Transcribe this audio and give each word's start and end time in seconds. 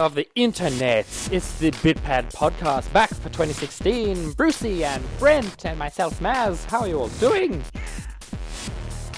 of 0.00 0.14
the 0.14 0.26
internet. 0.34 1.04
It's 1.30 1.58
the 1.58 1.70
Bitpad 1.70 2.32
podcast 2.32 2.90
back 2.92 3.10
for 3.10 3.28
2016. 3.28 4.32
Brucey 4.32 4.82
and 4.82 5.04
Brent 5.18 5.66
and 5.66 5.78
myself, 5.78 6.18
Maz. 6.20 6.64
How 6.64 6.80
are 6.80 6.88
you 6.88 6.98
all 7.00 7.08
doing? 7.08 7.62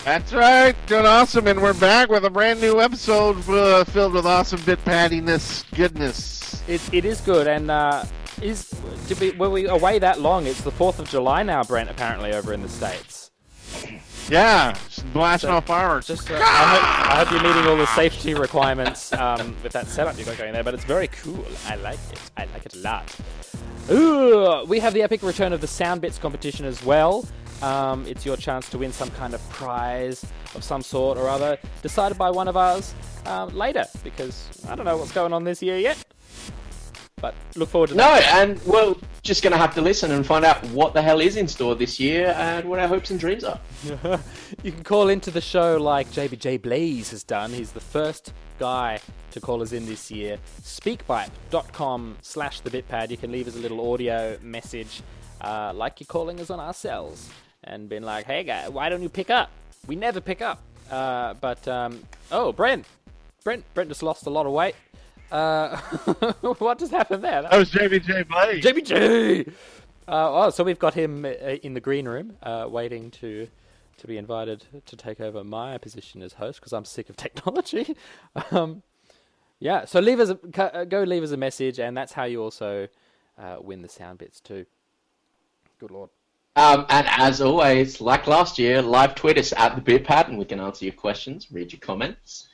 That's 0.05 0.33
right, 0.33 0.75
doing 0.87 1.07
awesome, 1.07 1.47
and 1.47 1.63
we're 1.63 1.75
back 1.75 2.09
with 2.09 2.25
a 2.25 2.31
brand 2.31 2.61
new 2.61 2.81
episode 2.81 3.49
uh, 3.49 3.85
filled 3.85 4.15
with 4.15 4.27
awesome 4.27 4.61
bit 4.63 4.85
paddiness 4.85 5.63
goodness. 5.75 6.63
It, 6.67 6.81
it 6.93 7.05
is 7.05 7.21
good, 7.21 7.47
and 7.47 7.71
uh, 7.71 8.05
is 8.43 8.69
did 9.07 9.21
we, 9.21 9.31
were 9.31 9.51
we 9.51 9.67
away 9.69 10.01
that 10.01 10.21
long? 10.21 10.47
It's 10.47 10.63
the 10.63 10.73
4th 10.73 10.99
of 10.99 11.09
July 11.09 11.45
now, 11.45 11.63
Brent, 11.63 11.89
apparently, 11.89 12.33
over 12.33 12.53
in 12.53 12.63
the 12.63 12.69
States. 12.69 13.31
Yeah, 14.29 14.77
blasting 15.13 15.49
So, 15.51 15.57
off 15.57 15.67
fireworks. 15.67 16.07
Just, 16.07 16.31
uh, 16.31 16.35
I, 16.35 16.39
hope, 16.39 17.11
I 17.11 17.17
hope 17.17 17.31
you're 17.33 17.43
meeting 17.43 17.67
all 17.69 17.77
the 17.77 17.87
safety 17.89 18.35
requirements 18.35 19.13
um, 19.13 19.55
with 19.63 19.73
that 19.73 19.87
setup 19.89 20.17
you've 20.17 20.27
got 20.27 20.39
going 20.39 20.53
there, 20.53 20.65
but 20.65 20.75
it's 20.75 20.85
very 20.85 21.09
cool. 21.09 21.45
I 21.67 21.75
like 21.77 21.99
it. 22.11 22.21
I 22.37 22.45
like 22.47 22.65
it 22.65 22.75
a 22.75 22.79
lot. 22.79 23.15
Ooh, 23.91 24.65
we 24.67 24.79
have 24.79 24.95
the 24.95 25.03
epic 25.03 25.23
return 25.23 25.53
of 25.53 25.61
the 25.61 25.67
Sound 25.67 26.01
Bits 26.01 26.19
competition 26.19 26.65
as 26.65 26.83
well. 26.85 27.27
Um, 27.63 28.07
it's 28.07 28.25
your 28.25 28.37
chance 28.37 28.69
to 28.71 28.79
win 28.79 28.93
some 28.93 29.11
kind 29.11 29.35
of 29.35 29.49
prize 29.51 30.25
of 30.55 30.65
some 30.65 30.83
sort 30.83 31.19
or 31.19 31.29
other, 31.29 31.59
decided 31.83 32.17
by 32.17 32.31
one 32.31 32.49
of 32.49 32.57
us 32.57 32.95
um, 33.27 33.55
later, 33.57 33.85
because 34.03 34.49
I 34.69 34.75
don't 34.75 34.85
know 34.85 34.97
what's 34.97 35.13
going 35.13 35.33
on 35.33 35.45
this 35.45 35.63
year 35.63 35.79
yet. 35.79 36.03
But 37.23 37.37
look 37.55 37.69
forward 37.69 37.91
to 37.91 37.95
No, 37.95 38.21
and 38.33 38.61
we're 38.65 38.97
just 39.23 39.45
going 39.45 39.53
to 39.53 39.57
have 39.57 39.73
to 39.77 39.81
listen 39.81 40.11
and 40.11 40.27
find 40.27 40.45
out 40.45 40.63
what 40.71 40.93
the 40.93 41.01
hell 41.01 41.21
is 41.21 41.37
in 41.37 41.47
store 41.47 41.77
this 41.77 42.01
year 42.01 42.35
and 42.37 42.69
what 42.69 42.81
our 42.81 42.89
hopes 42.89 43.13
and 43.13 43.21
dreams 43.21 43.45
are. 43.45 43.61
you 44.65 44.73
can 44.73 44.83
call 44.83 45.09
into 45.09 45.31
the 45.31 45.41
show 45.41 45.77
like 45.77 46.09
JBJ 46.09 46.61
Blaze 46.61 47.13
has 47.13 47.23
done. 47.23 47.53
He's 47.53 47.71
the 47.71 47.81
first 47.81 48.33
guy 48.59 48.99
to 49.31 49.41
call 49.41 49.63
us 49.63 49.71
in 49.73 49.87
this 49.87 50.11
year. 50.11 50.37
Speakpipe.com 50.63 52.17
slash 52.23 52.59
the 52.59 52.71
bitpad. 52.71 53.11
You 53.11 53.17
can 53.17 53.31
leave 53.31 53.47
us 53.47 53.55
a 53.55 53.61
little 53.61 53.93
audio 53.93 54.37
message 54.43 55.01
uh, 55.41 55.73
like 55.73 56.01
you're 56.01 56.07
calling 56.09 56.41
us 56.41 56.51
on 56.51 56.59
our 56.59 56.75
cells 56.75 57.31
and 57.63 57.89
being 57.89 58.03
like, 58.03 58.27
hey 58.27 58.43
guy, 58.43 58.69
why 58.69 58.89
don't 58.89 59.01
you 59.03 59.09
pick 59.09 59.31
up? 59.31 59.49
We 59.87 59.95
never 59.95 60.21
pick 60.21 60.43
up. 60.43 60.61
Uh, 60.91 61.35
but, 61.35 61.67
um, 61.69 62.03
oh, 62.33 62.51
Brent. 62.51 62.85
Brent, 63.45 63.65
Brent 63.75 63.91
just 63.91 64.03
lost 64.03 64.27
a 64.27 64.31
lot 64.31 64.47
of 64.47 64.53
weight. 64.53 64.75
Uh, 65.33 65.79
what 66.59 66.79
just 66.79 66.93
happened 66.93 67.25
there? 67.25 67.43
that 67.43 67.57
was 67.57 67.71
JBJ 67.71 68.29
Blaze. 68.29 68.63
JBJ. 68.63 69.49
Uh, 70.07 70.47
oh, 70.47 70.51
so 70.51 70.63
we've 70.63 70.79
got 70.79 70.93
him 70.93 71.25
uh, 71.25 71.29
in 71.29 71.73
the 71.73 71.81
green 71.81 72.07
room, 72.07 72.37
uh, 72.43 72.67
waiting 72.69 73.11
to 73.11 73.49
to 73.97 74.07
be 74.07 74.19
invited 74.19 74.65
to 74.85 74.97
take 74.97 75.21
over 75.21 75.43
my 75.45 75.79
position 75.79 76.23
as 76.23 76.35
host 76.35 76.61
because 76.61 76.73
I'm 76.73 76.85
sick 76.85 77.09
of 77.09 77.17
technology. 77.27 77.97
um, 78.51 78.83
yeah, 79.59 79.87
so 79.87 80.01
leave 80.01 80.21
us 80.21 80.31
a, 80.31 80.77
uh, 80.77 80.85
go 80.85 81.03
leave 81.03 81.23
us 81.23 81.31
a 81.31 81.37
message, 81.39 81.79
and 81.79 81.97
that's 81.97 82.13
how 82.13 82.25
you 82.25 82.43
also 82.43 82.89
uh, 83.39 83.57
win 83.59 83.81
the 83.81 83.89
sound 83.89 84.19
bits 84.19 84.39
too. 84.39 84.67
Good 85.81 85.93
lord. 85.93 86.11
Um, 86.57 86.85
and 86.91 87.07
as 87.09 87.41
always, 87.41 88.03
like 88.03 88.27
last 88.27 88.59
year, 88.59 88.83
live 88.83 89.15
tweet 89.15 89.39
us 89.39 89.55
at 89.55 89.77
the 89.77 89.81
BitPad, 89.81 90.29
and 90.29 90.37
we 90.37 90.45
can 90.45 90.61
answer 90.61 90.85
your 90.85 90.95
questions, 90.95 91.47
read 91.51 91.73
your 91.73 91.81
comments 91.81 92.49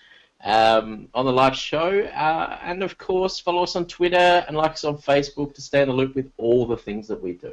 um, 0.45 1.09
on 1.15 1.25
the 1.25 1.33
live 1.33 1.57
show. 1.57 2.01
Uh, 2.03 2.59
and 2.63 2.83
of 2.83 2.99
course, 2.99 3.39
follow 3.41 3.63
us 3.63 3.77
on 3.77 3.87
Twitter 3.87 4.45
and 4.47 4.57
like 4.57 4.73
us 4.73 4.85
on 4.85 4.97
Facebook 4.97 5.55
to 5.55 5.61
stay 5.63 5.83
in 5.83 5.89
the 5.89 5.95
loop 5.95 6.15
with 6.15 6.31
all 6.37 6.67
the 6.67 6.77
things 6.77 7.09
that 7.09 7.23
we 7.23 7.33
do. 7.33 7.53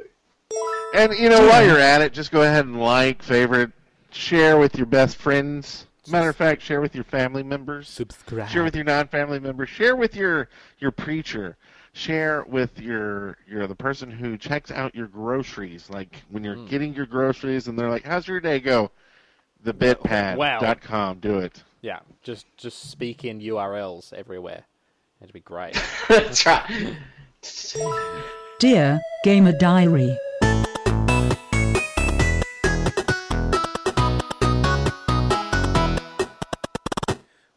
And 0.94 1.12
you 1.18 1.28
know, 1.28 1.46
while 1.46 1.64
you're 1.66 1.78
at 1.78 2.00
it, 2.00 2.12
just 2.12 2.30
go 2.30 2.42
ahead 2.42 2.64
and 2.64 2.80
like, 2.80 3.22
favorite, 3.22 3.72
share 4.12 4.56
with 4.58 4.76
your 4.76 4.86
best 4.86 5.16
friends. 5.16 5.86
Matter 6.08 6.28
of 6.28 6.36
fact, 6.36 6.62
share 6.62 6.80
with 6.80 6.94
your 6.94 7.02
family 7.02 7.42
members. 7.42 7.88
Subscribe. 7.88 8.48
Share 8.48 8.62
with 8.62 8.76
your 8.76 8.84
non-family 8.84 9.40
members. 9.40 9.68
Share 9.68 9.96
with 9.96 10.14
your 10.14 10.48
your 10.78 10.92
preacher. 10.92 11.56
Share 11.94 12.44
with 12.44 12.78
your 12.78 13.36
your 13.48 13.66
the 13.66 13.74
person 13.74 14.10
who 14.10 14.36
checks 14.38 14.70
out 14.70 14.94
your 14.94 15.08
groceries. 15.08 15.90
Like 15.90 16.22
when 16.30 16.44
you're 16.44 16.54
Mm. 16.56 16.68
getting 16.68 16.94
your 16.94 17.06
groceries 17.06 17.66
and 17.66 17.76
they're 17.76 17.90
like, 17.90 18.04
"How's 18.04 18.28
your 18.28 18.38
day 18.38 18.60
go?" 18.60 18.92
Thebitpad.com. 19.64 21.18
Do 21.18 21.38
it. 21.38 21.62
Yeah, 21.80 22.00
just 22.22 22.46
just 22.56 22.90
speak 22.90 23.24
in 23.24 23.40
URLs 23.40 24.12
everywhere. 24.12 24.64
It'd 25.20 25.32
be 25.32 25.40
great. 25.40 25.80
That's 26.08 26.44
right. 26.44 26.96
Dear 28.58 29.00
Gamer 29.24 29.52
Diary. 29.52 30.16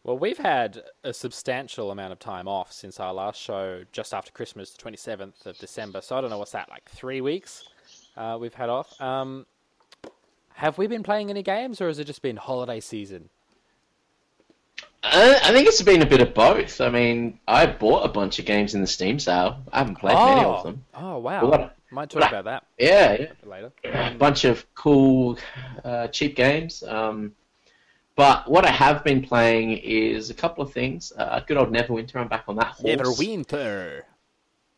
Well, 0.04 0.18
we've 0.18 0.40
had 0.40 0.82
a 1.04 1.14
substantial 1.14 1.92
amount 1.92 2.14
of 2.14 2.18
time 2.18 2.48
off 2.48 2.72
since 2.72 3.00
our 3.00 3.14
last 3.14 3.40
show 3.40 3.84
just 3.92 4.12
after 4.12 4.32
Christmas, 4.32 4.72
the 4.72 4.82
27th 4.82 5.46
of 5.46 5.56
December. 5.60 6.02
So 6.02 6.18
I 6.18 6.22
don't 6.22 6.32
know 6.32 6.40
what's 6.40 6.54
that, 6.54 6.68
like 6.68 6.90
three 6.90 7.22
weeks 7.22 7.64
uh, 8.18 8.36
we've 8.42 8.56
had 8.56 8.70
off. 8.70 9.00
Um, 9.00 9.46
have 10.54 10.80
we 10.80 10.88
been 10.88 11.04
playing 11.04 11.30
any 11.30 11.44
games 11.44 11.80
or 11.80 11.88
has 11.88 12.00
it 12.00 12.06
just 12.06 12.24
been 12.24 12.38
holiday 12.38 12.80
season? 12.80 13.30
Uh, 15.02 15.40
I 15.44 15.52
think 15.54 15.68
it's 15.68 15.82
been 15.82 16.02
a 16.02 16.06
bit 16.06 16.20
of 16.22 16.34
both. 16.34 16.82
I 16.82 16.90
mean, 16.90 17.40
I 17.48 17.66
bought 17.66 18.06
a 18.06 18.10
bunch 18.10 18.38
of 18.40 18.46
games 18.46 18.76
in 18.76 18.82
the 18.82 18.88
Steam 18.88 19.18
sale. 19.20 19.62
I 19.72 19.80
haven't 19.80 19.96
played 19.96 20.16
many 20.16 20.44
of 20.44 20.64
them. 20.64 20.84
Oh, 20.94 21.18
wow. 21.20 21.46
What- 21.46 21.76
Might 21.92 22.10
talk 22.10 22.22
what- 22.22 22.30
about 22.34 22.44
that 22.46 22.64
Yeah, 22.78 23.14
yeah. 23.20 23.28
later. 23.44 23.72
a 23.86 24.14
bunch 24.16 24.44
of 24.44 24.66
cool, 24.76 25.38
uh, 25.86 26.08
cheap 26.08 26.36
games. 26.36 26.84
Um, 26.84 27.34
but 28.16 28.50
what 28.52 28.66
I 28.66 28.70
have 28.72 29.04
been 29.06 29.22
playing 29.24 29.72
is 29.78 30.30
a 30.30 30.34
couple 30.34 30.64
of 30.64 30.74
things. 30.74 31.14
Uh, 31.18 31.40
good 31.48 31.56
old 31.58 31.72
Neverwinter. 31.72 32.18
I'm 32.18 32.28
back 32.28 32.44
on 32.48 32.58
that 32.58 32.68
horse. 32.68 32.84
Neverwinter. 32.84 34.02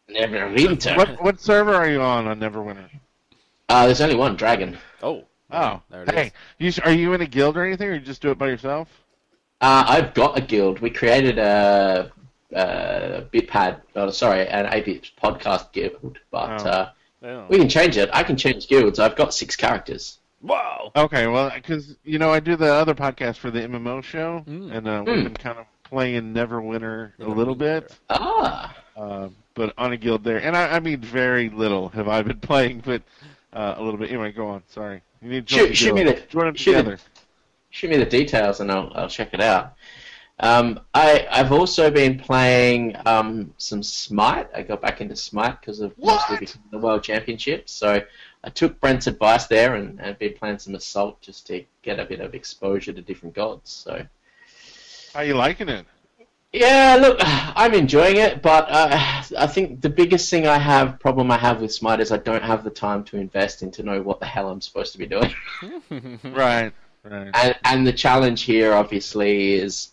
Neverwinter. 0.09 0.95
What 0.97 1.21
what 1.23 1.39
server 1.41 1.73
are 1.73 1.89
you 1.89 2.01
on 2.01 2.27
on 2.27 2.39
Neverwinter? 2.39 2.89
Uh, 3.69 3.85
there's 3.87 4.01
only 4.01 4.15
one 4.15 4.35
dragon. 4.35 4.77
Oh. 5.01 5.23
Oh, 5.49 5.81
There 5.89 6.03
it 6.03 6.11
hey, 6.13 6.31
is. 6.59 6.77
you 6.77 6.83
are 6.85 6.91
you 6.93 7.13
in 7.13 7.21
a 7.21 7.25
guild 7.25 7.57
or 7.57 7.65
anything, 7.65 7.89
or 7.89 7.93
you 7.95 7.99
just 7.99 8.21
do 8.21 8.29
it 8.31 8.37
by 8.37 8.47
yourself? 8.47 8.87
Uh, 9.61 9.85
I've 9.88 10.13
got 10.13 10.38
a 10.38 10.41
guild. 10.41 10.79
We 10.79 10.89
created 10.89 11.38
a, 11.38 12.11
a 12.53 13.23
Bitpad. 13.31 13.81
Oh, 13.95 14.09
sorry, 14.09 14.47
an 14.47 14.66
8-bit 14.66 15.11
podcast 15.22 15.72
guild. 15.72 16.17
But 16.31 16.66
Oh. 16.66 16.69
uh, 16.69 16.89
Oh. 17.23 17.45
we 17.49 17.59
can 17.59 17.69
change 17.69 17.97
it. 17.97 18.09
I 18.13 18.23
can 18.23 18.35
change 18.35 18.67
guilds. 18.67 18.97
I've 18.97 19.16
got 19.16 19.31
six 19.33 19.55
characters. 19.55 20.17
Whoa. 20.41 20.91
Okay, 20.95 21.27
well, 21.27 21.51
because 21.53 21.95
you 22.03 22.17
know 22.17 22.31
I 22.33 22.39
do 22.39 22.55
the 22.55 22.73
other 22.73 22.95
podcast 22.95 23.38
for 23.38 23.51
the 23.51 23.59
MMO 23.61 24.03
show, 24.03 24.44
Mm. 24.47 24.75
and 24.75 24.88
uh, 24.88 25.03
we've 25.05 25.16
Mm. 25.17 25.23
been 25.25 25.33
kind 25.35 25.59
of 25.59 25.66
playing 25.83 26.33
Neverwinter 26.33 27.11
a 27.19 27.28
little 27.28 27.53
bit, 27.53 27.95
Ah, 28.09 28.75
uh, 28.97 29.28
but 29.53 29.72
on 29.78 29.91
a 29.93 29.97
guild 29.97 30.23
there, 30.23 30.38
and 30.41 30.57
I, 30.57 30.78
I 30.78 30.79
mean 30.79 30.99
very 31.01 31.49
little 31.49 31.89
have 31.89 32.07
I 32.07 32.23
been 32.23 32.39
playing, 32.51 32.81
but 32.83 33.03
uh, 33.53 33.75
a 33.78 33.83
little 33.83 33.99
bit. 33.99 34.09
Anyway, 34.09 34.31
go 34.31 34.47
on. 34.47 34.63
Sorry, 34.67 35.03
you 35.22 35.29
need 35.29 35.45
to 35.47 35.55
join 35.55 35.67
Shoot- 35.67 35.78
shoot 35.78 35.93
me 35.93 36.03
guild. 36.05 36.16
the- 36.17 36.22
join 36.28 36.45
them 36.45 36.55
shoot 36.55 36.72
me- 36.72 36.78
together. 36.78 36.97
Shoot 37.71 37.89
me 37.89 37.97
the 37.97 38.05
details 38.05 38.59
and 38.59 38.71
I'll, 38.71 38.91
I'll 38.95 39.09
check 39.09 39.33
it 39.33 39.41
out. 39.41 39.73
Um, 40.39 40.79
I, 40.93 41.27
I've 41.31 41.51
also 41.51 41.91
been 41.91 42.17
playing 42.17 42.95
um, 43.05 43.53
some 43.57 43.83
Smite. 43.83 44.49
I 44.55 44.63
got 44.63 44.81
back 44.81 44.99
into 45.01 45.15
Smite 45.15 45.61
because 45.61 45.79
of 45.81 45.93
What? 45.97 46.15
mostly 46.15 46.37
because 46.37 46.55
of 46.55 46.71
the 46.71 46.79
World 46.79 47.03
Championships. 47.03 47.71
So 47.71 48.01
I 48.43 48.49
took 48.49 48.79
Brent's 48.79 49.07
advice 49.07 49.45
there 49.47 49.75
and, 49.75 50.01
and 50.01 50.17
been 50.17 50.34
playing 50.34 50.59
some 50.59 50.73
Assault 50.75 51.22
just 51.22 51.47
to 51.47 51.63
get 51.84 51.99
a 51.99 52.05
bit 52.05 52.22
of 52.22 52.34
exposure 52.34 52.91
to 52.93 53.01
different 53.01 53.35
gods. 53.35 53.69
So 53.72 54.05
Are 55.13 55.23
you 55.23 55.35
liking 55.35 55.69
it? 55.69 55.85
yeah, 56.53 56.97
look, 56.99 57.17
I'm 57.22 57.73
enjoying 57.75 58.17
it, 58.17 58.41
but 58.41 58.67
uh, 58.69 59.23
I 59.37 59.47
think 59.47 59.81
the 59.81 59.90
biggest 59.90 60.29
thing 60.29 60.47
I 60.47 60.57
have 60.57 60.99
problem 60.99 61.29
I 61.31 61.37
have 61.37 61.61
with 61.61 61.72
Smite 61.73 61.99
is 61.99 62.11
I 62.11 62.17
don't 62.17 62.43
have 62.43 62.63
the 62.63 62.69
time 62.72 63.03
to 63.05 63.17
invest 63.17 63.61
in 63.61 63.72
to 63.72 63.84
know 63.84 64.01
what 64.01 64.19
the 64.19 64.25
hell 64.25 64.49
I'm 64.49 64.61
supposed 64.61 64.91
to 64.93 64.97
be 64.97 65.05
doing. 65.05 65.34
Right, 66.23 66.73
right. 67.03 67.29
and 67.33 67.55
and 67.63 67.87
the 67.87 67.93
challenge 67.93 68.43
here 68.43 68.73
obviously 68.73 69.53
is 69.53 69.89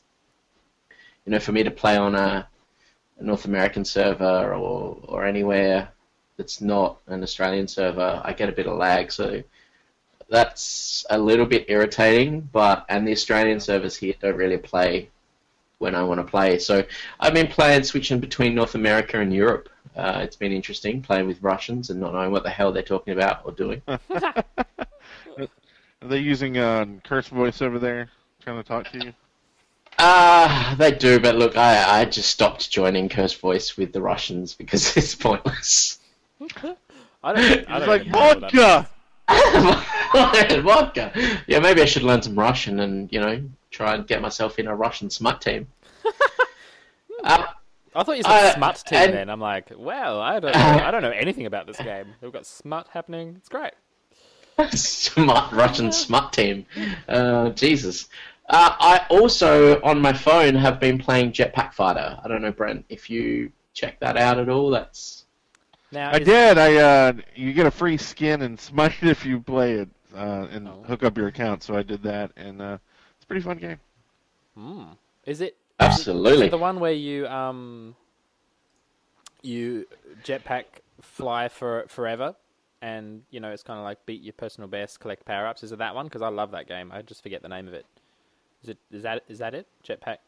you 1.25 1.33
know 1.33 1.39
for 1.39 1.53
me 1.53 1.63
to 1.63 1.71
play 1.71 1.97
on 1.97 2.15
a, 2.15 2.49
a 3.19 3.23
North 3.23 3.45
American 3.45 3.85
server 3.85 4.55
or 4.55 4.99
or 5.05 5.25
anywhere 5.25 5.91
that's 6.37 6.61
not 6.61 7.01
an 7.07 7.23
Australian 7.23 7.69
server 7.69 8.21
I 8.25 8.33
get 8.33 8.49
a 8.49 8.53
bit 8.53 8.67
of 8.67 8.79
lag. 8.79 9.11
So 9.11 9.43
that's 10.31 11.07
a 11.11 11.19
little 11.19 11.47
bit 11.47 11.67
irritating 11.69 12.49
but 12.53 12.85
and 12.89 13.07
the 13.07 13.13
Australian 13.13 13.61
servers 13.61 13.97
here 13.97 14.15
don't 14.21 14.37
really 14.37 14.59
play 14.59 15.11
when 15.79 15.95
I 15.95 16.03
want 16.03 16.19
to 16.19 16.25
play. 16.25 16.59
So 16.59 16.85
I've 17.21 17.35
been 17.35 17.47
playing 17.47 17.85
switching 17.85 18.19
between 18.21 18.55
North 18.55 18.75
America 18.75 19.21
and 19.21 19.33
Europe. 19.33 19.69
Uh, 19.97 20.21
it's 20.23 20.37
been 20.37 20.53
interesting 20.53 21.01
playing 21.03 21.27
with 21.27 21.43
Russians 21.43 21.91
and 21.91 22.01
not 22.01 22.13
knowing 22.13 22.31
what 22.31 22.43
the 22.43 22.51
hell 22.51 22.73
they're 22.73 22.83
talking 22.83 23.15
about 23.15 23.43
or 23.45 23.53
doing 23.53 23.81
Are 26.03 26.09
they 26.09 26.19
using 26.19 26.59
uh, 26.59 26.87
curse 27.05 27.29
voice 27.29 27.61
over 27.61 27.79
there, 27.79 28.09
trying 28.43 28.57
to 28.57 28.63
talk 28.63 28.91
to 28.93 29.05
you? 29.05 29.13
Uh, 29.99 30.75
they 30.77 30.93
do, 30.93 31.19
but 31.19 31.35
look, 31.35 31.57
I, 31.57 32.01
I 32.01 32.05
just 32.05 32.31
stopped 32.31 32.71
joining 32.71 33.09
Curse 33.09 33.35
Voice 33.35 33.77
with 33.77 33.93
the 33.93 34.01
Russians 34.01 34.55
because 34.55 34.97
it's 34.97 35.15
pointless. 35.17 35.99
I 36.41 36.47
don't, 36.47 36.69
I 37.25 37.33
It's 37.33 37.67
don't 37.67 37.89
like 37.89 38.01
even 38.03 38.13
know 38.13 38.19
what 38.19 38.41
that 38.53 38.89
vodka. 39.29 40.63
Vodka. 40.63 41.13
Yeah, 41.49 41.59
maybe 41.59 41.83
I 41.83 41.85
should 41.85 42.05
learn 42.05 42.23
some 42.23 42.39
Russian 42.39 42.79
and 42.81 43.13
you 43.13 43.21
know 43.21 43.43
try 43.73 43.95
and 43.97 44.07
get 44.07 44.23
myself 44.23 44.59
in 44.61 44.69
a 44.69 44.75
Russian 44.75 45.11
smut 45.11 45.41
team. 45.43 45.67
uh, 47.25 47.45
I 47.95 48.03
thought 48.05 48.17
you 48.17 48.23
said 48.23 48.31
Uh, 48.31 48.55
smut 48.55 48.83
team. 48.87 48.99
and- 48.99 49.13
Then 49.15 49.29
I'm 49.31 49.41
like, 49.41 49.73
well, 49.77 50.21
I 50.21 50.39
don't, 50.39 50.55
know, 50.55 50.61
I 50.61 50.91
don't 50.93 51.03
know 51.03 51.11
anything 51.11 51.47
about 51.47 51.67
this 51.67 51.77
game. 51.79 52.07
We've 52.23 52.33
got 52.33 52.47
smut 52.47 52.87
happening. 52.93 53.35
It's 53.37 53.49
great. 53.49 53.73
Smut 54.71 55.53
Russian 55.53 55.93
smut 55.93 56.33
team. 56.33 56.67
Uh, 57.09 57.51
Jesus. 57.51 58.09
Uh, 58.49 58.75
I 58.81 59.07
also 59.11 59.81
on 59.83 60.01
my 60.01 60.13
phone 60.13 60.55
have 60.55 60.81
been 60.81 60.99
playing 60.99 61.33
Jetpack 61.33 61.75
Fighter. 61.75 62.19
I 62.25 62.29
don't 62.29 62.41
know, 62.43 62.51
Brent, 62.53 62.85
if 62.89 63.11
you 63.11 63.53
check 63.75 64.01
that 64.01 64.17
out 64.17 64.39
at 64.39 64.49
all. 64.49 64.71
That's 64.71 65.25
Now, 65.93 66.11
I 66.11 66.17
is- 66.19 66.27
did. 66.27 66.59
I 66.59 66.77
uh, 66.77 67.13
you 67.35 67.53
get 67.53 67.67
a 67.67 67.71
free 67.71 67.97
skin 67.99 68.43
and 68.43 68.59
smite 68.59 69.03
if 69.03 69.25
you 69.27 69.41
play 69.41 69.75
it 69.75 69.89
uh, 70.17 70.47
and 70.51 70.67
Oh. 70.67 70.83
hook 70.87 71.03
up 71.05 71.19
your 71.19 71.29
account. 71.29 71.63
So 71.63 71.75
I 71.75 71.83
did 71.83 72.03
that, 72.05 72.33
and 72.37 72.63
uh, 72.63 72.79
it's 73.17 73.25
a 73.25 73.27
pretty 73.27 73.43
fun 73.43 73.59
game. 73.59 73.79
Hmm. 74.57 74.85
Is 75.27 75.41
it 75.43 75.57
absolutely. 75.79 76.49
the 76.49 76.57
one 76.59 76.81
where 76.81 76.93
you 76.93 77.27
um 77.29 77.95
you 79.43 79.87
jetpack 80.25 80.65
fly 81.03 81.49
for 81.49 81.85
forever, 81.89 82.35
and 82.81 83.23
you 83.31 83.41
know 83.41 83.51
it's 83.51 83.63
kind 83.63 83.79
of 83.79 83.85
like 83.85 84.05
beat 84.07 84.23
your 84.23 84.33
personal 84.33 84.69
best, 84.69 85.01
collect 85.01 85.25
power 85.25 85.47
ups. 85.47 85.63
Is 85.63 85.73
it 85.73 85.79
that 85.79 85.95
one? 85.95 86.07
Because 86.07 86.23
I 86.23 86.29
love 86.29 86.51
that 86.53 86.69
game. 86.69 86.91
I 86.93 87.03
just 87.03 87.23
forget 87.23 87.43
the 87.43 87.49
name 87.49 87.69
of 87.69 87.75
it. 87.75 87.87
Is 88.63 88.71
it 88.71 88.79
is 88.91 89.03
that 89.03 89.25
is 89.29 89.39
that 89.39 89.55
it? 89.55 89.67
Jetpack 89.87 90.19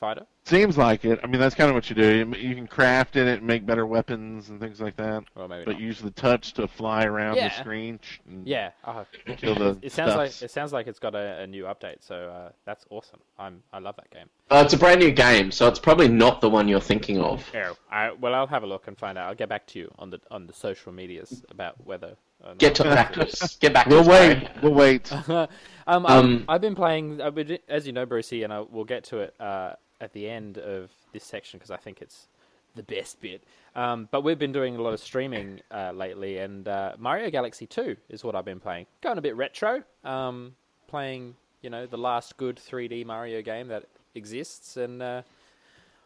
fighter. 0.00 0.26
Seems 0.44 0.76
like 0.76 1.04
it. 1.06 1.18
I 1.22 1.26
mean, 1.26 1.40
that's 1.40 1.54
kind 1.54 1.70
of 1.70 1.74
what 1.74 1.88
you 1.88 1.96
do. 1.96 2.14
You, 2.16 2.34
you 2.50 2.54
can 2.54 2.66
craft 2.66 3.16
in 3.16 3.26
it 3.26 3.38
and 3.38 3.46
make 3.46 3.64
better 3.64 3.86
weapons 3.86 4.50
and 4.50 4.60
things 4.60 4.80
like 4.80 4.94
that. 4.96 5.24
Or 5.36 5.48
maybe 5.48 5.64
But 5.64 5.72
not. 5.72 5.80
use 5.80 6.00
the 6.00 6.10
touch 6.10 6.52
to 6.54 6.68
fly 6.68 7.04
around 7.04 7.36
Yeah. 7.36 7.48
the 7.48 7.54
screen. 7.54 7.98
and 8.28 8.46
Yeah. 8.46 8.70
Oh, 8.84 9.06
Kill 9.36 9.54
the 9.54 9.78
it 9.80 9.92
sounds 9.92 10.14
like 10.14 10.42
it 10.42 10.50
sounds 10.50 10.72
like 10.72 10.86
it's 10.86 10.98
got 10.98 11.14
a, 11.14 11.40
a 11.40 11.46
new 11.46 11.64
update. 11.64 11.96
So 12.00 12.14
uh, 12.28 12.52
that's 12.66 12.84
awesome. 12.90 13.20
I'm 13.38 13.62
I 13.72 13.78
love 13.78 13.96
that 13.96 14.10
game. 14.10 14.28
Uh, 14.50 14.62
it's 14.64 14.74
a 14.74 14.78
brand 14.78 15.00
new 15.00 15.10
game, 15.10 15.50
so 15.50 15.66
it's 15.66 15.78
probably 15.78 16.08
not 16.08 16.42
the 16.42 16.50
one 16.50 16.68
you're 16.68 16.78
thinking 16.80 17.18
of. 17.20 17.48
Oh, 17.54 17.76
I, 17.90 18.12
well, 18.12 18.34
I'll 18.34 18.46
have 18.46 18.62
a 18.62 18.66
look 18.66 18.86
and 18.88 18.98
find 18.98 19.16
out. 19.16 19.28
I'll 19.28 19.34
get 19.34 19.48
back 19.48 19.66
to 19.68 19.78
you 19.78 19.90
on 19.98 20.10
the 20.10 20.20
on 20.30 20.46
the 20.46 20.52
social 20.52 20.92
medias 20.92 21.42
about 21.50 21.82
whether. 21.86 22.16
Get 22.58 22.74
to 22.74 22.84
back 22.84 23.14
to 23.14 23.22
us. 23.22 23.56
Get 23.56 23.72
back 23.72 23.86
We'll 23.86 24.00
us, 24.00 24.06
wait. 24.06 24.34
Barry. 24.34 24.48
We'll 24.62 24.74
wait. 24.74 25.10
um, 25.30 25.48
Um, 25.86 26.06
um, 26.06 26.44
I've 26.48 26.62
been 26.62 26.74
playing, 26.74 27.20
I've 27.20 27.34
been, 27.34 27.58
as 27.68 27.86
you 27.86 27.92
know, 27.92 28.06
Brucey, 28.06 28.42
and 28.42 28.50
I, 28.50 28.60
we'll 28.62 28.86
get 28.86 29.04
to 29.04 29.18
it 29.18 29.34
uh, 29.38 29.74
at 30.00 30.12
the 30.12 30.28
end 30.28 30.58
of 30.58 30.90
this 31.12 31.24
section 31.24 31.58
because 31.58 31.70
I 31.70 31.76
think 31.76 32.00
it's 32.00 32.26
the 32.74 32.82
best 32.82 33.20
bit. 33.20 33.42
Um, 33.74 34.08
but 34.10 34.22
we've 34.22 34.38
been 34.38 34.52
doing 34.52 34.76
a 34.76 34.82
lot 34.82 34.94
of 34.94 35.00
streaming 35.00 35.60
uh, 35.70 35.92
lately, 35.92 36.38
and 36.38 36.66
uh, 36.66 36.92
Mario 36.98 37.30
Galaxy 37.30 37.66
2 37.66 37.96
is 38.08 38.24
what 38.24 38.34
I've 38.34 38.44
been 38.44 38.60
playing. 38.60 38.86
Going 39.00 39.18
a 39.18 39.22
bit 39.22 39.36
retro, 39.36 39.82
um, 40.04 40.54
playing, 40.88 41.34
you 41.62 41.70
know, 41.70 41.86
the 41.86 41.98
last 41.98 42.36
good 42.36 42.56
3D 42.56 43.04
Mario 43.06 43.42
game 43.42 43.68
that 43.68 43.84
exists, 44.14 44.76
and 44.76 45.02
uh, 45.02 45.22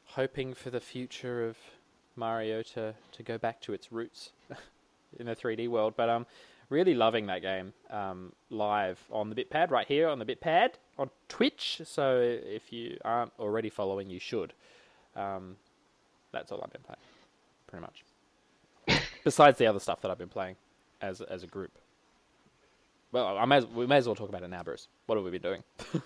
hoping 0.05 0.55
for 0.55 0.71
the 0.71 0.81
future 0.81 1.47
of 1.47 1.57
Mario 2.17 2.63
to, 2.63 2.95
to 3.13 3.23
go 3.23 3.39
back 3.39 3.61
to 3.63 3.73
its 3.73 3.93
roots 3.93 4.31
in 5.19 5.27
the 5.27 5.37
3D 5.37 5.69
world. 5.69 5.95
But 5.97 6.09
um, 6.09 6.27
really 6.71 6.95
loving 6.95 7.27
that 7.27 7.43
game 7.43 7.73
um, 7.91 8.33
live 8.51 8.99
on 9.11 9.31
the 9.31 9.37
BitPad 9.37 9.71
right 9.71 9.87
here 9.87 10.09
on 10.09 10.19
the 10.19 10.27
BitPad 10.27 10.73
on 10.99 11.11
Twitch. 11.29 11.81
So 11.85 12.21
if 12.21 12.73
you 12.73 12.99
aren't 13.05 13.33
already 13.39 13.71
following, 13.71 14.11
you 14.11 14.19
should. 14.19 14.53
Um, 15.17 15.57
that's 16.33 16.53
all 16.53 16.61
I've 16.63 16.73
been 16.73 16.83
playing, 16.83 16.99
pretty 17.67 17.83
much. 17.83 19.01
Besides 19.25 19.59
the 19.59 19.67
other 19.67 19.81
stuff 19.81 20.01
that 20.03 20.11
I've 20.11 20.19
been 20.19 20.29
playing 20.29 20.57
as 21.01 21.21
as 21.21 21.43
a 21.43 21.47
group. 21.47 21.73
Well, 23.13 23.39
I 23.39 23.45
may 23.47 23.57
as, 23.57 23.67
we 23.67 23.87
may 23.87 23.97
as 23.97 24.07
well 24.07 24.15
talk 24.15 24.29
about 24.29 24.43
it 24.43 24.49
now, 24.49 24.63
Bruce. 24.63 24.87
What 25.07 25.17
have 25.17 25.25
we 25.25 25.31
been 25.31 25.43
doing? 25.43 25.63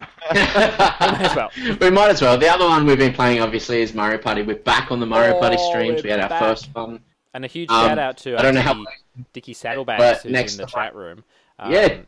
we 0.32 0.38
as 0.40 1.36
well. 1.36 1.50
we 1.80 1.90
might 1.90 2.10
as 2.10 2.20
well. 2.20 2.36
The 2.36 2.48
other 2.48 2.64
one 2.66 2.84
we've 2.86 2.98
been 2.98 3.12
playing, 3.14 3.40
obviously, 3.40 3.80
is 3.82 3.94
Mario 3.94 4.18
Party. 4.18 4.42
We're 4.42 4.56
back 4.56 4.90
on 4.90 5.00
the 5.00 5.06
Mario 5.06 5.38
Party 5.38 5.56
Oh, 5.58 5.70
streams. 5.70 6.02
we're 6.02 6.10
had 6.10 6.20
our 6.20 6.28
back. 6.28 6.40
first 6.40 6.68
one. 6.74 7.00
And 7.32 7.44
a 7.44 7.48
huge 7.48 7.70
Um, 7.70 7.86
shout 7.88 7.98
out 7.98 8.16
to 8.18 8.36
I 8.38 8.42
don't 8.42 8.54
know 8.54 8.60
how- 8.60 8.74
Dickie, 8.74 9.24
Dickie 9.32 9.54
Saddlebags 9.54 10.22
who's 10.22 10.32
next 10.32 10.54
in 10.54 10.58
the 10.62 10.66
time- 10.66 10.86
chat 10.88 10.94
room. 10.94 11.24
Um, 11.58 11.72
Yeah. 11.72 12.00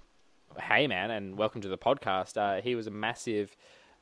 Hey 0.60 0.86
man, 0.86 1.10
and 1.10 1.36
welcome 1.36 1.60
to 1.60 1.68
the 1.68 1.76
podcast. 1.76 2.36
Uh, 2.36 2.62
he 2.62 2.74
was 2.74 2.86
a 2.86 2.90
massive 2.90 3.54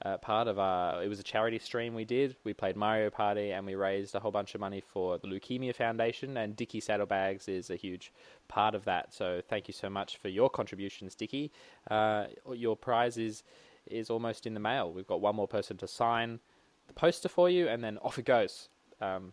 uh, 0.05 0.19
part 0.19 0.47
of 0.47 0.59
our. 0.59 1.03
It 1.03 1.09
was 1.09 1.19
a 1.19 1.25
charity 1.25 1.59
stream 1.59 1.95
we 1.95 2.05
did. 2.05 2.37
We 2.45 2.55
played 2.55 2.77
Mario 2.77 3.11
Party 3.11 3.51
and 3.51 3.67
we 3.67 3.75
raised 3.75 4.15
a 4.15 4.21
whole 4.21 4.31
bunch 4.31 4.55
of 4.55 4.61
money 4.61 4.81
for 4.81 5.19
the 5.19 5.27
Leukemia 5.27 5.75
Foundation. 5.75 6.37
And 6.37 6.55
Dicky 6.55 6.81
Saddlebags 6.81 7.49
is 7.49 7.71
a 7.71 7.77
huge 7.77 8.13
part 8.47 8.75
of 8.75 8.85
that. 8.85 9.13
So 9.13 9.43
thank 9.49 9.67
you 9.67 9.75
so 9.75 9.91
much 9.91 10.17
for 10.19 10.29
your 10.29 10.49
contributions, 10.49 11.15
Dicky. 11.15 11.51
Uh, 11.91 12.27
your 12.53 12.77
prize 12.77 13.19
is 13.19 13.43
is 13.87 14.09
almost 14.09 14.47
in 14.47 14.55
the 14.55 14.61
mail. 14.61 14.93
We've 14.93 15.07
got 15.07 15.21
one 15.21 15.37
more 15.37 15.49
person 15.49 15.77
to 15.79 15.89
sign 15.89 16.39
the 16.87 16.95
poster 16.95 17.29
for 17.29 17.51
you, 17.51 17.69
and 17.69 17.83
then 17.83 17.99
off 17.99 18.19
it 18.19 18.27
goes. 18.27 18.69
Um, 19.01 19.33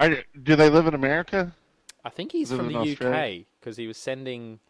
Are, 0.00 0.16
do 0.42 0.56
they 0.56 0.70
live 0.70 0.86
in 0.86 0.94
America? 0.94 1.54
I 2.04 2.10
think 2.10 2.32
he's 2.32 2.50
Live 2.50 2.60
from 2.60 2.68
the 2.72 2.78
Australia? 2.78 3.40
UK 3.40 3.46
because 3.60 3.76
he 3.76 3.86
was 3.86 3.98
sending 3.98 4.60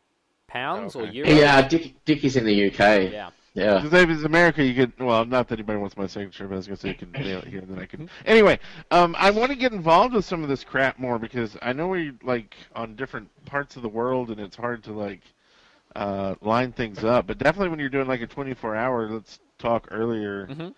pounds 0.48 0.96
or 0.96 1.02
Okay. 1.04 1.12
euros. 1.18 1.38
Yeah, 1.38 1.66
Dick, 1.68 1.94
Dickie's 2.04 2.36
in 2.36 2.44
the 2.44 2.66
UK. 2.68 3.12
Yeah. 3.12 3.30
Yeah. 3.54 3.80
Because 3.80 4.02
if 4.02 4.10
it's 4.10 4.24
America, 4.24 4.62
you 4.64 4.74
could. 4.74 4.92
Well, 5.00 5.24
not 5.24 5.48
that 5.48 5.58
anybody 5.58 5.78
wants 5.78 5.96
my 5.96 6.06
signature, 6.06 6.46
but 6.46 6.54
I 6.54 6.56
was 6.58 6.66
gonna 6.66 6.76
say 6.76 6.88
you 6.90 6.94
can 6.94 7.10
nail 7.12 7.38
it 7.40 7.46
here, 7.48 7.60
and 7.60 7.68
then 7.68 7.78
I 7.78 7.86
can. 7.86 8.08
Anyway, 8.26 8.58
um, 8.90 9.16
I 9.18 9.30
want 9.30 9.50
to 9.50 9.56
get 9.56 9.72
involved 9.72 10.14
with 10.14 10.24
some 10.24 10.42
of 10.42 10.48
this 10.48 10.62
crap 10.62 10.98
more 10.98 11.18
because 11.18 11.56
I 11.62 11.72
know 11.72 11.88
we're 11.88 12.12
like 12.22 12.54
on 12.76 12.94
different 12.94 13.28
parts 13.46 13.76
of 13.76 13.82
the 13.82 13.88
world, 13.88 14.30
and 14.30 14.38
it's 14.40 14.54
hard 14.56 14.84
to 14.84 14.92
like 14.92 15.22
uh, 15.96 16.34
line 16.40 16.70
things 16.72 17.02
up. 17.02 17.26
But 17.26 17.38
definitely 17.38 17.70
when 17.70 17.80
you're 17.80 17.88
doing 17.88 18.06
like 18.06 18.20
a 18.20 18.26
24 18.28 18.76
hour, 18.76 19.08
let's 19.08 19.40
talk 19.58 19.88
earlier, 19.90 20.46
Mhm. 20.46 20.74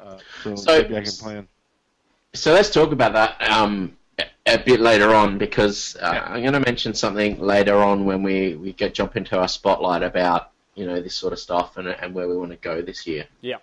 uh, 0.00 0.18
so, 0.42 0.56
So- 0.56 0.72
maybe 0.80 0.96
I 0.96 1.02
can 1.02 1.12
plan. 1.12 1.48
So 2.34 2.54
let's 2.54 2.70
talk 2.70 2.92
about 2.92 3.12
that 3.12 3.42
um, 3.52 3.94
a, 4.46 4.54
a 4.54 4.58
bit 4.58 4.80
later 4.80 5.14
on 5.14 5.38
because 5.38 5.96
uh, 6.00 6.10
Yeah. 6.14 6.24
I'm 6.26 6.40
going 6.42 6.52
to 6.54 6.60
mention 6.60 6.94
something 6.94 7.38
later 7.40 7.76
on 7.76 8.04
when 8.04 8.22
we, 8.22 8.56
we 8.56 8.72
get 8.72 8.94
jump 8.94 9.16
into 9.16 9.38
our 9.38 9.48
spotlight 9.48 10.02
about 10.02 10.50
you 10.74 10.86
know 10.86 11.00
this 11.00 11.14
sort 11.14 11.32
of 11.32 11.38
stuff 11.38 11.76
and, 11.76 11.88
and 11.88 12.14
where 12.14 12.28
we 12.28 12.36
want 12.36 12.50
to 12.50 12.56
go 12.56 12.80
this 12.82 13.06
year. 13.06 13.26
Yeah. 13.40 13.56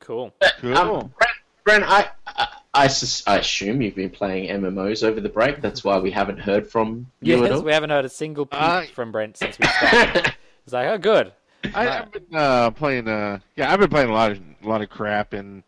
Cool. 0.00 0.32
Cool. 0.60 0.76
Um, 0.76 1.12
Brent, 1.18 1.32
Brent 1.64 1.84
I, 1.84 2.10
I, 2.26 2.48
I, 2.74 2.86
sus- 2.88 3.26
I 3.26 3.38
assume 3.38 3.80
you've 3.82 3.94
been 3.94 4.10
playing 4.10 4.48
MMOs 4.60 5.02
over 5.02 5.20
the 5.20 5.28
break. 5.30 5.60
That's 5.62 5.82
why 5.82 5.98
we 5.98 6.10
haven't 6.10 6.38
heard 6.38 6.66
from 6.70 7.06
you 7.22 7.44
at 7.44 7.52
all. 7.52 7.62
we 7.62 7.72
haven't 7.72 7.90
heard 7.90 8.04
a 8.04 8.08
single 8.10 8.46
peep 8.46 8.60
Uh, 8.60 8.82
from 8.94 9.10
Brent 9.12 9.36
since 9.38 9.58
we 9.58 9.66
started. 9.66 10.34
It's 10.64 10.72
like, 10.72 10.88
oh, 10.88 10.98
good. 10.98 11.32
I, 11.74 11.88
I've 12.00 12.10
been 12.12 12.26
uh, 12.34 12.70
playing. 12.72 13.06
Uh, 13.06 13.38
yeah, 13.54 13.72
I've 13.72 13.78
been 13.78 13.88
playing 13.88 14.10
a 14.10 14.12
lot 14.12 14.32
of 14.32 14.38
a 14.64 14.68
lot 14.68 14.82
of 14.82 14.90
crap 14.90 15.32
and 15.32 15.62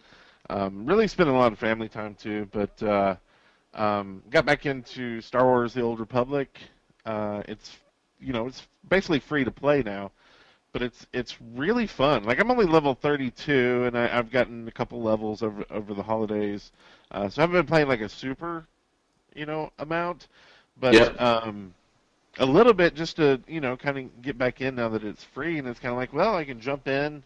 um, 0.51 0.87
really 0.87 1.07
spending 1.07 1.37
a 1.37 1.39
lot 1.39 1.53
of 1.53 1.59
family 1.61 1.89
time 1.89 2.17
too. 2.17 2.49
But 2.51 2.83
uh, 2.83 3.15
um, 3.79 4.23
got 4.31 4.47
back 4.47 4.67
into 4.67 5.21
Star 5.23 5.45
Wars: 5.47 5.75
The 5.75 5.83
Old 5.83 6.01
Republic. 6.01 6.61
Uh, 7.07 7.43
it's 7.49 7.79
you 8.21 8.33
know 8.33 8.47
it's 8.47 8.67
basically 8.89 9.21
free 9.21 9.45
to 9.45 9.53
play 9.53 9.83
now, 9.83 10.13
but 10.73 10.83
it's 10.83 11.07
it's 11.13 11.37
really 11.55 11.87
fun. 11.87 12.25
Like 12.25 12.41
I'm 12.41 12.51
only 12.51 12.67
level 12.67 12.95
32, 12.95 13.85
and 13.87 13.99
I, 13.99 14.19
I've 14.19 14.31
gotten 14.31 14.69
a 14.69 14.73
couple 14.73 15.03
levels 15.03 15.43
over 15.43 15.65
over 15.71 15.95
the 15.95 16.05
holidays. 16.05 16.73
Uh, 17.13 17.29
so 17.29 17.41
I 17.41 17.45
haven't 17.45 17.57
been 17.61 17.67
playing 17.67 17.89
like 17.89 18.01
a 18.03 18.09
super, 18.11 18.67
you 19.35 19.47
know, 19.47 19.71
amount. 19.79 20.29
But 20.81 21.01
Yep. 21.01 21.17
um, 21.21 21.75
a 22.39 22.47
little 22.47 22.75
bit 22.75 22.95
just 22.95 23.17
to 23.17 23.41
you 23.49 23.61
know 23.61 23.77
kind 23.77 23.99
of 23.99 24.23
get 24.23 24.39
back 24.39 24.61
in 24.61 24.77
now 24.77 24.89
that 24.91 25.05
it's 25.05 25.25
free 25.25 25.59
and 25.59 25.69
it's 25.69 25.81
kind 25.81 25.93
of 25.93 25.99
like 25.99 26.13
well 26.13 26.37
i 26.37 26.45
can 26.45 26.61
jump 26.61 26.89
in 26.89 27.23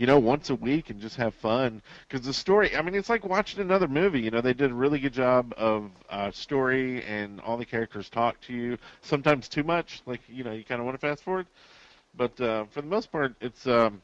you 0.00 0.06
know 0.06 0.18
once 0.18 0.48
a 0.48 0.54
week 0.54 0.88
and 0.88 0.98
just 0.98 1.16
have 1.16 1.34
fun. 1.34 1.82
Because 2.08 2.24
the 2.26 2.32
story 2.32 2.74
i 2.74 2.80
mean 2.80 2.94
it's 2.94 3.10
like 3.10 3.22
watching 3.26 3.60
another 3.60 3.86
movie 3.86 4.20
you 4.20 4.30
know 4.30 4.40
they 4.40 4.54
did 4.54 4.70
a 4.70 4.74
really 4.74 4.98
good 4.98 5.12
job 5.12 5.52
of 5.58 5.90
uh, 6.08 6.30
story 6.30 7.04
and 7.04 7.38
all 7.42 7.58
the 7.58 7.66
characters 7.66 8.08
talk 8.08 8.40
to 8.40 8.54
you 8.54 8.78
sometimes 9.02 9.46
too 9.46 9.62
much 9.62 10.00
like 10.06 10.22
you 10.26 10.42
know 10.42 10.52
you 10.52 10.64
kind 10.64 10.80
of 10.80 10.86
want 10.86 10.98
to 10.98 11.06
fast 11.06 11.22
forward. 11.22 11.46
But 12.16 12.40
uh, 12.40 12.64
for 12.70 12.80
the 12.80 12.88
most 12.88 13.12
part 13.12 13.34
it's 13.42 13.66
um 13.66 14.00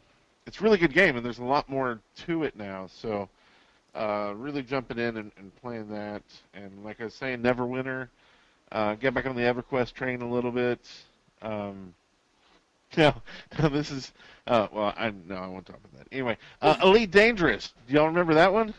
it's 0.46 0.60
a 0.60 0.62
really 0.62 0.76
good 0.76 0.92
game 0.92 1.16
and 1.16 1.24
there's 1.24 1.38
a 1.38 1.44
lot 1.44 1.66
more 1.66 1.98
to 2.26 2.42
it 2.42 2.56
now. 2.56 2.88
So 2.88 3.30
uh, 3.94 4.34
really 4.36 4.62
jumping 4.62 4.98
in 4.98 5.16
and, 5.16 5.32
and 5.38 5.50
playing 5.62 5.88
that. 5.88 6.22
And 6.52 6.84
like 6.84 7.00
i 7.00 7.04
was 7.04 7.14
saying 7.14 7.40
neverwinter 7.40 8.08
uh, 8.70 8.96
get 8.96 9.14
back 9.14 9.24
on 9.24 9.34
the 9.34 9.42
EverQuest 9.42 9.94
train 9.94 10.20
a 10.20 10.28
little 10.28 10.52
bit. 10.52 10.86
Um, 11.40 11.94
no, 12.98 13.14
no, 13.58 13.68
this 13.68 13.90
is 13.90 14.12
uh, 14.46 14.68
well, 14.72 14.94
I 14.96 15.12
no, 15.26 15.36
I 15.36 15.46
won't 15.48 15.66
talk 15.66 15.76
about 15.76 15.98
that. 15.98 16.08
Anyway, 16.12 16.38
uh, 16.62 16.76
Elite 16.82 17.10
Dangerous. 17.10 17.72
Do 17.88 17.94
y'all 17.94 18.06
remember 18.06 18.34
that 18.34 18.52
one? 18.52 18.74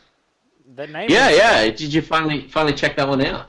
The 0.75 0.88
name. 0.88 1.09
yeah, 1.09 1.29
is- 1.29 1.38
yeah. 1.38 1.63
Did 1.65 1.93
you 1.93 2.01
finally 2.01 2.47
finally 2.47 2.74
check 2.74 2.95
that 2.97 3.07
one 3.07 3.24
out? 3.25 3.47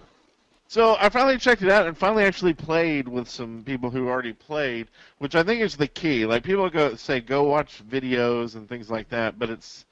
So 0.71 0.97
I 1.01 1.09
finally 1.09 1.39
checked 1.39 1.63
it 1.63 1.71
out 1.71 1.87
and 1.87 1.97
finally 1.97 2.25
actually 2.25 2.53
played 2.53 3.09
with 3.09 3.27
some 3.27 3.63
people 3.65 3.89
who 3.89 4.07
already 4.07 4.35
played, 4.35 4.89
which 5.17 5.35
I 5.35 5.43
think 5.43 5.63
is 5.63 5.77
the 5.77 5.89
key. 5.89 6.27
Like 6.27 6.43
people 6.45 6.69
go 6.69 6.95
say 6.95 7.21
go 7.21 7.45
watch 7.45 7.83
videos 7.89 8.55
and 8.55 8.69
things 8.69 8.91
like 8.91 9.09
that, 9.09 9.39
but 9.39 9.49
it's 9.49 9.87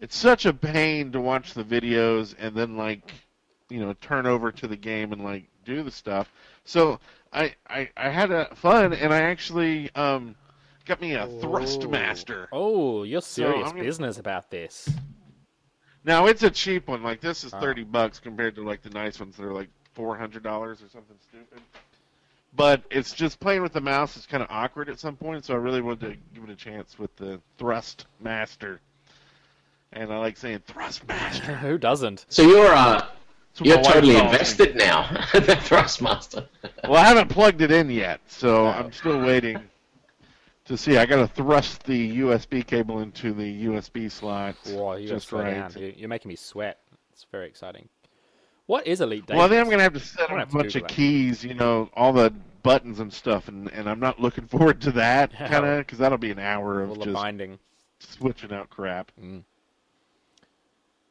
it's 0.00 0.16
such 0.16 0.46
a 0.46 0.52
pain 0.54 1.10
to 1.12 1.20
watch 1.20 1.54
the 1.54 1.64
videos 1.64 2.34
and 2.38 2.54
then 2.54 2.76
like 2.76 3.12
you 3.68 3.80
know 3.80 3.92
turn 3.94 4.26
over 4.26 4.52
to 4.52 4.68
the 4.68 4.76
game 4.76 5.12
and 5.12 5.24
like 5.24 5.48
do 5.64 5.82
the 5.82 5.90
stuff. 5.90 6.30
So 6.64 7.00
I 7.34 7.54
I, 7.68 7.90
I 7.96 8.08
had 8.10 8.30
a 8.30 8.54
fun 8.54 8.92
and 8.92 9.12
I 9.12 9.22
actually 9.22 9.90
um 9.94 10.34
got 10.86 11.00
me 11.00 11.14
a 11.14 11.24
Oh. 11.24 11.40
Thrustmaster. 11.42 12.46
Oh, 12.52 13.02
you're 13.02 13.20
serious 13.20 13.66
I'm 13.66 13.72
gonna- 13.72 13.82
business 13.84 14.18
about 14.18 14.50
this. 14.50 14.88
Now 16.04 16.26
it's 16.26 16.42
a 16.42 16.50
cheap 16.50 16.86
one. 16.88 17.02
Like 17.02 17.20
this 17.20 17.44
is 17.44 17.52
Oh. 17.54 17.60
thirty 17.60 17.82
bucks 17.84 18.18
compared 18.20 18.54
to 18.56 18.62
like 18.62 18.82
the 18.82 18.90
nice 18.90 19.18
ones 19.20 19.36
that 19.36 19.44
are 19.44 19.52
like 19.54 19.68
four 19.94 20.16
hundred 20.16 20.42
dollars 20.42 20.82
or 20.82 20.88
something 20.88 21.16
stupid. 21.28 21.60
But 22.56 22.82
it's 22.90 23.12
just 23.12 23.40
playing 23.40 23.62
with 23.62 23.72
the 23.72 23.80
mouse 23.80 24.16
is 24.16 24.26
kind 24.26 24.40
of 24.42 24.48
awkward 24.48 24.88
at 24.88 25.00
some 25.00 25.16
point, 25.16 25.44
so 25.44 25.54
I 25.54 25.56
really 25.56 25.80
wanted 25.80 26.00
to 26.12 26.16
give 26.34 26.44
it 26.44 26.50
a 26.50 26.54
chance 26.54 26.98
with 27.00 27.14
the 27.16 27.40
Thrustmaster. 27.58 28.78
And 29.92 30.12
I 30.12 30.18
like 30.18 30.36
saying 30.36 30.60
Thrustmaster. 30.68 31.58
Who 31.60 31.78
doesn't? 31.78 32.26
So 32.28 32.42
you're 32.42 32.72
uh, 32.72 32.98
That's 32.98 33.04
what 33.06 33.13
you're 33.62 33.80
totally 33.82 34.14
calls 34.14 34.24
me. 34.24 34.30
invested 34.32 34.76
now, 34.76 35.08
the 35.32 35.40
Thrustmaster. 35.40 36.46
Well, 36.84 36.96
I 36.96 37.04
haven't 37.06 37.28
plugged 37.28 37.60
it 37.62 37.70
in 37.70 37.90
yet, 37.90 38.20
so 38.26 38.64
No. 38.64 38.70
I'm 38.70 38.92
still 38.92 39.20
waiting 39.20 39.60
to 40.64 40.76
see. 40.76 40.96
I 40.96 41.06
got 41.06 41.16
to 41.16 41.28
thrust 41.28 41.84
the 41.84 42.18
USB 42.18 42.66
cable 42.66 43.00
into 43.00 43.32
the 43.32 43.66
USB 43.66 44.10
slot 44.10 44.56
Whoa, 44.66 44.94
you 44.96 45.08
just 45.08 45.30
right. 45.32 45.54
down. 45.54 45.72
You- 45.76 45.94
You're 45.96 46.08
making 46.08 46.28
me 46.30 46.36
sweat. 46.36 46.80
It's 47.12 47.26
very 47.30 47.46
exciting. 47.46 47.88
What 48.66 48.86
is 48.86 49.00
Elite 49.02 49.26
Dangerous? 49.26 49.38
Well, 49.38 49.48
then 49.50 49.60
I'm 49.62 49.68
gonna 49.70 49.82
have 49.82 49.92
to 49.92 50.00
set 50.00 50.30
up 50.30 50.30
a 50.30 50.34
bunch 50.36 50.50
Google 50.50 50.66
of 50.66 50.72
that. 50.72 50.88
keys, 50.88 51.44
you 51.44 51.52
know, 51.54 51.90
all 51.94 52.12
the 52.14 52.32
buttons 52.62 52.98
and 52.98 53.12
stuff, 53.12 53.48
and, 53.48 53.70
and 53.72 53.88
I'm 53.88 54.00
not 54.00 54.18
looking 54.20 54.46
forward 54.48 54.80
to 54.82 54.92
that 54.92 55.32
kind 55.36 55.66
of 55.66 55.78
because 55.80 55.98
that'll 55.98 56.16
be 56.18 56.30
an 56.30 56.38
hour 56.38 56.80
of 56.82 56.96
just 56.98 57.12
binding. 57.12 57.58
switching 58.00 58.52
out 58.52 58.70
crap. 58.70 59.12
Mm. 59.22 59.42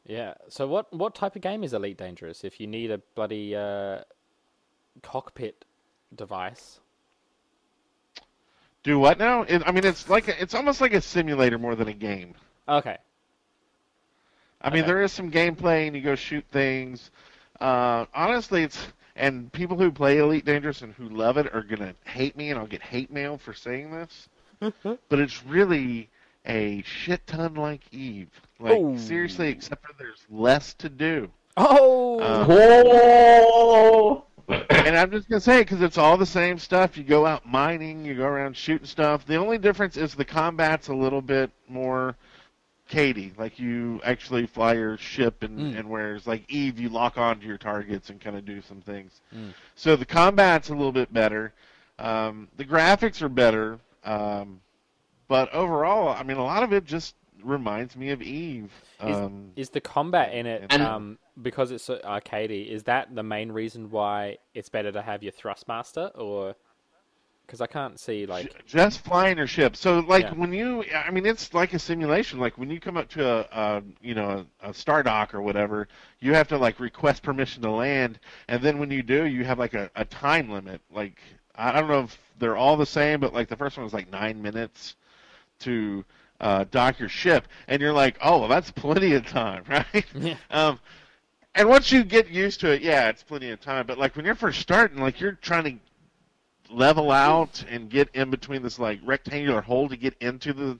Yeah. 0.06 0.34
So 0.48 0.66
what 0.66 0.92
what 0.92 1.14
type 1.14 1.34
of 1.36 1.42
game 1.42 1.64
is 1.64 1.72
Elite 1.72 1.96
Dangerous? 1.96 2.44
If 2.44 2.60
you 2.60 2.66
need 2.66 2.90
a 2.90 2.98
bloody 3.14 3.56
uh, 3.56 4.00
cockpit 5.02 5.64
device. 6.14 6.80
Do 8.82 8.98
what 8.98 9.18
now? 9.18 9.42
It, 9.42 9.62
I 9.66 9.72
mean, 9.72 9.86
it's 9.86 10.10
like 10.10 10.28
a, 10.28 10.40
it's 10.40 10.54
almost 10.54 10.80
like 10.82 10.92
a 10.92 11.00
simulator 11.00 11.58
more 11.58 11.74
than 11.74 11.88
a 11.88 11.94
game. 11.94 12.34
Okay. 12.68 12.98
I 14.60 14.70
mean, 14.70 14.80
Okay. 14.82 14.86
there 14.88 15.02
is 15.02 15.12
some 15.12 15.30
gameplay, 15.30 15.86
and 15.86 15.96
you 15.96 16.02
go 16.02 16.14
shoot 16.14 16.44
things. 16.52 17.10
Uh, 17.60 18.04
honestly, 18.14 18.62
it's 18.62 18.86
and 19.16 19.50
people 19.52 19.78
who 19.78 19.90
play 19.90 20.18
Elite 20.18 20.44
Dangerous 20.44 20.82
and 20.82 20.92
who 20.92 21.08
love 21.08 21.38
it 21.38 21.54
are 21.54 21.62
gonna 21.62 21.94
hate 22.04 22.36
me, 22.36 22.50
and 22.50 22.58
I'll 22.58 22.66
get 22.66 22.82
hate 22.82 23.10
mail 23.10 23.38
for 23.38 23.54
saying 23.54 23.90
this. 23.90 24.28
but 24.82 25.18
it's 25.18 25.44
really 25.44 26.10
a 26.46 26.82
shit 26.82 27.26
ton 27.26 27.54
like 27.54 27.80
Eve. 27.92 28.28
Like 28.58 28.78
Oh. 28.78 28.96
seriously, 28.96 29.48
except 29.48 29.86
for 29.86 29.92
there's 29.98 30.24
less 30.30 30.74
to 30.74 30.88
do. 30.88 31.30
Oh. 31.56 32.18
Oh! 32.20 34.24
and 34.70 34.96
I'm 34.96 35.10
just 35.10 35.28
gonna 35.28 35.40
say 35.40 35.60
because 35.62 35.80
it's 35.82 35.98
all 35.98 36.16
the 36.16 36.26
same 36.26 36.58
stuff. 36.58 36.96
You 36.98 37.04
go 37.04 37.26
out 37.26 37.46
mining, 37.46 38.04
you 38.04 38.14
go 38.14 38.26
around 38.26 38.56
shooting 38.56 38.86
stuff. 38.86 39.24
The 39.26 39.36
only 39.36 39.58
difference 39.58 39.96
is 39.96 40.14
the 40.14 40.24
combat's 40.24 40.88
a 40.88 40.94
little 40.94 41.22
bit 41.22 41.50
more 41.68 42.16
arcadey. 42.90 43.36
Like 43.38 43.58
you 43.58 44.00
actually 44.04 44.46
fly 44.46 44.74
your 44.74 44.98
ship, 44.98 45.42
and, 45.42 45.58
Mm. 45.58 45.78
and 45.80 45.88
whereas 45.90 46.26
like 46.26 46.44
Eve, 46.50 46.78
you 46.78 46.88
lock 46.90 47.16
onto 47.16 47.46
your 47.46 47.56
targets 47.58 48.10
and 48.10 48.20
kind 48.20 48.36
of 48.36 48.44
do 48.44 48.60
some 48.60 48.80
things. 48.82 49.20
Mm. 49.34 49.54
So 49.74 49.96
the 49.96 50.04
combat's 50.04 50.68
a 50.68 50.74
little 50.74 50.92
bit 50.92 51.12
better. 51.12 51.52
Um, 51.98 52.48
the 52.56 52.64
graphics 52.64 53.22
are 53.22 53.28
better, 53.28 53.78
um, 54.04 54.60
but 55.28 55.52
overall, 55.52 56.08
I 56.08 56.22
mean, 56.22 56.36
a 56.36 56.44
lot 56.44 56.62
of 56.62 56.72
it 56.72 56.84
just 56.84 57.14
reminds 57.42 57.96
me 57.96 58.10
of 58.10 58.22
Eve. 58.22 58.72
Is- 59.04 59.16
Um, 59.16 59.52
Is 59.56 59.70
the 59.70 59.80
combat 59.80 60.32
in 60.32 60.46
it 60.46 60.66
And- 60.70 60.82
um, 60.82 61.18
because 61.42 61.70
it's 61.70 61.84
so 61.84 61.98
arcadey? 61.98 62.68
Is 62.68 62.84
that 62.84 63.14
the 63.14 63.22
main 63.22 63.52
reason 63.52 63.90
why 63.90 64.38
it's 64.54 64.68
better 64.68 64.92
to 64.92 65.02
have 65.02 65.22
your 65.22 65.32
Thrustmaster, 65.32 66.10
or 66.18 66.54
because 67.46 67.60
I 67.60 67.66
can't 67.66 68.00
see 68.00 68.24
like 68.24 68.64
just 68.64 69.04
flying 69.04 69.36
your 69.36 69.46
ship. 69.46 69.76
So 69.76 69.98
like 70.00 70.24
Yeah. 70.24 70.32
when 70.32 70.54
you, 70.54 70.82
I 70.94 71.10
mean, 71.10 71.26
it's 71.26 71.52
like 71.52 71.74
a 71.74 71.78
simulation. 71.78 72.38
Like 72.40 72.56
when 72.56 72.70
you 72.70 72.80
come 72.80 72.96
up 72.96 73.08
to 73.10 73.28
a, 73.28 73.40
a 73.52 73.82
you 74.00 74.14
know, 74.14 74.46
a, 74.62 74.70
a 74.70 74.74
star 74.74 75.02
dock 75.02 75.34
or 75.34 75.42
whatever, 75.42 75.86
you 76.20 76.32
have 76.32 76.48
to 76.48 76.56
like 76.56 76.80
request 76.80 77.22
permission 77.22 77.60
to 77.62 77.70
land, 77.70 78.18
and 78.48 78.62
then 78.62 78.78
when 78.78 78.90
you 78.90 79.02
do, 79.02 79.26
you 79.26 79.44
have 79.44 79.58
like 79.58 79.74
a, 79.74 79.90
a 79.96 80.06
time 80.06 80.48
limit. 80.50 80.80
Like 80.90 81.20
I 81.54 81.72
don't 81.72 81.88
know 81.88 82.00
if 82.04 82.18
they're 82.38 82.56
all 82.56 82.78
the 82.78 82.86
same, 82.86 83.20
but 83.20 83.34
like 83.34 83.48
the 83.48 83.56
first 83.56 83.76
one 83.76 83.84
was 83.84 83.92
like 83.92 84.10
nine 84.10 84.40
minutes 84.40 84.96
to 85.64 86.04
uh, 86.40 86.64
dock 86.70 86.98
your 86.98 87.08
ship, 87.08 87.48
and 87.68 87.80
you're 87.80 87.92
like, 87.92 88.16
oh, 88.22 88.40
well, 88.40 88.48
that's 88.48 88.70
plenty 88.70 89.14
of 89.14 89.26
time, 89.26 89.64
right? 89.68 90.04
Yeah. 90.14 90.36
Um, 90.50 90.78
and 91.54 91.68
once 91.68 91.92
you 91.92 92.02
get 92.02 92.28
used 92.28 92.60
to 92.60 92.72
it, 92.72 92.82
yeah, 92.82 93.08
it's 93.08 93.22
plenty 93.22 93.50
of 93.50 93.60
time. 93.60 93.86
But 93.86 93.98
like 93.98 94.16
when 94.16 94.24
you're 94.24 94.34
first 94.34 94.60
starting, 94.60 94.98
like 94.98 95.20
you're 95.20 95.32
trying 95.32 95.64
to 95.64 96.74
level 96.74 97.12
out 97.12 97.64
and 97.68 97.88
get 97.88 98.08
in 98.14 98.30
between 98.30 98.62
this 98.62 98.78
like 98.78 98.98
rectangular 99.04 99.60
hole 99.60 99.88
to 99.88 99.96
get 99.96 100.14
into 100.20 100.52
the 100.52 100.78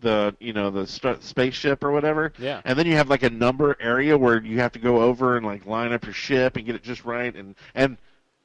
the 0.00 0.36
you 0.38 0.52
know 0.52 0.70
the 0.70 0.86
st- 0.86 1.22
spaceship 1.22 1.82
or 1.82 1.90
whatever. 1.90 2.32
Yeah. 2.38 2.60
And 2.64 2.78
then 2.78 2.86
you 2.86 2.94
have 2.94 3.08
like 3.08 3.24
a 3.24 3.30
number 3.30 3.76
area 3.80 4.16
where 4.16 4.40
you 4.42 4.60
have 4.60 4.72
to 4.72 4.78
go 4.78 5.02
over 5.02 5.36
and 5.36 5.44
like 5.44 5.66
line 5.66 5.92
up 5.92 6.04
your 6.04 6.14
ship 6.14 6.56
and 6.56 6.64
get 6.64 6.76
it 6.76 6.82
just 6.82 7.04
right 7.04 7.34
and 7.34 7.56
and 7.74 7.96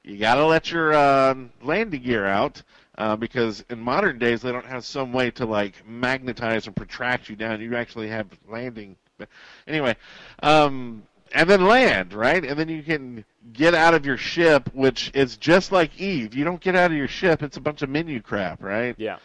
you 0.04 0.18
got 0.18 0.36
to 0.36 0.46
let 0.46 0.72
your 0.72 0.94
uh, 0.94 1.36
landing 1.62 2.02
gear 2.02 2.26
out 2.26 2.64
uh, 3.00 3.16
because 3.16 3.64
in 3.70 3.80
modern 3.80 4.20
days 4.20 4.42
they 4.42 4.52
don't 4.52 4.66
have 4.66 4.84
some 4.84 5.14
way 5.14 5.32
to 5.32 5.46
like 5.46 5.88
magnetize 5.88 6.68
and 6.68 6.76
protract 6.76 7.30
you 7.30 7.36
down. 7.36 7.62
You 7.62 7.76
actually 7.76 8.10
have 8.10 8.28
landing. 8.48 8.98
But 9.18 9.30
anyway, 9.68 9.96
um, 10.44 11.04
and 11.34 11.50
then 11.50 11.66
land 11.66 12.14
right, 12.14 12.44
and 12.44 12.60
then 12.60 12.68
you 12.68 12.84
can 12.84 13.24
get 13.54 13.74
out 13.74 13.94
of 13.94 14.06
your 14.06 14.18
ship, 14.18 14.70
which 14.74 15.12
is 15.14 15.38
just 15.38 15.72
like 15.72 15.98
Eve. 16.00 16.36
You 16.36 16.44
don't 16.44 16.60
get 16.60 16.76
out 16.76 16.92
of 16.92 16.98
your 16.98 17.08
ship; 17.08 17.42
it's 17.42 17.58
a 17.58 17.62
bunch 17.62 17.82
of 17.82 17.90
menu 17.90 18.22
crap, 18.22 18.62
right? 18.62 18.96
yeah. 18.98 19.18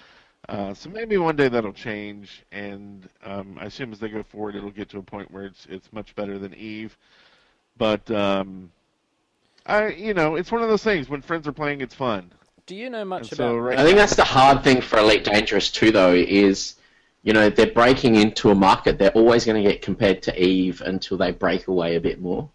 Uh, 0.48 0.74
so 0.74 0.90
maybe 0.90 1.16
one 1.16 1.36
day 1.36 1.48
that'll 1.48 1.72
change, 1.72 2.44
and 2.52 3.08
um, 3.24 3.56
I 3.58 3.64
assume 3.64 3.92
as 3.92 3.98
they 3.98 4.10
go 4.10 4.22
forward, 4.22 4.54
it'll 4.54 4.70
get 4.70 4.90
to 4.90 4.98
a 4.98 5.02
point 5.02 5.30
where 5.30 5.46
it's 5.46 5.66
it's 5.68 5.92
much 5.92 6.14
better 6.14 6.38
than 6.38 6.54
Eve. 6.54 6.96
But 7.76 8.08
um, 8.10 8.70
I, 9.66 9.88
you 9.88 10.14
know, 10.14 10.36
it's 10.36 10.52
one 10.52 10.62
of 10.62 10.68
those 10.68 10.84
things. 10.84 11.08
When 11.08 11.22
friends 11.22 11.48
are 11.48 11.52
playing, 11.52 11.80
it's 11.80 11.94
fun. 11.94 12.30
Do 12.66 12.74
you 12.74 12.88
know 12.88 13.04
much 13.04 13.32
about? 13.32 13.56
right 13.56 13.78
I 13.78 13.84
think 13.84 13.96
that's 13.96 14.16
the 14.16 14.24
hard 14.24 14.64
thing 14.64 14.80
for 14.80 14.98
Elite 14.98 15.24
Dangerous 15.24 15.70
too, 15.70 15.90
though, 15.90 16.14
is 16.14 16.76
you 17.22 17.32
know 17.32 17.50
they're 17.50 17.66
breaking 17.66 18.16
into 18.16 18.50
a 18.50 18.54
market. 18.54 18.98
They're 18.98 19.10
always 19.10 19.44
going 19.44 19.62
to 19.62 19.70
get 19.70 19.82
compared 19.82 20.22
to 20.22 20.42
Eve 20.42 20.80
until 20.80 21.18
they 21.18 21.32
break 21.32 21.68
away 21.68 21.96
a 21.96 22.00
bit 22.00 22.20
more. 22.20 22.50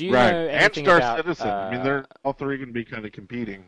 Do 0.00 0.06
you 0.06 0.14
right, 0.14 0.32
know 0.32 0.48
and 0.48 0.74
Star 0.74 0.96
about? 0.96 1.18
Citizen. 1.18 1.48
I 1.48 1.70
mean, 1.70 1.80
uh, 1.80 1.84
they're 1.84 2.06
all 2.24 2.32
three 2.32 2.56
going 2.56 2.68
to 2.68 2.72
be 2.72 2.84
kind 2.84 3.04
of 3.04 3.12
competing. 3.12 3.64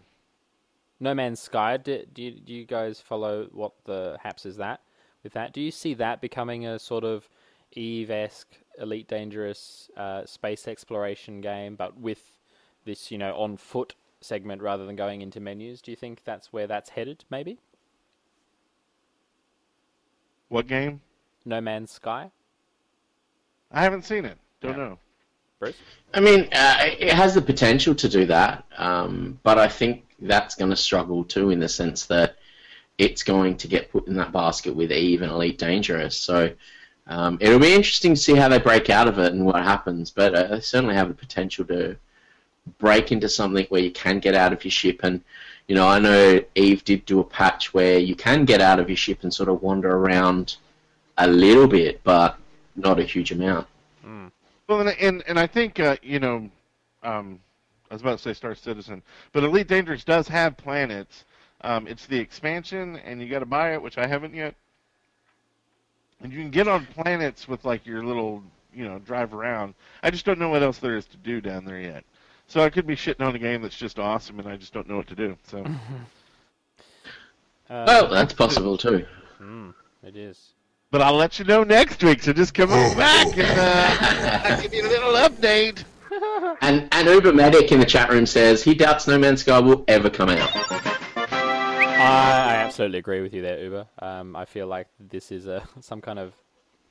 No 0.98 1.14
Man's 1.14 1.40
Sky. 1.40 1.76
Do, 1.76 2.04
do, 2.12 2.22
you, 2.22 2.30
do 2.30 2.52
you 2.52 2.64
guys 2.64 3.00
follow 3.00 3.48
what 3.52 3.72
the 3.84 4.16
haps 4.22 4.46
is 4.46 4.56
that 4.56 4.80
with 5.22 5.32
that? 5.32 5.52
Do 5.52 5.60
you 5.60 5.70
see 5.70 5.94
that 5.94 6.20
becoming 6.20 6.66
a 6.66 6.78
sort 6.78 7.04
of 7.04 7.28
Eve-esque, 7.72 8.56
Elite 8.78 9.08
Dangerous 9.08 9.90
uh, 9.96 10.24
space 10.26 10.68
exploration 10.68 11.40
game, 11.40 11.74
but 11.74 11.98
with 11.98 12.22
this, 12.84 13.10
you 13.10 13.18
know, 13.18 13.34
on 13.34 13.56
foot 13.56 13.94
segment 14.24 14.62
rather 14.62 14.86
than 14.86 14.96
going 14.96 15.20
into 15.22 15.40
menus? 15.40 15.80
Do 15.82 15.90
you 15.90 15.96
think 15.96 16.22
that's 16.24 16.52
where 16.52 16.66
that's 16.66 16.90
headed? 16.90 17.24
Maybe 17.30 17.58
What 20.48 20.66
game? 20.66 21.00
No 21.46 21.60
Man's 21.62 21.90
Sky. 21.90 22.30
I 23.70 23.82
haven't 23.82 24.04
seen 24.04 24.26
it. 24.26 24.36
Don't 24.60 24.72
Yeah. 24.72 24.76
know. 24.76 24.98
Bruce. 25.58 25.76
I 26.12 26.20
mean, 26.20 26.48
uh, 26.52 26.76
it 26.98 27.14
has 27.14 27.34
the 27.34 27.40
potential 27.40 27.94
to 27.94 28.08
do 28.08 28.26
that, 28.26 28.64
um, 28.76 29.38
but 29.42 29.58
I 29.58 29.68
think 29.68 30.04
that's 30.18 30.54
going 30.54 30.70
to 30.70 30.76
struggle 30.76 31.24
too, 31.24 31.50
in 31.50 31.58
the 31.58 31.68
sense 31.68 32.04
that 32.06 32.36
it's 32.98 33.22
going 33.22 33.56
to 33.58 33.68
get 33.68 33.90
put 33.90 34.06
in 34.08 34.14
that 34.16 34.32
basket 34.32 34.74
with 34.74 34.92
Eve 34.92 35.22
and 35.22 35.32
Elite 35.32 35.58
Dangerous. 35.58 36.18
So 36.18 36.52
um, 37.06 37.38
it'll 37.40 37.58
be 37.58 37.72
interesting 37.74 38.14
to 38.14 38.20
see 38.20 38.34
how 38.34 38.48
they 38.48 38.58
break 38.58 38.90
out 38.90 39.08
of 39.08 39.18
it 39.18 39.32
and 39.32 39.46
what 39.46 39.62
happens. 39.62 40.10
But 40.10 40.34
uh, 40.34 40.48
they 40.48 40.60
certainly 40.60 40.94
have 40.94 41.08
the 41.08 41.14
potential 41.14 41.64
to 41.66 41.96
break 42.78 43.12
into 43.12 43.28
something 43.28 43.66
where 43.66 43.82
you 43.82 43.90
can 43.90 44.18
get 44.18 44.34
out 44.34 44.52
of 44.52 44.64
your 44.64 44.70
ship. 44.70 45.00
And 45.02 45.22
you 45.68 45.74
know, 45.74 45.86
I 45.86 45.98
know 45.98 46.42
Eve 46.54 46.84
did 46.84 47.04
do 47.06 47.20
a 47.20 47.24
patch 47.24 47.72
where 47.72 47.98
you 47.98 48.14
can 48.14 48.44
get 48.44 48.60
out 48.60 48.80
of 48.80 48.88
your 48.88 48.96
ship 48.96 49.20
and 49.22 49.32
sort 49.32 49.48
of 49.48 49.62
wander 49.62 49.90
around 49.90 50.56
a 51.18 51.26
little 51.26 51.68
bit, 51.68 52.02
but 52.02 52.36
not 52.76 52.98
a 52.98 53.04
huge 53.04 53.32
amount. 53.32 53.66
Well, 54.72 54.80
and 54.80 54.90
and, 54.98 55.22
and 55.26 55.38
I 55.38 55.46
think 55.46 55.80
uh, 55.80 55.96
you 56.02 56.18
know, 56.18 56.48
um, 57.02 57.40
I 57.90 57.94
was 57.94 58.00
about 58.00 58.16
to 58.16 58.22
say 58.22 58.32
Star 58.32 58.54
Citizen, 58.54 59.02
but 59.32 59.44
Elite 59.44 59.68
Dangerous 59.68 60.02
does 60.02 60.28
have 60.28 60.56
planets. 60.56 61.26
Um, 61.60 61.86
it's 61.86 62.06
the 62.06 62.18
expansion, 62.18 62.96
and 63.04 63.20
you 63.20 63.28
got 63.28 63.40
to 63.40 63.46
buy 63.46 63.74
it, 63.74 63.82
which 63.82 63.98
I 63.98 64.06
haven't 64.06 64.34
yet. 64.34 64.54
And 66.22 66.32
you 66.32 66.40
can 66.40 66.50
get 66.50 66.68
on 66.68 66.86
planets 66.86 67.46
with 67.46 67.66
like 67.66 67.84
your 67.84 68.02
little, 68.02 68.42
you 68.72 68.84
know, 68.84 68.98
drive 68.98 69.34
around. 69.34 69.74
I 70.02 70.10
just 70.10 70.24
don't 70.24 70.38
know 70.38 70.48
what 70.48 70.62
else 70.62 70.78
there 70.78 70.96
is 70.96 71.04
to 71.06 71.16
do 71.18 71.42
down 71.42 71.66
there 71.66 71.80
yet. 71.80 72.04
So 72.52 72.62
I 72.62 72.68
could 72.68 72.86
be 72.86 72.94
shitting 72.94 73.26
on 73.26 73.34
a 73.34 73.38
game 73.38 73.62
that's 73.62 73.78
just 73.78 73.98
awesome, 73.98 74.38
and 74.38 74.46
I 74.46 74.58
just 74.58 74.74
don't 74.74 74.86
know 74.86 74.98
what 74.98 75.06
to 75.06 75.14
do. 75.14 75.34
So 75.48 75.64
Uh, 77.70 77.84
Well, 77.86 78.10
that's 78.10 78.34
possible 78.34 78.76
too. 78.76 79.06
mm, 79.40 79.72
it 80.02 80.16
is. 80.16 80.50
But 80.90 81.00
I'll 81.00 81.14
let 81.14 81.38
you 81.38 81.46
know 81.46 81.64
next 81.64 82.04
week. 82.04 82.22
So 82.22 82.34
just 82.34 82.52
come 82.52 82.70
on 82.70 82.94
back 82.94 83.28
and 83.38 83.58
uh, 83.58 84.40
I'll 84.44 84.60
give 84.60 84.74
you 84.74 84.86
a 84.86 84.90
little 84.90 85.12
update. 85.14 85.82
And 86.60 86.88
and 86.92 87.08
Uber 87.08 87.32
Medic 87.32 87.72
in 87.72 87.80
the 87.80 87.86
chat 87.86 88.10
room 88.10 88.26
says 88.26 88.62
he 88.62 88.74
doubts 88.74 89.06
No 89.08 89.16
Man's 89.18 89.40
Sky 89.40 89.58
will 89.58 89.82
ever 89.88 90.10
come 90.10 90.28
out. 90.28 90.50
I, 91.16 92.50
I 92.50 92.54
absolutely 92.56 92.98
agree 92.98 93.22
with 93.22 93.32
you 93.32 93.40
there, 93.40 93.64
Uber. 93.64 93.86
Um, 94.00 94.36
I 94.36 94.44
feel 94.44 94.66
like 94.66 94.88
this 95.00 95.32
is 95.32 95.46
a 95.46 95.66
some 95.80 96.02
kind 96.02 96.18
of 96.18 96.34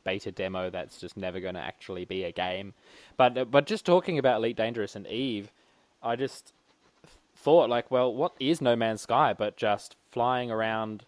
beta 0.04 0.32
demo 0.32 0.70
that's 0.70 1.00
just 1.00 1.18
never 1.18 1.40
going 1.40 1.56
to 1.56 1.62
actually 1.62 2.06
be 2.06 2.24
a 2.24 2.32
game. 2.32 2.74
But 3.18 3.38
uh, 3.38 3.46
but 3.46 3.66
just 3.66 3.86
talking 3.86 4.18
about 4.18 4.38
Elite 4.38 4.58
Dangerous 4.58 4.96
and 4.96 5.08
Eve, 5.08 5.52
I 6.02 6.16
just 6.16 6.54
thought 7.36 7.70
like, 7.70 7.90
well, 7.90 8.14
what 8.14 8.34
is 8.40 8.62
No 8.62 8.76
Man's 8.76 9.02
Sky 9.02 9.34
but 9.34 9.58
just 9.58 9.96
flying 10.12 10.52
around, 10.52 11.06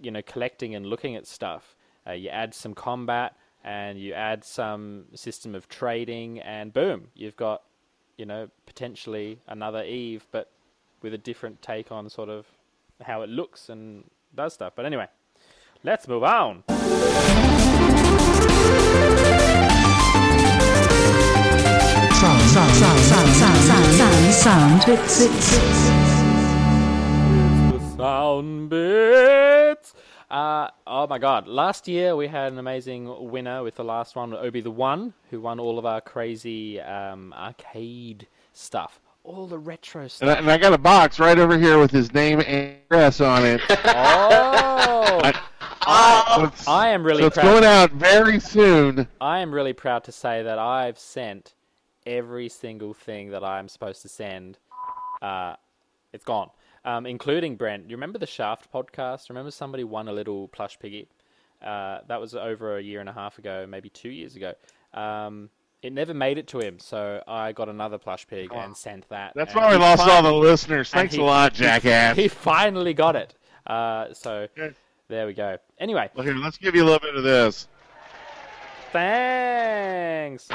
you 0.00 0.10
know, 0.10 0.22
collecting 0.22 0.74
and 0.74 0.86
looking 0.86 1.16
at 1.16 1.26
stuff. 1.26 1.74
Uh, 2.06 2.12
you 2.12 2.28
add 2.28 2.54
some 2.54 2.74
combat 2.74 3.36
and 3.64 3.98
you 3.98 4.12
add 4.12 4.44
some 4.44 5.04
system 5.14 5.54
of 5.54 5.68
trading, 5.68 6.40
and 6.40 6.72
boom, 6.72 7.08
you've 7.14 7.36
got, 7.36 7.62
you 8.16 8.26
know, 8.26 8.48
potentially 8.66 9.38
another 9.46 9.84
Eve, 9.84 10.26
but 10.32 10.50
with 11.00 11.14
a 11.14 11.18
different 11.18 11.62
take 11.62 11.92
on 11.92 12.10
sort 12.10 12.28
of 12.28 12.46
how 13.02 13.22
it 13.22 13.28
looks 13.28 13.68
and 13.68 14.04
does 14.34 14.54
stuff. 14.54 14.72
But 14.74 14.84
anyway, 14.84 15.06
let's 15.84 16.08
move 16.08 16.24
on. 16.24 16.64
Sound, 22.22 22.40
sound, 22.50 22.74
sound, 22.74 23.00
sound, 23.00 23.58
sound, 23.64 23.94
sound, 23.94 24.34
sound, 24.34 24.86
bits. 24.86 25.18
the 27.72 27.96
sound 27.96 28.68
bits. 28.70 29.94
Uh, 30.30 30.68
oh 30.86 31.06
my 31.06 31.18
god! 31.18 31.46
Last 31.46 31.88
year 31.88 32.14
we 32.14 32.26
had 32.28 32.52
an 32.52 32.58
amazing 32.58 33.30
winner 33.30 33.62
with 33.62 33.74
the 33.74 33.84
last 33.84 34.16
one, 34.16 34.32
Obi 34.34 34.60
the 34.60 34.70
One, 34.70 35.12
who 35.30 35.40
won 35.40 35.60
all 35.60 35.78
of 35.78 35.84
our 35.84 36.00
crazy 36.00 36.80
um, 36.80 37.32
arcade 37.32 38.26
stuff, 38.52 39.00
all 39.24 39.46
the 39.46 39.58
retro 39.58 40.08
stuff. 40.08 40.28
And 40.28 40.30
I, 40.30 40.38
and 40.38 40.50
I 40.50 40.58
got 40.58 40.72
a 40.72 40.78
box 40.78 41.18
right 41.18 41.38
over 41.38 41.58
here 41.58 41.78
with 41.78 41.90
his 41.90 42.14
name 42.14 42.40
and 42.40 42.76
address 42.90 43.20
on 43.20 43.44
it. 43.44 43.60
oh, 43.68 45.32
So 45.84 46.50
I 46.68 46.88
am 46.88 47.02
really 47.02 47.22
so 47.22 47.26
it's 47.26 47.34
proud. 47.36 47.44
going 47.44 47.64
out 47.64 47.90
very 47.92 48.38
soon. 48.40 49.08
I 49.20 49.40
am 49.40 49.52
really 49.52 49.72
proud 49.72 50.04
to 50.04 50.12
say 50.12 50.42
that 50.42 50.58
I've 50.58 50.98
sent 50.98 51.54
every 52.06 52.48
single 52.48 52.94
thing 52.94 53.30
that 53.30 53.44
I'm 53.44 53.68
supposed 53.68 54.02
to 54.02 54.08
send. 54.08 54.58
Uh, 55.20 55.56
it's 56.12 56.24
gone, 56.24 56.50
um, 56.84 57.06
including 57.06 57.56
Brent. 57.56 57.88
You 57.90 57.96
remember 57.96 58.18
the 58.18 58.26
Shaft 58.26 58.72
podcast? 58.72 59.28
Remember 59.28 59.50
somebody 59.50 59.84
won 59.84 60.08
a 60.08 60.12
little 60.12 60.48
plush 60.48 60.78
piggy? 60.78 61.08
Uh, 61.60 61.98
that 62.08 62.20
was 62.20 62.34
over 62.34 62.76
a 62.76 62.82
year 62.82 63.00
and 63.00 63.08
a 63.08 63.12
half 63.12 63.38
ago, 63.38 63.66
maybe 63.68 63.88
two 63.88 64.10
years 64.10 64.36
ago. 64.36 64.52
Um, 64.94 65.50
it 65.82 65.92
never 65.92 66.14
made 66.14 66.38
it 66.38 66.46
to 66.48 66.60
him, 66.60 66.78
so 66.78 67.22
I 67.26 67.52
got 67.52 67.68
another 67.68 67.98
plush 67.98 68.26
pig 68.26 68.50
and 68.52 68.76
sent 68.76 69.08
that. 69.08 69.32
That's 69.34 69.54
why 69.54 69.70
we 69.70 69.76
lost 69.76 70.04
fin- 70.04 70.12
all 70.12 70.22
the 70.22 70.32
listeners. 70.32 70.90
Thanks 70.90 71.14
he- 71.14 71.20
a 71.20 71.24
lot, 71.24 71.54
jackass. 71.54 72.16
He 72.16 72.28
finally 72.28 72.94
got 72.94 73.16
it. 73.16 73.34
Uh, 73.66 74.12
so 74.12 74.46
Okay. 74.56 74.74
There 75.12 75.26
we 75.26 75.34
go. 75.34 75.58
Anyway, 75.78 76.08
Well, 76.14 76.24
here, 76.24 76.34
let's 76.34 76.56
give 76.56 76.74
you 76.74 76.82
a 76.82 76.86
little 76.86 76.98
bit 76.98 77.14
of 77.14 77.22
this. 77.22 77.68
thanks. 78.92 80.48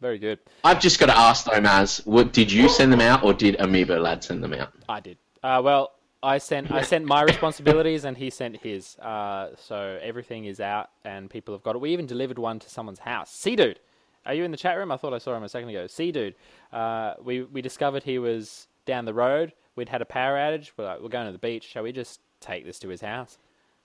Very 0.00 0.18
good. 0.18 0.40
I've 0.64 0.80
just 0.80 0.98
got 0.98 1.06
to 1.06 1.16
ask 1.16 1.46
though, 1.46 1.60
Maz, 1.60 2.04
what, 2.06 2.32
did 2.32 2.50
you 2.52 2.68
send 2.68 2.92
them 2.92 3.00
out 3.00 3.22
or 3.22 3.32
did 3.32 3.56
Amiibo 3.58 4.00
Lad 4.02 4.22
send 4.24 4.42
them 4.42 4.52
out? 4.52 4.72
I 4.88 5.00
did. 5.00 5.16
Uh, 5.42 5.62
well, 5.64 5.92
I 6.22 6.38
sent 6.38 6.72
I 6.72 6.82
sent 6.82 7.04
my 7.04 7.22
responsibilities 7.22 8.04
and 8.04 8.16
he 8.16 8.30
sent 8.30 8.56
his. 8.56 8.96
Uh, 8.98 9.50
so 9.56 9.98
everything 10.02 10.46
is 10.46 10.58
out 10.58 10.90
and 11.04 11.30
people 11.30 11.54
have 11.54 11.62
got 11.62 11.74
it. 11.76 11.80
We 11.80 11.90
even 11.92 12.06
delivered 12.06 12.38
one 12.38 12.58
to 12.58 12.68
someone's 12.68 12.98
house. 12.98 13.30
See, 13.32 13.54
dude, 13.56 13.78
are 14.26 14.34
you 14.34 14.44
in 14.44 14.50
the 14.50 14.56
chat 14.56 14.76
room? 14.76 14.90
I 14.92 14.96
thought 14.96 15.12
I 15.14 15.18
saw 15.18 15.36
him 15.36 15.42
a 15.42 15.48
second 15.48 15.68
ago. 15.70 15.86
See, 15.86 16.12
dude, 16.12 16.34
uh, 16.72 17.14
we 17.22 17.42
we 17.42 17.60
discovered 17.62 18.02
he 18.02 18.18
was 18.18 18.66
down 18.86 19.04
the 19.04 19.14
road. 19.14 19.52
We'd 19.76 19.88
had 19.88 20.02
a 20.02 20.06
power 20.06 20.36
outage. 20.36 20.70
We're 20.76 20.84
like, 20.84 21.00
we're 21.00 21.08
going 21.08 21.26
to 21.26 21.32
the 21.32 21.38
beach. 21.38 21.64
Shall 21.64 21.82
we 21.82 21.92
just 21.92 22.20
take 22.40 22.64
this 22.64 22.78
to 22.80 22.88
his 22.88 23.00
house? 23.00 23.38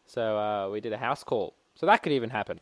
So 0.05 0.37
uh, 0.37 0.69
we 0.69 0.81
did 0.81 0.93
a 0.93 0.97
house 0.97 1.23
call. 1.23 1.53
So 1.75 1.85
that 1.85 2.03
could 2.03 2.11
even 2.11 2.29
happen. 2.29 2.59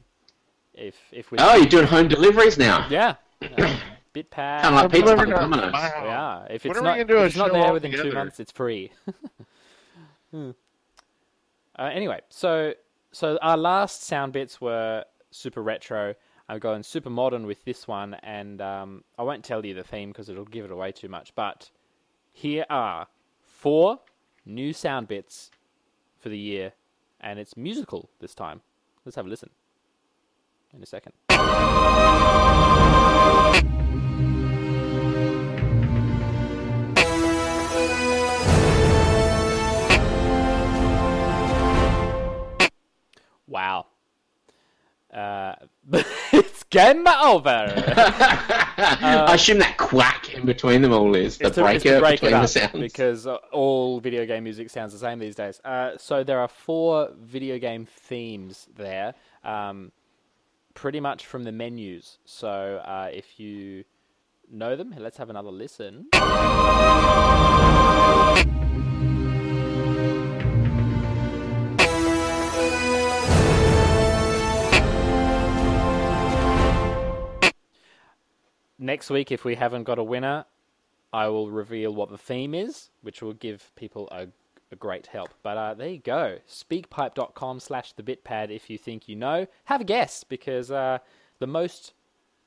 If 0.74 0.96
if 1.12 1.32
we 1.32 1.38
Oh, 1.40 1.56
you're 1.56 1.66
doing 1.66 1.88
home 1.88 2.08
deliveries 2.08 2.58
now. 2.58 2.88
yeah. 2.90 3.16
Uh, 3.42 3.78
Bit 4.14 4.32
pad. 4.32 4.64
Kind 4.64 4.76
of 4.76 4.82
like 4.82 4.92
pizza 4.92 5.06
Delivered 5.16 5.30
from 5.38 5.52
Domino's. 5.52 5.72
my. 5.74 5.80
Yeah, 6.04 6.46
if 6.50 6.64
When 6.64 6.72
it's 6.72 6.80
are 6.80 6.82
we 6.82 6.88
not, 6.88 6.94
gonna 6.96 7.06
do 7.06 7.18
if 7.20 7.26
it's 7.28 7.36
not 7.36 7.52
there 7.52 7.62
all 7.66 7.74
within 7.74 7.92
two 7.92 8.12
months, 8.12 8.40
it's 8.40 8.52
free. 8.52 8.92
Hmm. 10.32 10.52
uh, 11.78 11.84
anyway, 11.84 12.22
so 12.30 12.74
so 13.12 13.38
our 13.42 13.58
last 13.58 14.04
sound 14.04 14.34
bits 14.34 14.60
were 14.62 15.04
super 15.32 15.62
retro. 15.62 16.16
I'm 16.50 16.60
going 16.60 16.84
super 16.84 17.10
modern 17.10 17.46
with 17.46 17.66
this 17.66 17.88
one, 17.88 18.14
and 18.24 18.62
um, 18.62 19.04
I 19.18 19.24
won't 19.24 19.44
tell 19.44 19.66
you 19.66 19.74
the 19.74 19.84
theme 19.84 20.10
because 20.10 20.30
it'll 20.30 20.46
give 20.46 20.64
it 20.64 20.72
away 20.72 20.94
too 20.94 21.10
much. 21.10 21.36
But 21.36 21.72
here 22.32 22.66
are 22.70 23.08
four 23.44 24.00
new 24.46 24.72
sound 24.72 25.10
bits 25.10 25.52
for 26.18 26.30
the 26.30 26.38
year, 26.38 26.74
and 27.20 27.38
it's 27.38 27.58
musical 27.58 28.10
this 28.20 28.34
time. 28.34 28.62
Let's 29.04 29.16
have 29.18 29.26
a 29.26 29.30
listen 29.30 29.50
in 30.74 30.82
a 30.82 30.86
second. 30.86 31.14
Game 46.78 47.08
over. 47.08 47.74
I 48.80 49.34
assume 49.34 49.58
that 49.60 49.78
quack 49.78 50.34
in 50.34 50.46
between 50.46 50.82
them 50.82 50.94
all 50.94 51.16
is 51.16 51.38
the 51.38 51.46
Uh, 51.46 51.48
It's 51.48 51.56
to- 51.58 51.66
it's 51.68 51.84
to 51.84 51.90
breaker 51.90 52.00
break 52.00 52.22
between 52.22 52.42
the 52.42 52.48
sounds. 52.48 52.80
because 52.80 53.28
uh, 53.28 53.36
all 53.52 54.00
video 54.00 54.26
game 54.26 54.44
music 54.44 54.70
sounds 54.70 54.94
the 54.94 55.00
same 55.00 55.20
these 55.20 55.36
days. 55.36 55.60
Uh, 55.66 55.92
so 55.98 56.24
there 56.24 56.40
are 56.40 56.48
four 56.48 57.10
video 57.20 57.58
game 57.58 57.86
themes 57.86 58.68
there, 58.76 59.16
um, 59.44 59.92
pretty 60.76 61.00
much 61.00 61.26
from 61.26 61.44
the 61.44 61.52
menus. 61.52 62.20
So 62.26 62.82
uh, 62.86 63.10
if 63.12 63.40
you 63.40 63.84
know 64.50 64.76
them, 64.76 64.94
let's 64.98 65.18
have 65.18 65.30
another 65.30 65.52
listen. 65.52 66.08
Next 78.80 79.10
week, 79.10 79.32
if 79.32 79.44
we 79.44 79.56
haven't 79.56 79.84
got 79.84 79.98
a 79.98 80.04
winner, 80.04 80.46
I 81.12 81.28
will 81.28 81.50
reveal 81.50 81.94
what 81.94 82.10
the 82.10 82.18
theme 82.18 82.54
is, 82.54 82.90
which 83.02 83.22
will 83.22 83.34
give 83.34 83.72
people 83.76 84.08
a, 84.12 84.28
a 84.72 84.76
great 84.76 85.08
help. 85.08 85.30
But 85.42 85.58
uh, 85.58 85.74
there 85.74 85.90
you 85.90 86.00
go. 86.00 86.38
Speakpipe.com 86.48 87.60
slash 87.60 87.94
the 87.94 88.04
bitpad 88.04 88.52
if 88.52 88.70
you 88.70 88.78
think 88.78 89.08
you 89.08 89.16
know. 89.16 89.48
Have 89.66 89.82
a 89.82 89.86
guess, 89.86 90.24
because 90.24 90.70
uh, 90.70 91.00
the 91.40 91.48
most 91.48 91.94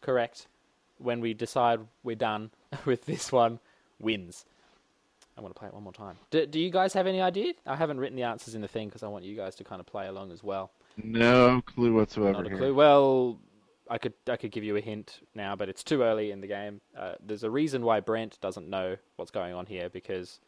correct 0.00 0.46
when 0.98 1.20
we 1.20 1.34
decide 1.34 1.80
we're 2.02 2.14
done 2.16 2.50
with 2.84 3.06
this 3.06 3.32
one 3.32 3.58
wins. 3.98 4.44
I 5.36 5.40
want 5.40 5.54
to 5.54 5.58
play 5.58 5.68
it 5.68 5.74
one 5.74 5.84
more 5.84 5.92
time. 5.92 6.16
Do, 6.30 6.44
do 6.46 6.60
you 6.60 6.70
guys 6.70 6.92
have 6.92 7.06
any 7.06 7.20
idea? 7.20 7.54
I 7.66 7.74
haven't 7.74 7.98
written 7.98 8.16
the 8.16 8.24
answers 8.24 8.54
in 8.54 8.60
the 8.60 8.68
thing 8.68 8.88
because 8.88 9.02
I 9.02 9.08
want 9.08 9.24
you 9.24 9.34
guys 9.34 9.54
to 9.56 9.64
kind 9.64 9.80
of 9.80 9.86
play 9.86 10.06
along 10.06 10.32
as 10.32 10.44
well. 10.44 10.70
No 11.02 11.62
clue 11.62 11.94
whatsoever. 11.94 12.32
Not 12.32 12.46
a 12.46 12.48
here. 12.50 12.58
clue. 12.58 12.74
Well, 12.74 13.38
I 13.90 13.98
could 13.98 14.12
I 14.28 14.36
could 14.36 14.52
give 14.52 14.62
you 14.62 14.76
a 14.76 14.80
hint 14.80 15.18
now, 15.34 15.56
but 15.56 15.68
it's 15.68 15.82
too 15.82 16.02
early 16.02 16.30
in 16.30 16.40
the 16.40 16.46
game. 16.46 16.80
Uh, 16.96 17.14
there's 17.24 17.42
a 17.42 17.50
reason 17.50 17.82
why 17.82 17.98
Brent 18.00 18.40
doesn't 18.40 18.68
know 18.68 18.96
what's 19.16 19.32
going 19.32 19.52
on 19.52 19.66
here 19.66 19.88
because 19.90 20.38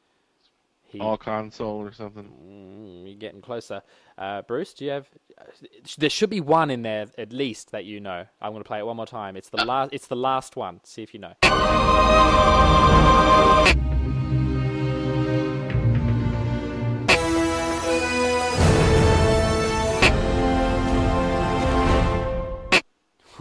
he. 0.84 1.00
All 1.00 1.16
console 1.16 1.80
or 1.80 1.92
something. 1.92 2.24
Mm, 2.24 3.06
you're 3.08 3.18
getting 3.18 3.40
closer. 3.40 3.82
Uh, 4.16 4.42
Bruce, 4.42 4.72
do 4.74 4.84
you 4.84 4.92
have? 4.92 5.08
uh, 5.38 5.44
There 5.98 6.08
should 6.10 6.30
be 6.30 6.40
one 6.40 6.70
in 6.70 6.82
there 6.82 7.08
at 7.18 7.32
least 7.32 7.72
that 7.72 7.84
you 7.84 7.98
know. 7.98 8.26
I'm 8.40 8.52
going 8.52 8.62
to 8.62 8.68
play 8.68 8.78
it 8.78 8.86
one 8.86 8.96
more 8.96 9.06
time. 9.06 9.36
It's 9.36 9.48
the 9.48 9.64
last. 9.64 9.92
It's 9.92 10.06
the 10.06 10.16
last 10.16 10.54
one. 10.54 10.80
See 10.84 11.02
if 11.02 11.12
you 11.12 11.18
know. 11.20 11.34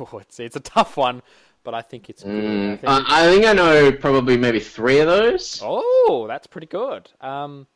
Oh, 0.01 0.17
it's 0.19 0.39
it's 0.39 0.55
a 0.57 0.59
tough 0.61 0.97
one, 0.97 1.21
but 1.63 1.73
I 1.73 1.81
think 1.81 2.09
it's 2.09 2.23
good. 2.23 2.65
I 2.67 2.73
Mm, 2.73 2.75
think 2.75 2.97
I, 2.97 3.03
I 3.07 3.27
think 3.31 3.45
I 3.45 3.53
know 3.53 3.91
probably 3.91 4.37
maybe 4.37 4.59
three 4.59 4.99
of 4.99 5.07
those. 5.07 5.61
Oh, 5.61 6.25
that's 6.27 6.45
pretty 6.47 6.67
good. 6.67 7.11
Um, 7.21 7.67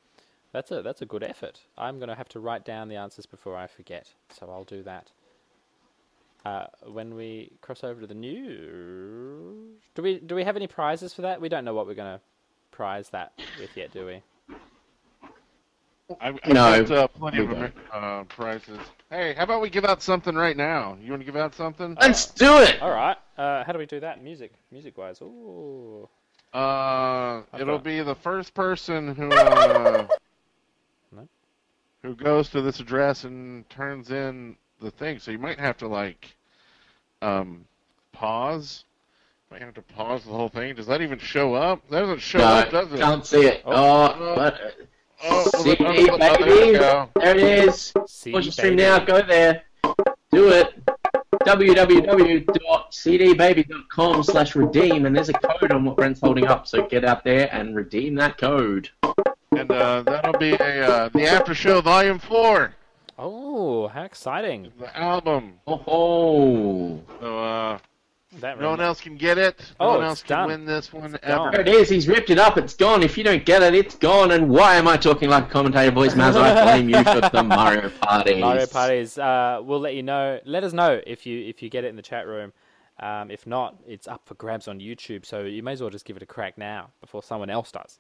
that's 0.52 0.72
a 0.72 0.82
that's 0.82 1.02
a 1.02 1.06
good 1.06 1.24
effort. 1.24 1.62
I'm 1.78 2.00
gonna 2.00 2.16
have 2.16 2.30
to 2.30 2.40
write 2.40 2.66
down 2.66 2.90
the 2.90 2.98
answers 2.98 3.26
before 3.26 3.56
I 3.58 3.68
forget, 3.68 4.14
so 4.30 4.50
I'll 4.50 4.64
do 4.66 4.84
that. 4.84 5.12
Uh, 6.46 6.68
when 6.86 7.16
we 7.16 7.52
cross 7.62 7.84
over 7.84 8.02
to 8.02 8.08
the 8.08 8.14
news, 8.14 9.80
do 9.96 10.02
we 10.04 10.20
do 10.20 10.36
we 10.36 10.44
have 10.44 10.56
any 10.56 10.68
prizes 10.68 11.14
for 11.14 11.24
that? 11.24 11.42
We 11.42 11.50
don't 11.50 11.66
know 11.66 11.74
what 11.74 11.88
we're 11.88 11.96
gonna 11.96 12.22
prize 12.72 13.10
that 13.10 13.34
with 13.58 13.76
yet, 13.76 13.92
do 13.92 14.06
we? 14.06 14.22
I've, 16.22 16.40
I've 16.44 16.54
No, 16.54 16.84
got 16.84 16.92
uh, 16.92 17.08
plenty 17.08 17.40
of 17.40 17.50
don't. 17.50 17.74
uh, 17.92 18.24
prizes. 18.26 18.78
Hey, 19.10 19.34
how 19.34 19.44
about 19.44 19.62
we 19.62 19.70
give 19.70 19.86
out 19.86 20.02
something 20.04 20.36
right 20.36 20.56
now? 20.56 20.98
You 21.02 21.10
want 21.12 21.22
to 21.22 21.26
give 21.26 21.36
out 21.36 21.56
something? 21.56 21.98
Let's 22.00 22.28
do 22.28 22.58
it. 22.60 22.80
All 22.82 22.92
right. 22.92 23.18
Uh, 23.38 23.64
how 23.64 23.74
do 23.74 23.80
we 23.80 23.86
do 23.88 24.00
that? 24.02 24.24
Music, 24.24 24.52
music 24.72 24.98
wise. 24.98 25.20
Ooh. 25.22 26.08
Uh, 26.54 27.42
I've 27.52 27.62
it'll 27.62 27.78
got- 27.78 27.84
be 27.84 28.02
the 28.02 28.16
first 28.16 28.54
person 28.54 29.16
who 29.16 29.30
uh, 29.32 30.08
No. 31.12 31.28
who 32.04 32.16
goes 32.16 32.50
to 32.50 32.62
this 32.62 32.80
address 32.80 33.24
and 33.24 33.68
turns 33.70 34.12
in 34.12 34.56
the 34.82 34.92
thing. 34.92 35.18
So 35.20 35.32
you 35.32 35.40
might 35.40 35.60
have 35.60 35.78
to 35.78 35.88
like 35.88 36.36
um, 37.24 37.66
pause. 38.12 38.84
Might 39.52 39.62
have 39.62 39.74
to 39.76 39.82
pause 39.82 40.24
the 40.24 40.32
whole 40.32 40.50
thing. 40.50 40.76
Does 40.76 40.88
that 40.88 41.02
even 41.02 41.18
show 41.20 41.54
up? 41.56 41.82
That 41.90 42.02
doesn't 42.02 42.20
show 42.20 42.40
No, 42.40 42.46
up, 42.46 42.70
does 42.72 42.92
it? 42.94 43.00
can't 43.00 43.26
see 43.26 43.46
it. 43.48 43.64
Oh. 43.66 43.74
Oh, 44.18 44.34
but 44.36 44.76
Oh, 45.28 45.44
see, 45.64 45.76
oh, 45.80 45.86
oh, 46.12 46.18
there 46.18 46.38
we 46.40 46.46
baby, 46.46 46.78
there 46.78 47.08
it 47.16 47.38
is. 47.38 47.94
See, 48.08 48.32
Watch 48.32 48.46
the 48.46 48.52
stream 48.52 48.76
baby. 48.76 48.84
now. 48.84 49.00
Go 49.00 49.22
there. 49.22 49.64
Do 50.32 50.50
it. 50.50 50.74
www.cdbaby.com 52.86 54.24
slash 54.24 54.56
redeem 54.56 55.06
and 55.06 55.16
there's 55.16 55.30
a 55.30 55.34
code 55.34 55.72
on 55.72 55.86
what 55.86 55.96
Brent's 55.96 56.20
holding 56.20 56.48
up 56.48 56.66
so 56.68 56.86
get 56.88 57.06
out 57.06 57.24
there 57.24 57.48
and 57.54 57.76
redeem 57.76 58.16
that 58.16 58.38
code 58.38 58.90
And 59.52 59.72
uh, 59.72 60.02
that'll 60.04 60.38
be 60.40 60.52
a 60.54 60.88
uh, 60.88 61.10
the 61.10 61.28
after 61.28 61.54
show 61.54 61.82
volume 61.82 62.20
four. 62.20 62.74
Oh, 63.18 63.88
how 63.88 64.04
exciting! 64.04 64.72
the 64.80 64.98
album. 64.98 65.54
oh 65.68 65.78
ho 65.78 67.02
So 67.22 67.40
uh, 67.44 67.78
That 68.42 68.60
no 68.60 68.72
one 68.72 68.82
else 68.82 69.00
can 69.02 69.16
get 69.18 69.38
it. 69.38 69.60
No 69.80 69.86
Oh, 69.88 69.96
one 69.98 70.04
else 70.06 70.22
can 70.22 70.38
done. 70.38 70.48
win 70.48 70.66
this 70.66 70.92
one 70.92 71.12
gone. 71.12 71.20
ever. 71.24 71.52
there 71.52 71.62
it 71.62 71.68
is 71.68 71.90
he's 71.90 72.08
ripped 72.08 72.30
it 72.30 72.38
up 72.38 72.58
it's 72.58 72.74
gone 72.74 73.02
if 73.04 73.18
you 73.18 73.24
don't 73.24 73.46
get 73.46 73.64
it 73.64 73.74
it's 73.74 73.96
gone 73.96 74.32
and 74.32 74.50
why 74.50 74.76
am 74.76 74.88
I 74.88 74.98
talking 74.98 75.30
like 75.30 75.46
a 75.46 75.50
commentator 75.50 75.92
voice 75.92 76.14
Maz 76.16 76.36
I 76.36 76.64
blame 76.64 76.90
you 76.90 77.04
for 77.04 77.22
the 77.30 77.44
Mario 77.44 77.90
parties 77.90 78.42
Mario 78.42 78.66
parties. 78.68 79.18
Uh, 79.18 79.60
we'll 79.64 79.80
let 79.80 79.96
you 79.96 80.04
know. 80.04 80.40
Let 80.46 80.64
us 80.64 80.74
know 80.74 81.00
if 81.08 81.26
you 81.26 81.40
if 81.48 81.62
you 81.62 81.70
get 81.70 81.84
it 81.84 81.88
in 81.90 81.96
the 81.96 82.02
chat 82.02 82.28
room. 82.28 82.52
Um, 83.00 83.30
if 83.30 83.46
not, 83.46 83.76
it's 83.86 84.08
up 84.08 84.22
for 84.26 84.36
grabs 84.36 84.68
on 84.70 84.80
YouTube. 84.80 85.26
So 85.26 85.44
you 85.44 85.62
may 85.64 85.74
as 85.74 85.82
well 85.82 85.90
just 85.90 86.06
give 86.06 86.16
it 86.16 86.24
a 86.24 86.26
crack 86.26 86.58
now 86.58 86.92
before 87.02 87.22
someone 87.24 87.50
else 87.50 87.72
does. 87.72 88.00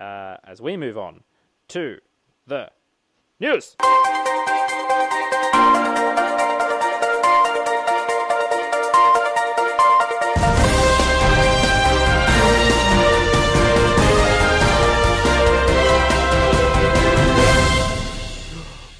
Uh, 0.00 0.36
as 0.44 0.60
we 0.62 0.76
move 0.76 0.96
on 0.96 1.22
to 1.68 1.98
the 2.46 2.70
news. 3.40 3.74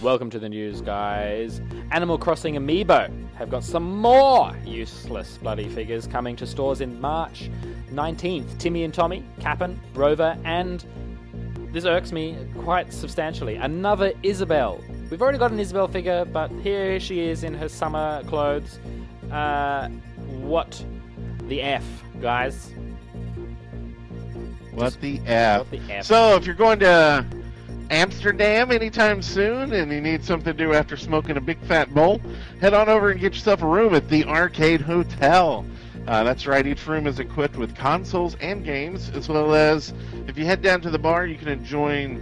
Welcome 0.08 0.30
to 0.30 0.38
the 0.38 0.48
news, 0.48 0.80
guys. 0.80 1.60
Animal 1.90 2.16
Crossing 2.16 2.54
Amiibo 2.54 3.12
have 3.34 3.50
got 3.50 3.62
some 3.62 3.98
more 3.98 4.56
useless 4.64 5.36
bloody 5.36 5.68
figures 5.68 6.06
coming 6.06 6.34
to 6.36 6.46
stores 6.46 6.80
in 6.80 6.98
March 6.98 7.50
19th. 7.90 8.56
Timmy 8.56 8.84
and 8.84 8.94
Tommy, 8.94 9.22
Cap'n, 9.38 9.78
Rover, 9.92 10.38
and 10.44 10.86
this 11.74 11.84
irks 11.84 12.10
me 12.10 12.38
quite 12.56 12.90
substantially. 12.90 13.56
Another 13.56 14.14
Isabelle. 14.22 14.82
We've 15.10 15.20
already 15.20 15.36
got 15.36 15.50
an 15.50 15.60
Isabelle 15.60 15.88
figure, 15.88 16.24
but 16.24 16.50
here 16.62 16.98
she 16.98 17.20
is 17.20 17.44
in 17.44 17.52
her 17.52 17.68
summer 17.68 18.22
clothes. 18.28 18.78
Uh, 19.30 19.90
what 20.40 20.82
the 21.48 21.60
F, 21.60 21.84
guys? 22.22 22.72
What 24.72 24.98
the 25.02 25.20
F? 25.26 25.58
What 25.58 25.70
the 25.70 25.92
F? 25.92 26.06
So 26.06 26.34
if 26.36 26.46
you're 26.46 26.54
going 26.54 26.78
to 26.78 27.26
Amsterdam 27.90 28.70
anytime 28.70 29.22
soon 29.22 29.72
and 29.72 29.90
you 29.90 30.00
need 30.00 30.24
something 30.24 30.56
to 30.56 30.64
do 30.64 30.74
after 30.74 30.96
smoking 30.96 31.36
a 31.36 31.40
big 31.40 31.58
fat 31.60 31.92
bowl, 31.94 32.20
head 32.60 32.74
on 32.74 32.88
over 32.88 33.10
and 33.10 33.20
get 33.20 33.34
yourself 33.34 33.62
a 33.62 33.66
room 33.66 33.94
at 33.94 34.08
the 34.08 34.24
Arcade 34.24 34.80
Hotel. 34.80 35.64
Uh, 36.06 36.24
that's 36.24 36.46
right, 36.46 36.66
each 36.66 36.86
room 36.86 37.06
is 37.06 37.18
equipped 37.18 37.56
with 37.56 37.74
consoles 37.76 38.34
and 38.40 38.64
games, 38.64 39.10
as 39.10 39.28
well 39.28 39.54
as 39.54 39.92
if 40.26 40.38
you 40.38 40.44
head 40.44 40.62
down 40.62 40.80
to 40.80 40.90
the 40.90 40.98
bar, 40.98 41.26
you 41.26 41.36
can 41.36 41.48
enjoy 41.48 42.18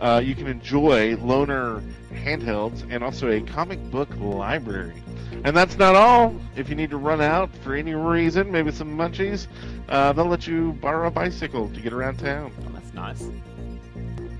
uh, 0.00 0.22
you 0.24 0.34
can 0.34 0.46
enjoy 0.46 1.16
loaner 1.16 1.82
handhelds 2.12 2.86
and 2.90 3.02
also 3.02 3.30
a 3.30 3.40
comic 3.40 3.80
book 3.90 4.08
library. 4.18 5.02
And 5.44 5.56
that's 5.56 5.76
not 5.76 5.94
all. 5.94 6.34
If 6.56 6.68
you 6.68 6.74
need 6.74 6.90
to 6.90 6.96
run 6.96 7.20
out 7.20 7.54
for 7.58 7.74
any 7.74 7.94
reason, 7.94 8.50
maybe 8.50 8.70
some 8.70 8.96
munchies, 8.96 9.46
uh, 9.88 10.12
they'll 10.12 10.26
let 10.26 10.46
you 10.46 10.72
borrow 10.74 11.08
a 11.08 11.10
bicycle 11.10 11.68
to 11.70 11.80
get 11.80 11.92
around 11.92 12.18
town. 12.18 12.52
Oh, 12.66 12.70
that's 12.72 12.92
nice. 12.94 13.28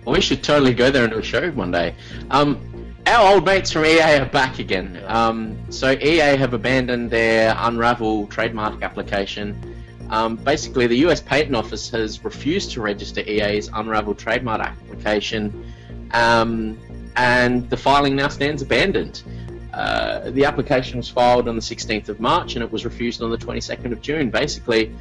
Well, 0.09 0.15
we 0.15 0.23
should 0.23 0.43
totally 0.43 0.73
go 0.73 0.91
there 0.91 1.05
and 1.05 1.13
do 1.13 1.19
a 1.19 1.23
show 1.23 1.51
one 1.51 1.71
day. 1.71 1.95
Um, 2.31 2.59
our 3.07 3.35
old 3.35 3.45
mates 3.45 3.71
from 3.71 3.85
EA 3.85 4.21
are 4.21 4.25
back 4.25 4.59
again. 4.59 5.05
Um, 5.07 5.59
so 5.71 5.91
EA 5.91 6.35
have 6.35 6.55
abandoned 6.55 7.11
their 7.11 7.55
Unravel 7.59 8.27
trademark 8.29 8.83
application. 8.83 9.85
Um, 10.09 10.37
basically, 10.37 10.87
the 10.87 10.97
US 11.09 11.21
Patent 11.21 11.55
Office 11.55 11.91
has 11.91 12.25
refused 12.25 12.71
to 12.71 12.81
register 12.81 13.21
EA's 13.21 13.69
Unravel 13.69 14.15
trademark 14.15 14.63
application, 14.63 15.75
um, 16.13 16.79
and 17.17 17.69
the 17.69 17.77
filing 17.77 18.17
now 18.17 18.29
stands 18.29 18.63
abandoned. 18.63 19.23
Uh, 19.79 20.31
the 20.31 20.45
application 20.45 20.97
was 20.97 21.09
filed 21.09 21.47
on 21.47 21.55
the 21.55 21.63
16th 21.63 22.09
of 22.09 22.19
March 22.19 22.57
and 22.57 22.65
it 22.65 22.73
was 22.73 22.85
refused 22.85 23.23
on 23.23 23.31
the 23.31 23.39
22nd 23.39 23.93
of 23.93 24.03
June. 24.03 24.29
Basically, 24.29 24.93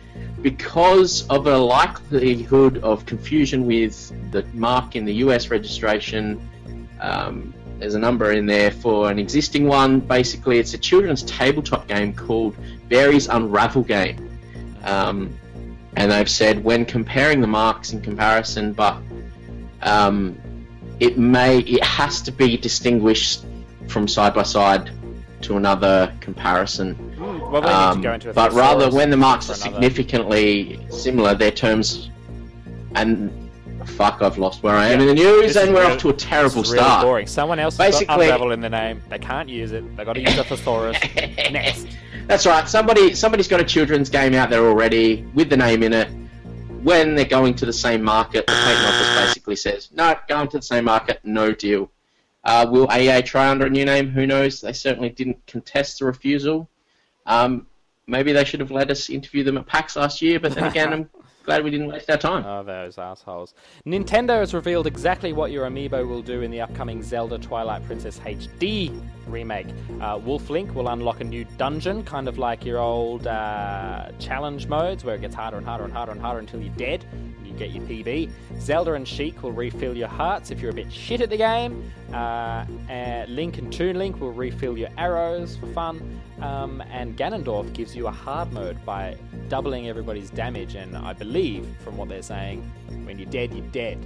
because 0.44 1.26
of 1.30 1.48
a 1.48 1.58
likelihood 1.58 2.78
of 2.84 3.04
confusion 3.08 3.66
with 3.66 4.14
the 4.32 4.46
mark 4.54 4.96
in 4.96 5.04
the 5.04 5.16
US 5.16 5.50
registration. 5.50 6.40
Um, 7.02 7.56
there's 7.80 7.96
a 7.96 8.00
number 8.00 8.34
in 8.34 8.46
there 8.46 8.70
for 8.70 9.10
an 9.10 9.18
existing 9.18 9.66
one. 9.68 10.00
Basically, 10.00 10.60
it's 10.60 10.76
a 10.76 10.78
children's 10.78 11.24
tabletop 11.24 11.88
game 11.88 12.14
called 12.14 12.56
Barry's 12.88 13.28
Unravel 13.28 13.84
Game. 13.84 14.40
Um, 14.84 15.36
and 15.96 16.12
they've 16.12 16.30
said 16.30 16.64
when 16.64 16.86
comparing 16.86 17.42
the 17.42 17.48
marks 17.48 17.94
in 17.94 18.02
comparison, 18.02 18.74
but 18.74 18.98
um, 19.82 20.40
it 21.00 21.18
may 21.18 21.60
it 21.60 21.84
has 21.84 22.22
to 22.22 22.32
be 22.32 22.58
distinguished 22.58 23.44
from 23.88 24.08
side 24.08 24.34
by 24.34 24.44
side 24.44 24.90
to 25.42 25.58
another 25.58 26.12
comparison. 26.20 26.96
Mm, 27.18 27.52
well, 27.52 27.62
need 27.62 27.70
Um, 27.70 27.98
to 27.98 28.04
go 28.08 28.14
into 28.14 28.30
a 28.30 28.34
but 28.34 28.54
rather, 28.54 28.90
when 28.90 29.10
the 29.10 29.18
marks 29.18 29.50
are 29.50 29.54
significantly 29.56 30.80
similar, 30.90 31.36
their 31.36 31.52
terms 31.52 32.10
and 32.96 33.32
fuck, 33.86 34.22
I've 34.22 34.38
lost 34.38 34.64
where 34.64 34.76
I 34.76 34.88
am 34.88 35.00
Yeah, 35.00 35.08
in 35.08 35.16
the 35.16 35.24
news, 35.24 35.56
and 35.56 35.74
we're 35.74 35.82
real- 35.82 35.92
off 35.92 35.98
to 36.00 36.10
a 36.10 36.14
terrible 36.14 36.64
really 36.64 36.78
start. 36.78 37.06
boring. 37.06 37.28
Someone 37.28 37.60
else 37.60 37.78
Basically- 37.78 38.26
Unravel 38.26 38.52
in 38.52 38.60
the 38.62 38.70
name. 38.70 39.02
They 39.10 39.20
can't 39.20 39.48
use 39.48 39.72
it. 39.72 39.96
They 39.96 40.04
got 40.04 40.14
to 40.14 40.22
use 40.22 40.38
a 40.38 40.44
thesaurus. 40.44 40.98
Next. 41.52 41.88
That's 42.28 42.46
right. 42.46 42.68
Somebody, 42.68 43.14
somebody's 43.16 43.48
got 43.48 43.62
a 43.62 43.64
children's 43.64 44.10
game 44.10 44.34
out 44.34 44.50
there 44.50 44.66
already 44.66 45.26
with 45.34 45.50
the 45.50 45.56
name 45.58 45.84
in 45.84 45.94
it. 45.94 46.10
When 46.84 47.16
they're 47.16 47.26
going 47.26 47.54
to 47.56 47.66
the 47.66 47.74
same 47.74 48.04
market, 48.04 48.46
the 48.48 48.54
patent 48.54 48.88
office 48.88 49.26
basically 49.28 49.56
says, 49.56 49.90
"No, 49.94 50.16
going 50.28 50.48
to 50.50 50.58
the 50.58 50.64
same 50.64 50.86
market, 50.86 51.20
no 51.24 51.52
deal." 51.54 51.90
Uh, 52.48 52.66
will 52.72 52.88
EA 52.96 53.22
try 53.22 53.50
under 53.50 53.66
a 53.66 53.70
new 53.70 53.84
name? 53.84 54.10
Who 54.10 54.26
knows? 54.26 54.62
They 54.62 54.72
certainly 54.72 55.10
didn't 55.10 55.46
contest 55.48 56.00
the 56.00 56.06
refusal. 56.06 56.70
Um, 57.26 57.68
maybe 58.08 58.32
they 58.32 58.46
should 58.46 58.62
have 58.62 58.72
let 58.72 58.90
us 58.90 59.10
interview 59.10 59.44
them 59.44 59.58
at 59.58 59.68
PAX 59.68 59.98
last 59.98 60.22
year, 60.22 60.40
but 60.40 60.56
then 60.56 60.64
again, 60.64 60.94
I'm 60.94 61.10
glad 61.48 61.64
we 61.64 61.72
didn't 61.72 61.88
waste 61.88 62.10
our 62.10 62.18
time. 62.18 62.46
Oh, 62.46 62.62
those 62.62 62.98
assholes. 62.98 63.54
Nintendo 63.86 64.40
has 64.40 64.54
revealed 64.54 64.86
exactly 64.86 65.32
what 65.32 65.50
your 65.50 65.66
amiibo 65.66 66.06
will 66.06 66.22
do 66.22 66.42
in 66.42 66.52
the 66.52 66.60
upcoming 66.60 67.02
Zelda 67.02 67.38
Twilight 67.38 67.86
Princess 67.86 68.20
HD 68.20 68.92
remake. 69.28 69.68
Uh, 70.02 70.20
Wolf 70.22 70.50
Link 70.50 70.76
will 70.76 70.90
unlock 70.90 71.22
a 71.22 71.24
new 71.24 71.46
dungeon, 71.58 72.04
kind 72.04 72.28
of 72.28 72.38
like 72.38 72.66
your 72.66 72.80
old 72.80 73.28
uh, 73.28 74.10
challenge 74.20 74.68
modes, 74.68 75.06
where 75.06 75.16
it 75.16 75.22
gets 75.22 75.34
harder 75.36 75.56
and 75.56 75.66
harder 75.66 75.86
and 75.86 75.94
harder 75.94 76.12
and 76.12 76.20
harder 76.20 76.40
until 76.40 76.62
you're 76.62 76.76
dead 76.76 77.06
and 77.14 77.48
you 77.48 77.54
get 77.54 77.72
your 77.72 77.84
PB. 77.86 78.30
Zelda 78.60 78.94
and 78.94 79.08
Sheik 79.08 79.42
will 79.42 79.54
refill 79.54 79.96
your 79.96 80.10
hearts 80.10 80.52
if 80.52 80.60
you're 80.60 80.72
a 80.72 80.76
bit 80.76 80.92
shit 80.92 81.22
at 81.22 81.30
the 81.30 81.38
game. 81.38 81.90
Uh, 82.12 82.66
uh, 82.90 83.26
Link 83.30 83.58
and 83.58 83.72
Toon 83.72 83.98
Link 83.98 84.20
will 84.20 84.34
refill 84.34 84.78
your 84.78 84.90
arrows 84.98 85.56
for 85.56 85.68
fun. 85.68 86.20
Um, 86.42 86.82
and 86.92 87.18
Ganondorf 87.18 87.72
gives 87.74 87.96
you 87.96 88.08
a 88.08 88.12
hard 88.12 88.52
mode 88.52 88.84
by 88.86 89.18
doubling 89.50 89.88
everybody's 89.88 90.30
damage. 90.30 90.76
And 90.76 90.96
I 90.96 91.14
believe, 91.14 91.68
from 91.84 91.98
what 91.98 92.10
they're 92.10 92.22
saying, 92.22 92.62
when 93.06 93.18
you're 93.18 93.30
dead, 93.30 93.54
you're 93.54 93.66
dead. 93.68 93.98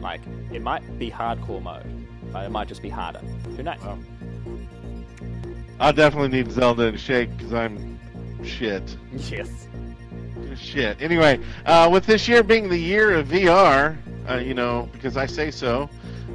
Like, 0.00 0.20
it 0.52 0.62
might 0.62 0.98
be 0.98 1.10
hardcore 1.10 1.62
mode, 1.62 2.06
but 2.32 2.46
it 2.46 2.50
might 2.50 2.68
just 2.68 2.82
be 2.82 2.88
harder. 2.88 3.20
Who 3.56 3.62
knows? 3.62 3.78
I 5.78 5.92
definitely 5.92 6.28
need 6.28 6.50
Zelda 6.50 6.88
and 6.88 7.00
Sheik 7.00 7.36
because 7.36 7.54
I'm 7.54 7.98
shit. 8.44 8.96
Yes. 9.30 9.66
Shit. 10.56 11.00
Anyway, 11.00 11.38
uh, 11.64 11.88
with 11.90 12.06
this 12.06 12.26
year 12.26 12.42
being 12.42 12.68
the 12.68 12.76
year 12.76 13.14
of 13.14 13.28
VR, 13.28 13.96
uh, 14.28 14.36
you 14.36 14.52
know, 14.52 14.88
because 14.92 15.16
I 15.16 15.24
say 15.24 15.50
so, 15.50 15.88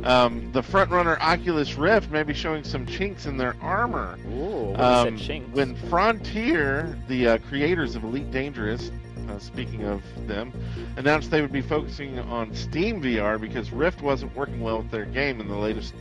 um, 0.06 0.52
the 0.52 0.62
frontrunner 0.62 1.20
Oculus 1.20 1.76
Rift 1.76 2.12
may 2.12 2.24
be 2.24 2.34
showing 2.34 2.64
some 2.64 2.86
chinks 2.86 3.26
in 3.26 3.38
their 3.38 3.56
armor. 3.62 4.18
Ooh, 4.32 4.76
Um, 4.76 5.18
when 5.52 5.76
Frontier, 5.90 6.98
the 7.08 7.28
uh, 7.28 7.38
creators 7.50 7.96
of 7.96 8.04
Elite 8.04 8.30
Dangerous, 8.32 8.92
uh, 9.30 9.40
speaking 9.40 9.84
of 9.86 10.04
them, 10.28 10.52
announced 10.98 11.32
they 11.32 11.42
would 11.42 11.52
be 11.52 11.62
focusing 11.62 12.20
on 12.20 12.54
Steam 12.54 13.02
VR 13.02 13.42
because 13.42 13.72
Rift 13.72 14.02
wasn't 14.04 14.36
working 14.36 14.60
well 14.62 14.78
with 14.80 14.92
their 14.92 15.06
game 15.06 15.42
in 15.42 15.48
the 15.48 15.58
latest 15.58 15.96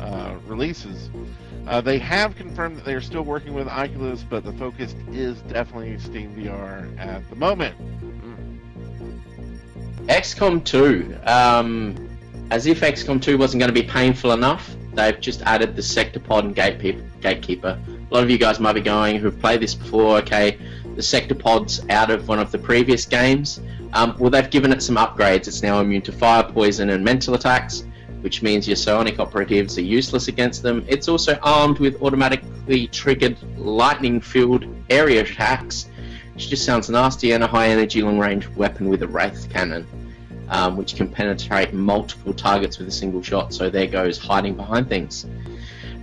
uh, 0.00 0.34
releases. 0.46 1.10
Uh, 1.66 1.80
they 1.80 1.98
have 1.98 2.34
confirmed 2.34 2.76
that 2.76 2.84
they 2.84 2.94
are 2.94 3.00
still 3.00 3.22
working 3.22 3.52
with 3.54 3.68
Oculus, 3.68 4.24
but 4.28 4.44
the 4.44 4.52
focus 4.54 4.94
is 5.10 5.40
definitely 5.42 5.98
Steam 5.98 6.34
VR 6.34 6.98
at 6.98 7.28
the 7.28 7.36
moment. 7.36 7.76
XCOM 10.08 10.64
2. 10.64 11.16
Um, 11.26 12.08
as 12.50 12.66
if 12.66 12.80
XCOM 12.80 13.20
2 13.20 13.38
wasn't 13.38 13.60
going 13.60 13.72
to 13.72 13.80
be 13.80 13.86
painful 13.86 14.32
enough, 14.32 14.74
they've 14.94 15.18
just 15.20 15.42
added 15.42 15.74
the 15.74 15.82
Sectopod 15.82 16.40
and 16.40 16.54
Gatekeeper. 16.54 17.78
A 17.88 18.14
lot 18.14 18.22
of 18.22 18.30
you 18.30 18.38
guys 18.38 18.60
might 18.60 18.74
be 18.74 18.80
going 18.80 19.18
who've 19.18 19.38
played 19.38 19.60
this 19.60 19.74
before. 19.74 20.18
Okay, 20.18 20.58
the 20.94 21.02
Sectopod's 21.02 21.80
out 21.88 22.10
of 22.10 22.28
one 22.28 22.38
of 22.38 22.52
the 22.52 22.58
previous 22.58 23.06
games. 23.06 23.60
Um, 23.94 24.14
well, 24.18 24.30
they've 24.30 24.50
given 24.50 24.72
it 24.72 24.82
some 24.82 24.96
upgrades. 24.96 25.48
It's 25.48 25.62
now 25.62 25.80
immune 25.80 26.02
to 26.02 26.12
fire, 26.12 26.42
poison, 26.42 26.90
and 26.90 27.04
mental 27.04 27.34
attacks, 27.34 27.84
which 28.20 28.42
means 28.42 28.66
your 28.66 28.76
psionic 28.76 29.18
operatives 29.18 29.78
are 29.78 29.82
useless 29.82 30.28
against 30.28 30.62
them. 30.62 30.84
It's 30.88 31.08
also 31.08 31.38
armed 31.42 31.78
with 31.78 32.02
automatically 32.02 32.86
triggered 32.88 33.36
lightning-filled 33.58 34.66
area 34.90 35.22
attacks, 35.22 35.88
which 36.34 36.48
just 36.48 36.64
sounds 36.64 36.88
nasty, 36.90 37.32
and 37.32 37.44
a 37.44 37.46
high-energy 37.46 38.02
long-range 38.02 38.48
weapon 38.48 38.88
with 38.88 39.02
a 39.02 39.08
wrath 39.08 39.50
cannon 39.50 39.86
um, 40.48 40.76
which 40.76 40.96
can 40.96 41.08
penetrate 41.08 41.72
multiple 41.72 42.32
targets 42.32 42.78
with 42.78 42.88
a 42.88 42.92
single 42.92 43.22
shot. 43.22 43.54
So 43.54 43.70
there 43.70 43.86
goes 43.86 44.18
hiding 44.18 44.54
behind 44.54 44.88
things. 44.88 45.26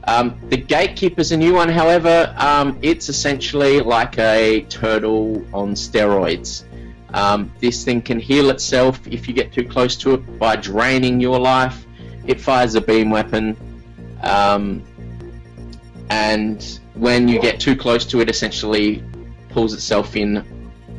Um, 0.05 0.39
the 0.49 0.57
Gatekeeper's 0.57 1.31
a 1.31 1.37
new 1.37 1.53
one, 1.53 1.69
however. 1.69 2.33
Um, 2.37 2.79
it's 2.81 3.09
essentially 3.09 3.79
like 3.79 4.17
a 4.17 4.61
turtle 4.61 5.45
on 5.53 5.73
steroids. 5.73 6.63
Um, 7.13 7.51
this 7.59 7.83
thing 7.83 8.01
can 8.01 8.19
heal 8.19 8.49
itself 8.49 9.05
if 9.07 9.27
you 9.27 9.33
get 9.33 9.51
too 9.51 9.67
close 9.67 9.95
to 9.97 10.13
it 10.15 10.39
by 10.39 10.55
draining 10.55 11.19
your 11.19 11.39
life. 11.39 11.85
It 12.25 12.39
fires 12.39 12.75
a 12.75 12.81
beam 12.81 13.09
weapon, 13.09 13.57
um, 14.21 14.83
and 16.09 16.79
when 16.93 17.27
you 17.27 17.39
get 17.39 17.59
too 17.59 17.75
close 17.75 18.05
to 18.07 18.19
it, 18.19 18.29
essentially 18.29 19.03
pulls 19.49 19.73
itself 19.73 20.15
in 20.15 20.45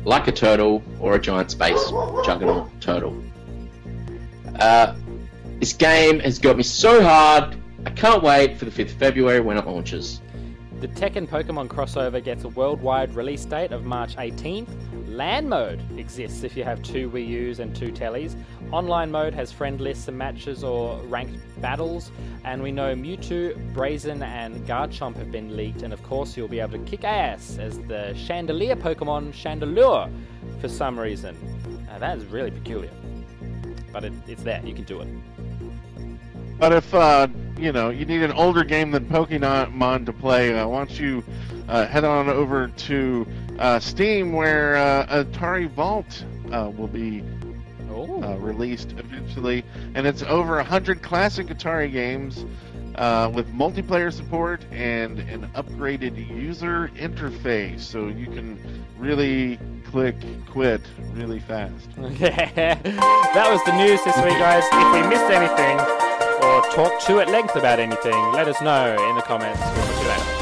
like 0.03 0.27
a 0.27 0.31
turtle 0.31 0.83
or 0.99 1.15
a 1.15 1.19
giant 1.19 1.51
space 1.51 1.91
juggernaut 2.25 2.69
turtle. 2.81 3.15
Uh, 4.61 4.95
this 5.59 5.73
game 5.73 6.19
has 6.19 6.37
got 6.37 6.55
me 6.55 6.61
so 6.61 7.01
hard. 7.01 7.57
I 7.87 7.89
can't 7.89 8.21
wait 8.21 8.59
for 8.59 8.65
the 8.65 8.69
5th 8.69 8.91
of 8.91 8.97
February 8.97 9.39
when 9.39 9.57
it 9.57 9.65
launches. 9.65 10.21
The 10.81 10.87
Tekken 10.89 11.27
Pokemon 11.27 11.67
crossover 11.67 12.23
gets 12.23 12.43
a 12.43 12.49
worldwide 12.49 13.15
release 13.15 13.43
date 13.43 13.71
of 13.71 13.85
March 13.85 14.17
18th. 14.17 14.69
LAN 15.07 15.49
mode 15.49 15.81
exists 15.97 16.43
if 16.43 16.55
you 16.55 16.63
have 16.63 16.83
two 16.83 17.09
Wii 17.09 17.27
U's 17.27 17.57
and 17.57 17.75
two 17.75 17.91
Tellies. 17.91 18.35
Online 18.71 19.09
mode 19.09 19.33
has 19.33 19.51
friend 19.51 19.81
lists 19.81 20.07
and 20.07 20.15
matches 20.15 20.63
or 20.63 21.01
ranked 21.07 21.39
battles. 21.59 22.11
And 22.43 22.61
we 22.61 22.71
know 22.71 22.93
Mewtwo, 22.93 23.73
Braixen, 23.73 24.21
and 24.21 24.63
Garchomp 24.67 25.15
have 25.15 25.31
been 25.31 25.57
leaked. 25.57 25.81
And 25.81 25.91
of 25.91 26.03
course, 26.03 26.37
you'll 26.37 26.47
be 26.47 26.59
able 26.59 26.77
to 26.77 26.85
kick 26.85 27.03
ass 27.03 27.57
as 27.57 27.79
the 27.87 28.13
Chandelier 28.13 28.75
Pokemon 28.75 29.33
Chandelure 29.33 30.07
for 30.59 30.69
some 30.69 30.99
reason. 30.99 31.35
Now, 31.87 31.97
that 31.97 32.19
is 32.19 32.25
really 32.25 32.51
peculiar. 32.51 32.91
But 33.91 34.03
it, 34.05 34.13
it's 34.27 34.43
there, 34.43 34.61
you 34.65 34.73
can 34.73 34.83
do 34.83 35.01
it. 35.01 35.07
But 36.59 36.73
if 36.73 36.93
uh, 36.93 37.27
you 37.57 37.71
know 37.71 37.89
you 37.89 38.05
need 38.05 38.21
an 38.21 38.31
older 38.33 38.63
game 38.63 38.91
than 38.91 39.05
Pokemon 39.05 40.05
to 40.05 40.13
play, 40.13 40.57
uh, 40.57 40.67
why 40.67 40.77
don't 40.79 40.99
you 40.99 41.23
uh, 41.67 41.87
head 41.87 42.03
on 42.03 42.29
over 42.29 42.67
to 42.67 43.27
uh, 43.59 43.79
Steam, 43.79 44.33
where 44.33 44.75
uh, 44.77 45.23
Atari 45.23 45.69
Vault 45.69 46.23
uh, 46.51 46.69
will 46.75 46.87
be 46.87 47.23
Oh. 47.93 48.23
uh, 48.23 48.37
released 48.37 48.93
eventually, 48.97 49.65
and 49.95 50.07
it's 50.07 50.23
over 50.23 50.63
hundred 50.63 51.01
classic 51.01 51.47
Atari 51.47 51.91
games 51.91 52.45
uh, 52.95 53.31
with 53.33 53.51
multiplayer 53.53 54.11
support 54.11 54.65
and 54.71 55.19
an 55.19 55.47
upgraded 55.55 56.15
user 56.29 56.89
interface, 56.95 57.81
so 57.81 58.07
you 58.07 58.27
can 58.27 58.59
really 58.97 59.59
click 59.85 60.15
quit 60.47 60.81
really 61.13 61.39
fast. 61.39 61.89
that 61.95 63.47
was 63.51 63.63
the 63.65 63.75
news 63.77 64.03
this 64.03 64.15
week, 64.17 64.37
guys. 64.39 64.63
If 64.71 64.93
we 64.93 65.07
missed 65.09 65.31
anything 65.31 65.79
or 66.43 66.61
talked 66.71 67.05
too 67.05 67.19
at 67.19 67.29
length 67.29 67.55
about 67.55 67.79
anything, 67.79 68.15
let 68.33 68.47
us 68.47 68.61
know 68.61 68.93
in 69.09 69.15
the 69.15 69.21
comments. 69.21 69.59
We'll 69.59 69.85
talk 69.85 69.95
to 69.95 70.01
you 70.01 70.09
later. 70.09 70.41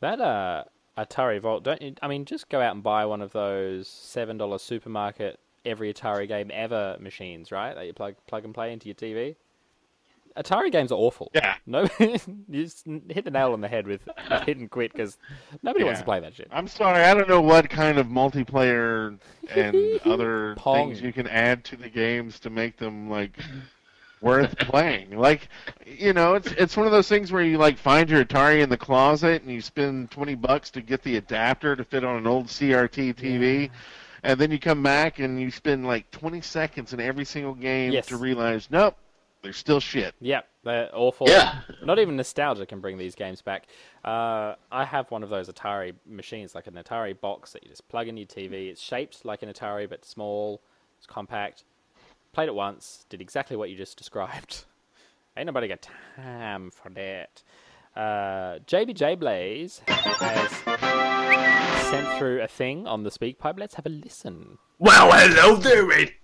That 0.00 0.20
uh, 0.20 0.64
Atari 0.96 1.40
Vault, 1.40 1.64
don't 1.64 1.82
you? 1.82 1.94
I 2.02 2.08
mean, 2.08 2.24
just 2.24 2.48
go 2.48 2.60
out 2.60 2.74
and 2.74 2.82
buy 2.82 3.04
one 3.06 3.20
of 3.20 3.32
those 3.32 3.88
seven 3.88 4.38
dollar 4.38 4.58
supermarket 4.58 5.38
every 5.64 5.92
Atari 5.92 6.28
game 6.28 6.50
ever 6.52 6.96
machines, 7.00 7.50
right? 7.50 7.74
That 7.74 7.86
you 7.86 7.92
plug 7.92 8.14
plug 8.26 8.44
and 8.44 8.54
play 8.54 8.72
into 8.72 8.86
your 8.86 8.94
TV. 8.94 9.36
Atari 10.36 10.70
games 10.72 10.90
are 10.90 10.96
awful. 10.96 11.30
Yeah. 11.32 11.54
No, 11.64 11.86
you 12.00 12.18
just 12.50 12.86
hit 13.08 13.24
the 13.24 13.30
nail 13.30 13.52
on 13.52 13.60
the 13.60 13.68
head 13.68 13.86
with 13.86 14.08
hit 14.44 14.56
and 14.56 14.68
quit 14.68 14.92
because 14.92 15.16
nobody 15.62 15.84
wants 15.84 16.00
to 16.00 16.04
play 16.04 16.18
that 16.18 16.34
shit. 16.34 16.48
I'm 16.50 16.66
sorry, 16.66 17.04
I 17.04 17.14
don't 17.14 17.28
know 17.28 17.40
what 17.40 17.70
kind 17.70 17.98
of 17.98 18.08
multiplayer 18.08 19.16
and 19.54 20.00
other 20.04 20.54
Pong. 20.56 20.88
things 20.90 21.00
you 21.02 21.12
can 21.12 21.28
add 21.28 21.64
to 21.66 21.76
the 21.76 21.88
games 21.88 22.40
to 22.40 22.50
make 22.50 22.76
them 22.76 23.08
like 23.08 23.38
worth 24.24 24.56
playing. 24.58 25.16
Like, 25.16 25.48
you 25.86 26.12
know, 26.12 26.34
it's 26.34 26.50
it's 26.52 26.76
one 26.76 26.86
of 26.86 26.92
those 26.92 27.08
things 27.08 27.30
where 27.30 27.42
you 27.42 27.58
like 27.58 27.78
find 27.78 28.08
your 28.10 28.24
Atari 28.24 28.62
in 28.62 28.68
the 28.70 28.76
closet 28.76 29.42
and 29.42 29.50
you 29.50 29.60
spend 29.60 30.10
20 30.10 30.34
bucks 30.34 30.70
to 30.70 30.80
get 30.80 31.02
the 31.02 31.16
adapter 31.16 31.76
to 31.76 31.84
fit 31.84 32.02
on 32.04 32.16
an 32.16 32.26
old 32.26 32.46
CRT 32.46 33.14
TV. 33.14 33.70
And 34.22 34.40
then 34.40 34.50
you 34.50 34.58
come 34.58 34.82
back 34.82 35.18
and 35.18 35.38
you 35.40 35.50
spend 35.50 35.86
like 35.86 36.10
20 36.10 36.40
seconds 36.40 36.94
in 36.94 37.00
every 37.00 37.26
single 37.26 37.54
game 37.54 37.92
Yes. 37.92 38.06
to 38.06 38.16
realize, 38.16 38.68
nope, 38.70 38.96
they're 39.42 39.52
still 39.52 39.80
shit. 39.80 40.14
Yep, 40.22 40.48
they're 40.64 40.88
awful. 40.94 41.28
Yeah. 41.28 41.60
Not 41.84 41.98
even 41.98 42.16
nostalgia 42.16 42.64
can 42.64 42.80
bring 42.80 42.96
these 42.96 43.14
games 43.14 43.42
back. 43.42 43.66
Uh, 44.02 44.54
I 44.72 44.86
have 44.86 45.10
one 45.10 45.22
of 45.22 45.28
those 45.28 45.50
Atari 45.50 45.92
machines, 46.06 46.54
like 46.54 46.66
an 46.66 46.72
Atari 46.72 47.20
box 47.20 47.52
that 47.52 47.64
you 47.64 47.68
just 47.68 47.86
plug 47.88 48.08
in 48.08 48.16
your 48.16 48.26
TV. 48.26 48.70
It's 48.70 48.80
shaped 48.80 49.26
like 49.26 49.42
an 49.42 49.50
Atari, 49.52 49.86
but 49.90 50.06
small. 50.06 50.62
It's 50.96 51.06
compact. 51.06 51.64
Played 52.34 52.48
it 52.48 52.54
once. 52.54 53.06
Did 53.08 53.20
exactly 53.20 53.56
what 53.56 53.70
you 53.70 53.76
just 53.76 53.96
described. 53.96 54.64
Ain't 55.36 55.46
nobody 55.46 55.68
got 55.68 55.88
time 56.16 56.72
for 56.72 56.90
that. 56.90 57.44
Uh, 57.94 58.58
JBJ 58.66 59.20
Blaze 59.20 59.80
has 59.86 60.50
sent 61.90 62.18
through 62.18 62.42
a 62.42 62.48
thing 62.48 62.88
on 62.88 63.04
the 63.04 63.12
speak 63.12 63.38
pipe. 63.38 63.54
Let's 63.56 63.76
have 63.76 63.86
a 63.86 63.88
listen. 63.88 64.58
Well, 64.80 65.12
hello 65.12 65.54
there, 65.54 65.88
it 65.92 66.14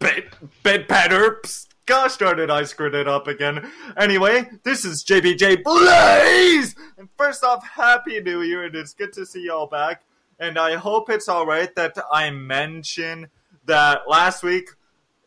bed 0.00 0.24
bed 0.64 0.88
pad 0.88 1.12
herps. 1.12 1.68
Gosh 1.86 2.16
darn 2.16 2.40
it, 2.40 2.50
I 2.50 2.64
screwed 2.64 2.96
it 2.96 3.06
up 3.06 3.28
again. 3.28 3.70
Anyway, 3.96 4.50
this 4.64 4.84
is 4.84 5.04
JBJ 5.04 5.62
Blaze! 5.62 6.74
And 6.98 7.08
first 7.16 7.44
off, 7.44 7.64
Happy 7.64 8.20
New 8.20 8.42
Year, 8.42 8.64
and 8.64 8.74
it's 8.74 8.92
good 8.92 9.12
to 9.12 9.24
see 9.24 9.44
y'all 9.46 9.68
back. 9.68 10.02
And 10.40 10.58
I 10.58 10.74
hope 10.74 11.10
it's 11.10 11.28
alright 11.28 11.72
that 11.76 11.96
I 12.10 12.30
mention 12.30 13.28
that 13.66 14.08
last 14.08 14.42
week, 14.42 14.70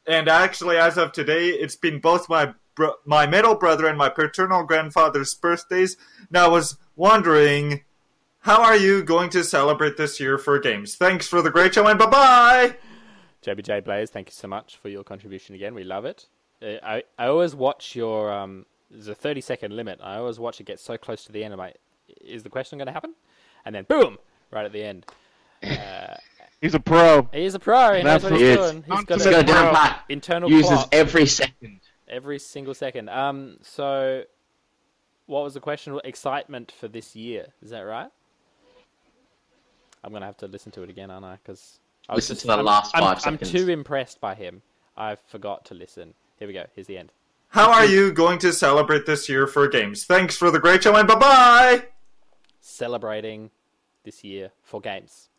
and 0.07 0.27
actually 0.29 0.77
as 0.77 0.97
of 0.97 1.11
today, 1.11 1.49
it's 1.49 1.75
been 1.75 1.99
both 1.99 2.29
my 2.29 2.53
bro- 2.75 2.95
my 3.05 3.25
middle 3.27 3.55
brother 3.55 3.87
and 3.87 3.97
my 3.97 4.09
paternal 4.09 4.63
grandfather's 4.63 5.33
birthdays. 5.33 5.97
Now 6.31 6.45
I 6.45 6.49
was 6.49 6.77
wondering, 6.95 7.83
how 8.39 8.63
are 8.63 8.77
you 8.77 9.03
going 9.03 9.29
to 9.31 9.43
celebrate 9.43 9.97
this 9.97 10.19
year 10.19 10.37
for 10.37 10.57
games? 10.59 10.95
Thanks 10.95 11.27
for 11.27 11.41
the 11.41 11.51
great 11.51 11.73
show, 11.73 11.85
and 11.85 11.99
bye-bye! 11.99 12.77
JBJ 13.45 13.83
Blaze, 13.83 14.09
thank 14.09 14.29
you 14.29 14.33
so 14.33 14.47
much 14.47 14.77
for 14.77 14.89
your 14.89 15.03
contribution 15.03 15.55
again. 15.55 15.73
We 15.73 15.83
love 15.83 16.05
it. 16.05 16.27
Uh, 16.61 16.75
I, 16.83 17.03
I 17.17 17.27
always 17.27 17.53
watch 17.53 17.95
your 17.95 18.31
um. 18.31 18.65
There's 18.89 19.09
a 19.09 19.15
30 19.15 19.41
second 19.41 19.75
limit. 19.75 19.99
I 20.01 20.15
always 20.15 20.39
watch 20.39 20.61
it 20.61 20.63
get 20.65 20.79
so 20.79 20.97
close 20.97 21.25
to 21.25 21.33
the 21.33 21.43
end. 21.43 21.53
I'm 21.53 21.59
like, 21.59 21.75
is 22.21 22.43
the 22.43 22.49
question 22.49 22.77
going 22.77 22.87
to 22.87 22.93
happen? 22.93 23.15
And 23.65 23.75
then 23.75 23.83
boom, 23.83 24.17
right 24.49 24.65
at 24.65 24.71
the 24.71 24.81
end. 24.81 25.05
He's 26.61 26.73
a 26.73 26.79
pro. 26.79 27.29
He's 27.31 27.53
a 27.53 27.59
pro. 27.59 27.93
He 27.95 28.03
knows 28.03 28.23
what 28.23 28.33
he's 28.33 28.41
Absolutely. 28.41 28.81
doing. 28.81 28.83
He's 28.83 29.05
got 29.05 29.17
He's 29.17 29.25
Let's 29.27 29.37
a 29.37 29.43
down 29.43 29.65
Bro. 29.65 29.73
pat. 29.73 30.03
internal 30.09 30.49
Uses 30.49 30.71
clock 30.71 30.89
every 30.91 31.25
second. 31.27 31.79
every 32.07 32.39
single 32.39 32.73
second. 32.73 33.09
Um. 33.09 33.57
So, 33.61 34.23
what 35.27 35.43
was 35.43 35.53
the 35.53 35.59
question? 35.59 35.99
Excitement 36.03 36.71
for 36.71 36.87
this 36.87 37.15
year. 37.15 37.47
Is 37.61 37.69
that 37.69 37.81
right? 37.81 38.09
I'm 40.03 40.11
gonna 40.11 40.25
have 40.25 40.37
to 40.37 40.47
listen 40.47 40.71
to 40.73 40.83
it 40.83 40.89
again, 40.89 41.11
aren't 41.11 41.25
I? 41.25 41.37
Because 41.43 41.79
I 42.09 42.15
listen 42.15 42.35
just, 42.35 42.41
to 42.41 42.47
the 42.47 42.57
I'm, 42.57 42.65
last 42.65 42.95
I'm, 42.95 43.03
five 43.03 43.21
I'm 43.25 43.37
too 43.37 43.69
impressed 43.69 44.19
by 44.19 44.33
him. 44.33 44.61
I 44.95 45.15
forgot 45.27 45.65
to 45.65 45.73
listen. 45.75 46.13
Here 46.39 46.47
we 46.47 46.53
go. 46.53 46.65
Here's 46.73 46.87
the 46.87 46.97
end. 46.97 47.11
How 47.49 47.71
are 47.71 47.85
you 47.85 48.11
going 48.11 48.39
to 48.39 48.51
celebrate 48.51 49.05
this 49.05 49.29
year 49.29 49.47
for 49.47 49.67
games? 49.67 50.05
Thanks 50.05 50.35
for 50.35 50.51
the 50.51 50.59
great 50.59 50.83
show, 50.83 50.95
and 50.95 51.07
bye-bye! 51.07 51.85
celebrating 52.59 53.49
this 54.03 54.23
year 54.23 54.51
for 54.61 54.81
games. 54.81 55.29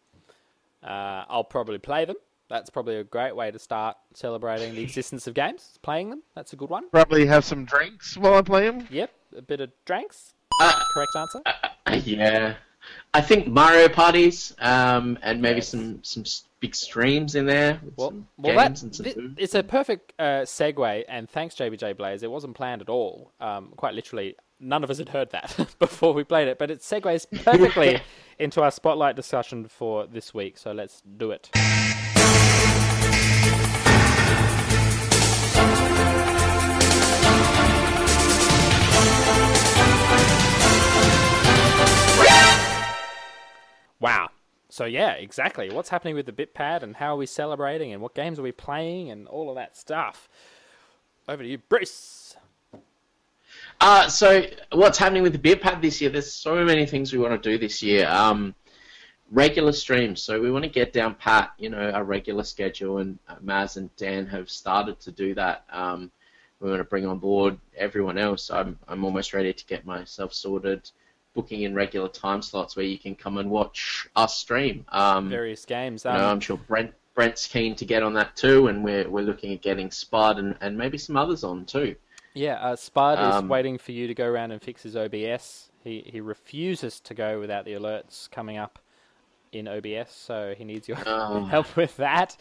Uh, 0.82 1.24
I'll 1.28 1.44
probably 1.44 1.78
play 1.78 2.04
them. 2.04 2.16
That's 2.48 2.70
probably 2.70 2.96
a 2.96 3.04
great 3.04 3.36
way 3.36 3.50
to 3.50 3.58
start 3.58 3.96
celebrating 4.14 4.74
the 4.74 4.82
existence 4.82 5.26
of 5.26 5.34
games. 5.34 5.78
Playing 5.82 6.10
them. 6.10 6.22
That's 6.34 6.52
a 6.54 6.56
good 6.56 6.70
one. 6.70 6.88
Probably 6.90 7.26
have 7.26 7.44
some 7.44 7.64
drinks 7.66 8.16
while 8.16 8.34
I 8.34 8.42
play 8.42 8.64
him. 8.66 8.86
Yep. 8.90 9.10
A 9.36 9.42
bit 9.42 9.60
of 9.60 9.70
drinks. 9.84 10.32
Uh, 10.60 10.72
Correct 10.94 11.10
answer. 11.16 11.40
uh, 11.86 12.00
yeah. 12.04 12.54
I 13.12 13.20
think 13.20 13.48
Mario 13.48 13.88
parties, 13.88 14.54
um, 14.60 15.18
and 15.22 15.42
maybe 15.42 15.56
Yes. 15.56 15.68
some 15.68 16.02
some 16.02 16.24
big 16.60 16.74
streams 16.74 17.34
in 17.34 17.44
there. 17.44 17.80
With 17.84 17.98
Well, 17.98 18.08
some 18.10 18.28
well 18.38 18.56
games 18.66 18.80
that, 18.80 18.86
and 18.86 18.96
some 18.96 19.04
thi- 19.04 19.12
food. 19.12 19.34
it's 19.38 19.54
a 19.54 19.62
perfect 19.62 20.14
uh, 20.18 20.42
segue, 20.46 21.04
and 21.06 21.28
thanks 21.28 21.54
JBJ 21.54 21.96
Blaze. 21.98 22.22
It 22.22 22.30
wasn't 22.30 22.56
planned 22.56 22.80
at 22.80 22.88
all. 22.88 23.32
Um, 23.40 23.74
quite 23.76 23.92
literally, 23.94 24.36
none 24.60 24.82
of 24.84 24.90
us 24.90 24.98
had 24.98 25.10
heard 25.10 25.30
that 25.30 25.74
before 25.78 26.12
we 26.12 26.24
played 26.24 26.48
it, 26.48 26.58
but 26.58 26.70
it 26.70 26.80
segues 26.80 27.26
perfectly 27.44 28.00
into 28.38 28.62
our 28.62 28.70
spotlight 28.70 29.16
discussion 29.16 29.68
for 29.68 30.06
this 30.06 30.34
week. 30.34 30.58
So 30.58 30.72
let's 30.72 31.02
do 31.16 31.30
it. 31.30 31.50
Wow. 44.00 44.30
So 44.70 44.84
yeah, 44.84 45.12
exactly. 45.12 45.70
What's 45.70 45.88
happening 45.88 46.14
with 46.14 46.26
the 46.26 46.32
BitPad 46.32 46.82
and 46.82 46.94
how 46.96 47.14
are 47.14 47.16
we 47.16 47.26
celebrating 47.26 47.92
and 47.92 48.00
what 48.00 48.14
games 48.14 48.38
are 48.38 48.42
we 48.42 48.52
playing 48.52 49.10
and 49.10 49.26
all 49.26 49.48
of 49.48 49.56
that 49.56 49.76
stuff. 49.76 50.28
Over 51.28 51.42
to 51.42 51.48
you, 51.48 51.58
Bruce. 51.58 52.27
Uh, 53.80 54.08
so 54.08 54.44
what's 54.72 54.98
happening 54.98 55.22
with 55.22 55.32
the 55.32 55.38
BitPad 55.38 55.80
this 55.80 56.00
year? 56.00 56.10
There's 56.10 56.32
so 56.32 56.64
many 56.64 56.84
things 56.84 57.12
we 57.12 57.18
want 57.18 57.40
to 57.40 57.50
do 57.50 57.58
this 57.58 57.82
year. 57.82 58.08
Um, 58.08 58.54
regular 59.30 59.72
streams. 59.72 60.22
So 60.22 60.40
we 60.40 60.50
want 60.50 60.64
to 60.64 60.70
get 60.70 60.92
down 60.92 61.14
pat, 61.14 61.52
you 61.58 61.70
know, 61.70 61.90
our 61.90 62.04
regular 62.04 62.42
schedule, 62.42 62.98
and 62.98 63.18
uh, 63.28 63.36
Maz 63.44 63.76
and 63.76 63.94
Dan 63.96 64.26
have 64.26 64.50
started 64.50 64.98
to 65.00 65.12
do 65.12 65.34
that. 65.34 65.64
Um, 65.70 66.10
we 66.60 66.68
want 66.68 66.80
to 66.80 66.84
bring 66.84 67.06
on 67.06 67.18
board 67.18 67.56
everyone 67.76 68.18
else. 68.18 68.50
I'm 68.50 68.76
I'm 68.88 69.04
almost 69.04 69.32
ready 69.32 69.52
to 69.52 69.66
get 69.66 69.86
myself 69.86 70.34
sorted, 70.34 70.90
booking 71.34 71.62
in 71.62 71.72
regular 71.72 72.08
time 72.08 72.42
slots 72.42 72.74
where 72.74 72.84
you 72.84 72.98
can 72.98 73.14
come 73.14 73.38
and 73.38 73.48
watch 73.48 74.08
us 74.16 74.36
stream. 74.38 74.84
Um, 74.88 75.28
Various 75.28 75.64
games. 75.64 76.04
you 76.04 76.10
Um, 76.10 76.16
know, 76.16 76.26
I'm 76.28 76.40
sure 76.40 76.56
Brent 76.56 76.92
Brent's 77.14 77.46
keen 77.46 77.76
to 77.76 77.84
get 77.84 78.02
on 78.02 78.12
that 78.14 78.34
too, 78.34 78.66
and 78.66 78.82
we're 78.82 79.08
we're 79.08 79.22
looking 79.22 79.52
at 79.52 79.62
getting 79.62 79.92
Spud 79.92 80.38
and, 80.40 80.56
and 80.60 80.76
maybe 80.76 80.98
some 80.98 81.16
others 81.16 81.44
on 81.44 81.64
too. 81.64 81.94
Yeah, 82.38 82.54
uh, 82.54 82.76
Spud 82.76 83.18
is 83.18 83.34
um, 83.36 83.48
waiting 83.48 83.78
for 83.78 83.92
you 83.92 84.06
to 84.06 84.14
go 84.14 84.26
around 84.26 84.52
and 84.52 84.62
fix 84.62 84.82
his 84.82 84.96
OBS. 84.96 85.70
He 85.84 86.04
he 86.06 86.20
refuses 86.20 87.00
to 87.00 87.14
go 87.14 87.40
without 87.40 87.64
the 87.64 87.72
alerts 87.72 88.30
coming 88.30 88.56
up 88.58 88.78
in 89.52 89.66
OBS, 89.66 90.10
so 90.12 90.54
he 90.56 90.64
needs 90.64 90.88
your 90.88 90.98
Oh. 91.06 91.44
help 91.44 91.74
with 91.76 91.96
that. 91.96 92.36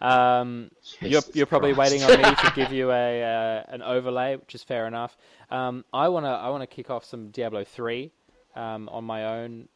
Um, 0.00 0.70
you're 1.00 1.22
you're 1.34 1.46
probably 1.46 1.74
Christ. 1.74 1.92
waiting 1.92 2.04
on 2.10 2.18
me 2.22 2.34
to 2.36 2.52
give 2.54 2.72
you 2.72 2.90
a 2.90 3.22
uh, 3.34 3.62
an 3.68 3.82
overlay, 3.82 4.36
which 4.36 4.54
is 4.54 4.62
fair 4.62 4.86
enough. 4.86 5.16
Um, 5.50 5.84
I 5.92 6.08
wanna 6.08 6.30
I 6.32 6.48
wanna 6.50 6.66
kick 6.66 6.90
off 6.90 7.04
some 7.04 7.30
Diablo 7.30 7.64
three 7.64 8.12
um, 8.56 8.88
on 8.90 9.04
my 9.04 9.24
own 9.24 9.68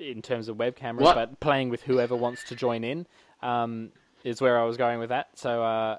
in 0.00 0.22
terms 0.22 0.48
of 0.48 0.58
web 0.58 0.74
cameras, 0.74 1.04
What? 1.04 1.14
but 1.14 1.40
playing 1.40 1.68
with 1.68 1.82
whoever 1.82 2.16
wants 2.16 2.44
to 2.44 2.56
join 2.56 2.82
in 2.82 3.06
um, 3.42 3.90
is 4.24 4.40
where 4.40 4.58
I 4.58 4.64
was 4.64 4.76
going 4.76 4.98
with 4.98 5.10
that. 5.10 5.28
So 5.38 5.62
uh, 5.62 5.98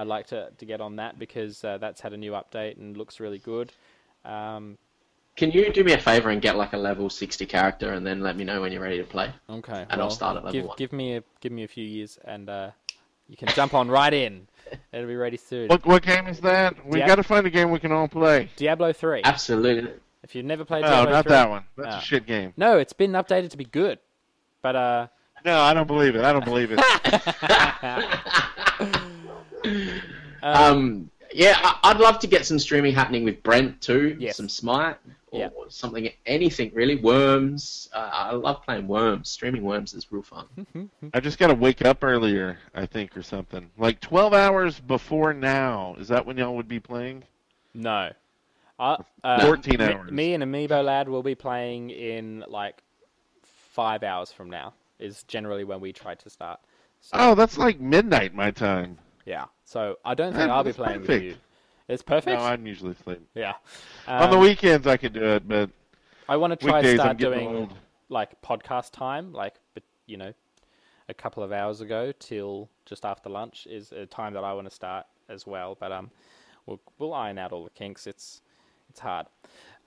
I'd 0.00 0.06
like 0.06 0.28
to, 0.28 0.48
to 0.56 0.64
get 0.64 0.80
on 0.80 0.96
that 0.96 1.18
because 1.18 1.62
uh, 1.62 1.76
that's 1.78 2.00
had 2.00 2.14
a 2.14 2.16
new 2.16 2.32
update 2.32 2.78
and 2.78 2.96
looks 2.96 3.20
really 3.20 3.38
good. 3.38 3.70
Um, 4.24 4.78
Can 5.36 5.50
you 5.50 5.70
do 5.72 5.84
me 5.84 5.92
a 5.92 5.98
favor 5.98 6.30
and 6.30 6.40
get 6.40 6.56
like 6.56 6.72
a 6.72 6.78
level 6.78 7.10
60 7.10 7.44
character 7.44 7.92
and 7.92 8.06
then 8.06 8.20
let 8.22 8.34
me 8.36 8.44
know 8.44 8.62
when 8.62 8.72
you're 8.72 8.80
ready 8.82 8.96
to 8.98 9.04
play? 9.04 9.30
okay, 9.50 9.84
And 9.90 10.00
I'll 10.00 10.08
start 10.10 10.38
at 10.38 10.44
level 10.44 10.52
give, 10.58 10.66
one. 10.68 10.76
Give 10.78 10.92
me 10.92 11.16
a 11.16 11.22
give 11.40 11.52
me 11.52 11.64
a 11.64 11.68
few 11.68 11.84
years 11.84 12.18
and 12.24 12.48
uh, 12.48 12.70
you 13.28 13.36
can 13.36 13.48
jump 13.48 13.74
on 13.74 13.88
right 13.90 14.12
in. 14.12 14.46
It'll 14.92 15.06
be 15.06 15.16
ready 15.16 15.36
soon. 15.36 15.68
What 15.68 15.84
what 15.84 16.02
game 16.02 16.26
is 16.28 16.40
that? 16.40 16.74
We 16.86 16.98
Dia- 17.00 17.06
got 17.06 17.16
to 17.16 17.22
find 17.22 17.46
a 17.46 17.50
game 17.50 17.70
we 17.70 17.78
can 17.78 17.92
all 17.92 18.08
play. 18.08 18.48
Diablo 18.56 18.92
three. 18.94 19.20
Absolutely. 19.24 19.92
If 20.22 20.34
you've 20.34 20.46
never 20.46 20.64
played 20.64 20.82
No, 20.82 20.88
Diablo 20.88 21.12
not 21.12 21.24
3, 21.24 21.30
that 21.30 21.50
one. 21.50 21.64
That's 21.76 21.94
Ah. 21.96 21.98
a 21.98 22.02
shit 22.02 22.24
game. 22.26 22.52
No, 22.56 22.78
it's 22.78 22.92
been 22.94 23.12
updated 23.12 23.50
to 23.50 23.56
be 23.58 23.64
good, 23.64 23.98
but 24.62 24.76
uh, 24.76 25.06
No, 25.44 25.60
I 25.60 25.74
don't 25.74 25.86
believe 25.86 26.14
it. 26.16 26.22
I 26.24 26.32
don't 26.32 26.44
believe 26.44 26.70
it. 26.72 26.78
Um, 30.42 31.10
yeah, 31.32 31.56
I- 31.62 31.78
I'd 31.90 31.98
love 32.00 32.18
to 32.20 32.26
get 32.26 32.44
some 32.46 32.58
streaming 32.58 32.92
happening 32.94 33.24
with 33.24 33.42
Brent 33.42 33.80
too. 33.80 34.16
Yes. 34.18 34.36
Some 34.36 34.48
Smite 34.48 34.96
or 35.30 35.40
Yeah. 35.40 35.48
something, 35.68 36.10
anything 36.26 36.72
really. 36.74 36.96
Worms. 36.96 37.88
Uh, 37.94 38.10
I 38.12 38.32
love 38.32 38.62
playing 38.64 38.88
Worms. 38.88 39.28
Streaming 39.28 39.62
Worms 39.62 39.94
is 39.94 40.10
real 40.10 40.22
fun. 40.22 40.46
I 41.14 41.20
just 41.20 41.38
got 41.38 41.46
to 41.48 41.54
wake 41.54 41.84
up 41.84 42.02
earlier, 42.02 42.58
I 42.74 42.86
think, 42.86 43.16
or 43.16 43.22
something. 43.22 43.70
Like 43.78 44.00
12 44.00 44.34
hours 44.34 44.80
before 44.80 45.32
now. 45.32 45.94
Is 46.00 46.08
that 46.08 46.26
when 46.26 46.36
y'all 46.36 46.56
would 46.56 46.68
be 46.68 46.80
playing? 46.80 47.24
no. 47.74 48.10
Uh, 48.78 48.96
uh, 49.22 49.44
14 49.44 49.78
me- 49.78 49.84
hours. 49.84 50.10
Me 50.10 50.32
and 50.32 50.42
Amiibo 50.42 50.82
Lad 50.82 51.06
will 51.06 51.22
be 51.22 51.34
playing 51.34 51.90
in 51.90 52.42
like 52.48 52.82
five 53.42 54.02
hours 54.02 54.32
from 54.32 54.48
now. 54.48 54.72
Is 54.98 55.22
generally 55.24 55.64
when 55.64 55.80
we 55.80 55.92
try 55.92 56.14
to 56.14 56.30
start. 56.30 56.60
So, 57.02 57.10
Oh, 57.18 57.34
that's 57.34 57.56
like 57.58 57.78
midnight 57.78 58.34
my 58.34 58.50
time. 58.50 58.98
Yeah. 59.26 59.46
So 59.64 59.96
I 60.04 60.14
don't 60.14 60.32
think 60.32 60.48
Yeah, 60.48 60.54
I'll 60.54 60.62
be 60.64 60.68
that's 60.70 60.76
playing 60.76 61.02
with 61.02 61.22
you. 61.22 61.36
It's 61.88 62.02
perfect. 62.02 62.38
No, 62.38 62.44
I'm 62.44 62.66
usually 62.66 62.92
asleep. 62.92 63.20
Yeah. 63.34 63.54
On 64.06 64.30
the 64.30 64.36
Um, 64.36 64.42
weekends, 64.42 64.86
I 64.86 64.96
could 64.96 65.12
do 65.12 65.24
it, 65.24 65.48
but 65.48 65.70
I 66.28 66.36
want 66.36 66.52
to 66.52 66.56
try 66.56 66.76
weekdays, 66.76 66.94
start 67.00 67.10
I'm 67.10 67.16
doing 67.16 67.48
old. 67.48 67.74
like 68.08 68.40
podcast 68.42 68.92
time, 68.92 69.32
like 69.32 69.54
but 69.74 69.82
you 70.06 70.16
know, 70.16 70.32
a 71.08 71.14
couple 71.14 71.42
of 71.42 71.50
hours 71.52 71.80
ago 71.80 72.12
till 72.18 72.68
just 72.86 73.04
after 73.04 73.28
lunch 73.28 73.66
is 73.68 73.90
a 73.92 74.06
time 74.06 74.34
that 74.34 74.44
I 74.44 74.52
want 74.52 74.68
to 74.68 74.74
start 74.74 75.06
as 75.28 75.46
well. 75.46 75.76
But 75.78 75.90
um, 75.90 76.10
we'll 76.66 76.80
we'll 76.98 77.12
iron 77.14 77.38
out 77.38 77.50
all 77.52 77.64
the 77.64 77.70
kinks. 77.70 78.06
It's 78.06 78.40
it's 78.88 79.00
hard. 79.00 79.26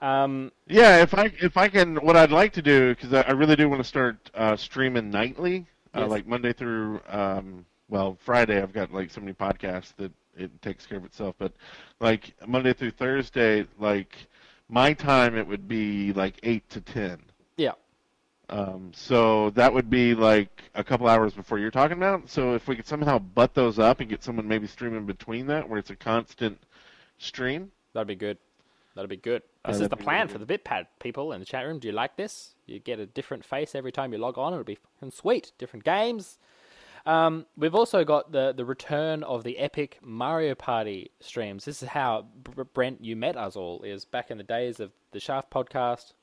Um, 0.02 0.52
Yeah, 0.66 1.02
if 1.02 1.14
I 1.14 1.32
if 1.40 1.56
I 1.56 1.68
can, 1.68 1.96
what 1.96 2.16
I'd 2.16 2.32
like 2.32 2.52
to 2.54 2.62
do 2.62 2.94
because 2.94 3.14
I, 3.14 3.22
I 3.22 3.30
really 3.30 3.56
do 3.56 3.68
want 3.70 3.80
to 3.80 3.88
start 3.88 4.30
uh, 4.34 4.56
streaming 4.56 5.10
nightly, 5.10 5.66
uh, 5.94 6.00
Yes. 6.00 6.10
like 6.10 6.26
Monday 6.26 6.52
through 6.52 7.00
um, 7.08 7.64
well 7.88 8.16
Friday. 8.20 8.60
I've 8.62 8.72
got 8.72 8.92
like 8.92 9.10
so 9.10 9.20
many 9.20 9.32
podcasts 9.32 9.94
that 9.96 10.12
it 10.36 10.50
takes 10.62 10.86
care 10.86 10.98
of 10.98 11.04
itself. 11.04 11.34
But 11.38 11.52
like 12.00 12.34
Monday 12.46 12.72
through 12.72 12.92
Thursday, 12.92 13.66
like 13.78 14.16
my 14.68 14.92
time, 14.92 15.36
it 15.36 15.46
would 15.46 15.68
be 15.68 16.12
like 16.12 16.34
eight 16.42 16.68
to 16.70 16.80
ten. 16.80 17.18
yeah, 17.56 17.72
Um, 18.48 18.90
so 18.94 19.50
that 19.50 19.72
would 19.72 19.88
be 19.90 20.14
like 20.14 20.62
a 20.74 20.82
couple 20.84 21.06
hours 21.06 21.34
before 21.34 21.58
you're 21.58 21.70
talking 21.70 21.96
about. 21.96 22.28
So 22.28 22.54
if 22.54 22.66
we 22.68 22.76
could 22.76 22.86
somehow 22.86 23.18
butt 23.18 23.54
those 23.54 23.78
up 23.78 24.00
and 24.00 24.08
get 24.08 24.22
someone 24.24 24.48
maybe 24.48 24.66
streaming 24.66 25.06
between 25.06 25.46
that, 25.48 25.68
where 25.68 25.78
it's 25.78 25.90
a 25.90 25.96
constant 25.96 26.58
stream. 27.18 27.70
that'd 27.92 28.08
be 28.08 28.14
good. 28.16 28.38
That'd 28.94 29.10
be 29.10 29.16
good. 29.16 29.42
Uh, 29.64 29.72
This 29.72 29.80
is 29.80 29.88
the 29.88 29.96
plan 29.96 30.26
really 30.28 30.38
for 30.38 30.44
the 30.44 30.58
BitPad 30.58 30.86
people 31.00 31.32
in 31.32 31.40
the 31.40 31.46
chat 31.46 31.64
room. 31.66 31.78
Do 31.80 31.88
you 31.88 31.92
like 31.94 32.16
this? 32.16 32.54
You 32.66 32.78
get 32.78 33.00
a 33.00 33.06
different 33.06 33.44
face 33.44 33.74
every 33.74 33.90
time 33.92 34.12
you 34.12 34.18
log 34.18 34.38
on. 34.38 34.52
It'll 34.52 34.64
be 34.64 34.76
fucking 34.76 35.10
sweet. 35.10 35.52
Different 35.58 35.84
games. 35.84 36.38
Um, 37.06 37.44
we've 37.56 37.74
also 37.74 38.04
got 38.04 38.32
the, 38.32 38.54
the 38.56 38.64
return 38.64 39.22
of 39.24 39.44
the 39.44 39.58
epic 39.58 39.98
Mario 40.02 40.54
Party 40.54 41.10
streams. 41.20 41.64
This 41.64 41.82
is 41.82 41.88
how 41.88 42.26
Br- 42.42 42.62
Brent 42.62 43.04
you 43.04 43.14
met 43.14 43.36
us 43.36 43.56
all 43.56 43.82
is 43.82 44.04
back 44.04 44.30
in 44.30 44.38
the 44.38 44.44
days 44.44 44.80
of 44.80 44.90
the 45.12 45.20
Shaft 45.20 45.50
podcast. 45.50 46.14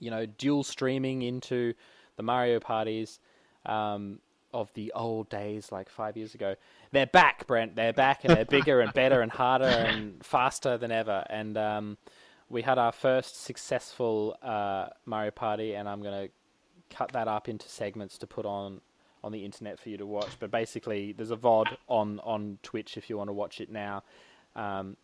You 0.00 0.10
know, 0.10 0.26
dual 0.26 0.64
streaming 0.64 1.22
into 1.22 1.74
the 2.16 2.24
Mario 2.24 2.58
parties 2.58 3.20
um, 3.66 4.18
of 4.52 4.72
the 4.74 4.92
old 4.94 5.28
days, 5.28 5.70
like 5.70 5.88
five 5.88 6.16
years 6.16 6.34
ago. 6.34 6.56
They're 6.90 7.06
back, 7.06 7.46
Brent. 7.46 7.76
They're 7.76 7.92
back, 7.92 8.24
and 8.24 8.36
they're 8.36 8.44
bigger 8.44 8.80
and 8.80 8.92
better 8.92 9.20
and 9.20 9.30
harder 9.30 9.64
and 9.64 10.24
faster 10.24 10.76
than 10.76 10.90
ever. 10.90 11.24
And 11.30 11.56
um, 11.56 11.98
we 12.48 12.62
had 12.62 12.78
our 12.78 12.92
first 12.92 13.44
successful 13.44 14.36
uh, 14.42 14.86
Mario 15.06 15.30
Party, 15.30 15.74
and 15.74 15.88
I'm 15.88 16.02
going 16.02 16.26
to 16.28 16.96
cut 16.96 17.12
that 17.12 17.28
up 17.28 17.48
into 17.48 17.68
segments 17.68 18.18
to 18.18 18.26
put 18.26 18.44
on 18.44 18.80
on 19.24 19.32
the 19.32 19.44
internet 19.44 19.80
for 19.80 19.88
you 19.88 19.96
to 19.96 20.06
watch. 20.06 20.28
But 20.38 20.50
basically, 20.50 21.12
there's 21.12 21.30
a 21.32 21.36
VOD 21.36 21.76
on 21.88 22.20
on 22.20 22.58
Twitch 22.62 22.96
if 22.96 23.08
you 23.10 23.16
want 23.16 23.28
to 23.28 23.32
watch 23.32 23.60
it 23.60 23.70
now. 23.70 24.04
Um, 24.54 24.96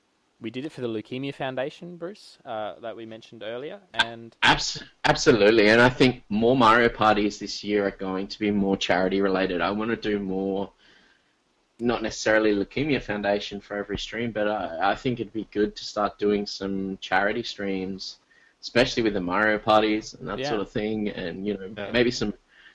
we 0.43 0.51
did 0.51 0.65
it 0.65 0.73
for 0.73 0.81
the 0.81 0.89
Leukemia 0.89 1.35
Foundation, 1.35 1.97
Bruce, 1.97 2.39
uh, 2.47 2.75
that 2.81 2.97
we 2.97 3.05
mentioned 3.05 3.43
earlier, 3.43 3.79
and 3.93 4.35
Abs- 4.43 4.83
absolutely, 5.05 5.69
and 5.69 5.83
I 5.83 5.91
think 5.91 6.23
more 6.31 6.57
Mario 6.57 6.89
parties 6.89 7.39
this 7.39 7.63
year 7.63 7.87
are 7.87 7.91
going 7.91 8.27
to 8.29 8.39
be 8.39 8.51
more 8.51 8.75
charity 8.77 9.21
related. 9.21 9.61
I 9.61 9.71
want 9.71 9.91
to 9.91 9.97
do 9.97 10.19
more, 10.19 10.71
not 11.79 12.03
necessarily 12.03 12.55
Leukemia 12.55 13.03
Foundation 13.03 13.61
for 13.61 13.77
every 13.77 13.99
stream, 13.99 14.33
but 14.33 14.49
I, 14.49 14.93
I 14.93 14.95
think 14.95 15.21
it'd 15.21 15.33
be 15.33 15.47
good 15.51 15.77
to 15.77 15.85
start 15.85 16.19
doing 16.19 16.47
some 16.47 16.97
charity 17.03 17.43
streams, 17.43 18.17
especially 18.63 19.03
with 19.03 19.13
the 19.13 19.21
Mario 19.21 19.59
parties 19.59 20.15
and 20.15 20.27
that 20.27 20.39
Yeah. 20.39 20.49
sort 20.49 20.63
of 20.63 20.71
thing, 20.71 21.09
and 21.11 21.47
you 21.47 21.53
know 21.59 21.71
Yeah. 21.77 21.91
maybe 21.91 22.11
some 22.11 22.33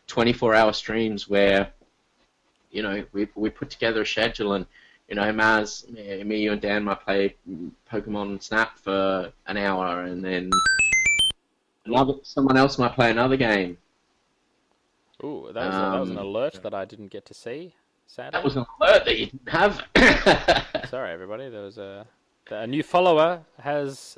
24-hour 0.08 0.74
streams 0.74 1.28
where, 1.28 1.72
you 2.72 2.84
know, 2.84 3.04
we 3.14 3.28
we 3.36 3.50
put 3.50 3.70
together 3.70 4.02
a 4.02 4.06
schedule 4.06 4.54
and. 4.54 4.66
You 5.08 5.14
know, 5.14 5.32
Maz, 5.32 5.88
me, 5.92 6.24
me, 6.24 6.38
you, 6.40 6.52
and 6.52 6.60
Dan 6.60 6.84
might 6.84 7.00
play 7.02 7.36
Pokemon 7.92 8.42
Snap 8.42 8.80
for 8.80 9.32
an 9.46 9.56
hour, 9.56 10.02
and 10.02 10.26
then 10.26 10.50
Another, 11.86 12.14
someone 12.24 12.58
else 12.58 12.80
might 12.80 12.96
play 12.96 13.12
another 13.12 13.38
game. 13.38 13.78
ooh, 15.24 15.52
that 15.54 15.68
was, 15.68 15.76
a, 15.76 15.80
that 15.80 16.00
was 16.00 16.10
an 16.10 16.18
Um, 16.18 16.26
alert 16.26 16.60
that 16.64 16.74
I 16.74 16.86
didn't 16.86 17.10
get 17.12 17.24
to 17.28 17.36
see. 17.36 17.76
Sadly, 18.08 18.32
That 18.32 18.44
was 18.44 18.56
an 18.56 18.66
alert 18.82 19.06
that 19.06 19.16
you 19.20 19.28
didn't 19.28 19.50
have. 19.50 19.84
sorry 20.90 21.12
everybody. 21.12 21.50
There 21.50 21.62
was 21.62 21.78
a 21.78 22.08
a 22.50 22.66
new 22.66 22.82
follower 22.82 23.42
has 23.60 24.18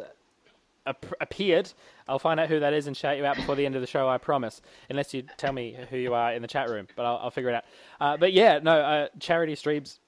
ap- 0.87 1.13
appeared. 1.21 1.71
I'll 2.07 2.19
find 2.19 2.39
out 2.39 2.49
who 2.49 2.59
that 2.59 2.73
is 2.73 2.87
and 2.87 2.95
shout 2.95 3.17
you 3.17 3.25
out 3.25 3.35
before 3.35 3.55
the 3.55 3.65
end 3.65 3.75
of 3.75 3.81
the 3.81 3.87
show. 3.87 4.07
I 4.07 4.17
promise, 4.17 4.61
unless 4.89 5.13
you 5.13 5.23
tell 5.37 5.53
me 5.53 5.77
who 5.89 5.97
you 5.97 6.13
are 6.13 6.33
in 6.33 6.41
the 6.41 6.47
chat 6.47 6.69
room. 6.69 6.87
But 6.95 7.05
I'll, 7.05 7.17
I'll 7.17 7.31
figure 7.31 7.49
it 7.49 7.55
out. 7.55 7.65
Uh, 7.99 8.17
but 8.17 8.33
yeah, 8.33 8.59
no, 8.59 8.79
uh, 8.79 9.07
charity 9.19 9.55
streams 9.55 9.99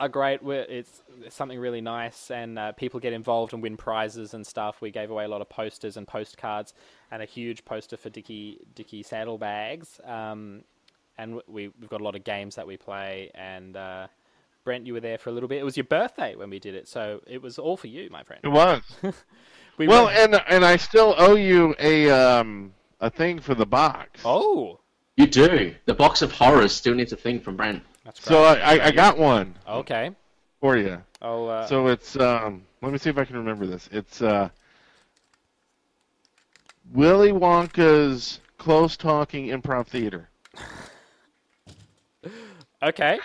are 0.00 0.08
great. 0.08 0.42
We're, 0.42 0.62
it's, 0.62 1.02
it's 1.24 1.36
something 1.36 1.58
really 1.58 1.80
nice, 1.80 2.30
and 2.30 2.58
uh, 2.58 2.72
people 2.72 2.98
get 2.98 3.12
involved 3.12 3.52
and 3.52 3.62
win 3.62 3.76
prizes 3.76 4.34
and 4.34 4.44
stuff. 4.44 4.80
We 4.80 4.90
gave 4.90 5.10
away 5.10 5.24
a 5.24 5.28
lot 5.28 5.40
of 5.40 5.48
posters 5.48 5.96
and 5.96 6.08
postcards, 6.08 6.74
and 7.10 7.22
a 7.22 7.26
huge 7.26 7.64
poster 7.64 7.96
for 7.96 8.10
Dicky 8.10 8.58
Dicky 8.74 9.02
saddlebags. 9.02 10.00
Um, 10.04 10.64
and 11.18 11.40
we 11.46 11.68
we've 11.68 11.88
got 11.88 12.00
a 12.00 12.04
lot 12.04 12.16
of 12.16 12.24
games 12.24 12.56
that 12.56 12.66
we 12.66 12.76
play. 12.76 13.30
And 13.34 13.76
uh, 13.76 14.08
Brent, 14.64 14.86
you 14.86 14.92
were 14.92 15.00
there 15.00 15.18
for 15.18 15.30
a 15.30 15.32
little 15.32 15.48
bit. 15.48 15.58
It 15.58 15.64
was 15.64 15.76
your 15.76 15.84
birthday 15.84 16.34
when 16.34 16.50
we 16.50 16.58
did 16.58 16.74
it, 16.74 16.88
so 16.88 17.20
it 17.26 17.42
was 17.42 17.58
all 17.58 17.76
for 17.76 17.88
you, 17.88 18.08
my 18.10 18.22
friend. 18.22 18.40
It 18.42 18.48
was. 18.48 18.82
We 19.78 19.88
well, 19.88 20.04
were- 20.04 20.10
and 20.12 20.34
and 20.48 20.64
I 20.64 20.76
still 20.76 21.14
owe 21.16 21.34
you 21.34 21.74
a 21.78 22.10
um 22.10 22.72
a 23.00 23.10
thing 23.10 23.40
for 23.40 23.54
the 23.54 23.66
box. 23.66 24.20
oh, 24.24 24.78
You 25.16 25.26
do. 25.26 25.74
The 25.86 25.94
box 25.94 26.22
of 26.22 26.32
horrors 26.32 26.72
still 26.72 26.94
needs 26.94 27.12
a 27.12 27.16
thing 27.16 27.40
from 27.40 27.56
Brent. 27.56 27.82
that's 28.04 28.20
great. 28.20 28.28
So 28.28 28.44
I, 28.44 28.76
I, 28.76 28.86
I 28.86 28.90
got 28.92 29.18
one 29.18 29.54
okay. 29.68 30.10
for 30.60 30.76
you. 30.76 31.02
I'll, 31.20 31.48
uh, 31.48 31.66
So 31.66 31.88
it's 31.88 32.16
um 32.16 32.62
let 32.80 32.92
me 32.92 32.98
see 32.98 33.10
if 33.10 33.18
I 33.18 33.24
can 33.24 33.36
remember 33.36 33.66
this. 33.66 33.88
It's 33.92 34.22
uh 34.22 34.50
Willy 36.92 37.32
Wonka's 37.32 38.40
close 38.58 38.96
talking 38.96 39.48
improv 39.48 39.86
theater. 39.86 40.28
okay. 42.82 43.18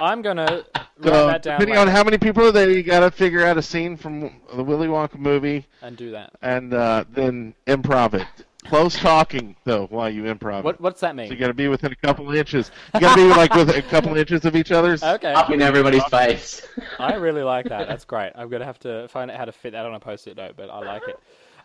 I'm 0.00 0.22
gonna 0.22 0.44
write 0.44 0.64
So 1.04 1.26
that 1.26 1.42
down 1.42 1.58
depending 1.60 1.76
later 1.76 1.80
on 1.80 1.88
how 1.88 2.04
many 2.04 2.18
people 2.18 2.44
are 2.44 2.52
there, 2.52 2.70
you 2.70 2.82
got 2.82 3.00
to 3.00 3.10
figure 3.10 3.44
out 3.44 3.56
a 3.58 3.62
scene 3.62 3.96
from 3.96 4.30
the 4.54 4.62
Willy 4.62 4.88
Wonka 4.88 5.18
movie 5.18 5.66
and 5.80 5.96
do 5.96 6.10
that. 6.10 6.32
and 6.42 6.74
uh, 6.74 7.04
then 7.10 7.54
improv 7.66 8.14
it. 8.14 8.26
Close 8.64 8.94
talking 8.96 9.56
though 9.64 9.86
while 9.86 10.08
you 10.08 10.22
improv. 10.22 10.62
What 10.62 10.76
it. 10.76 10.80
what's 10.80 11.00
that 11.00 11.10
So 11.10 11.14
mean? 11.16 11.30
you 11.32 11.36
got 11.36 11.48
to 11.48 11.54
be 11.54 11.66
within 11.66 11.90
a 11.90 11.96
couple 11.96 12.28
of 12.28 12.34
inches. 12.36 12.70
You 12.94 13.00
got 13.00 13.16
to 13.16 13.22
be 13.22 13.28
like 13.28 13.52
with 13.54 13.70
a 13.70 13.82
couple 13.82 14.12
of 14.12 14.18
inches 14.18 14.44
of 14.44 14.54
each 14.54 14.70
other's. 14.70 15.02
Okay. 15.14 15.32
Up 15.32 15.50
in 15.50 15.60
everybody's 15.60 16.04
face. 16.04 16.62
I 17.00 17.14
really 17.14 17.42
like 17.42 17.68
that. 17.70 17.88
That's 17.88 18.04
great. 18.04 18.32
I'm 18.36 18.48
gonna 18.48 18.64
have 18.64 18.78
to 18.80 19.08
find 19.08 19.30
out 19.32 19.36
how 19.36 19.46
to 19.46 19.52
fit 19.52 19.72
that 19.72 19.84
on 19.84 19.94
a 19.94 20.00
post-it 20.00 20.36
note, 20.36 20.54
but 20.56 20.70
I 20.70 20.78
like 20.80 21.02
it. 21.08 21.18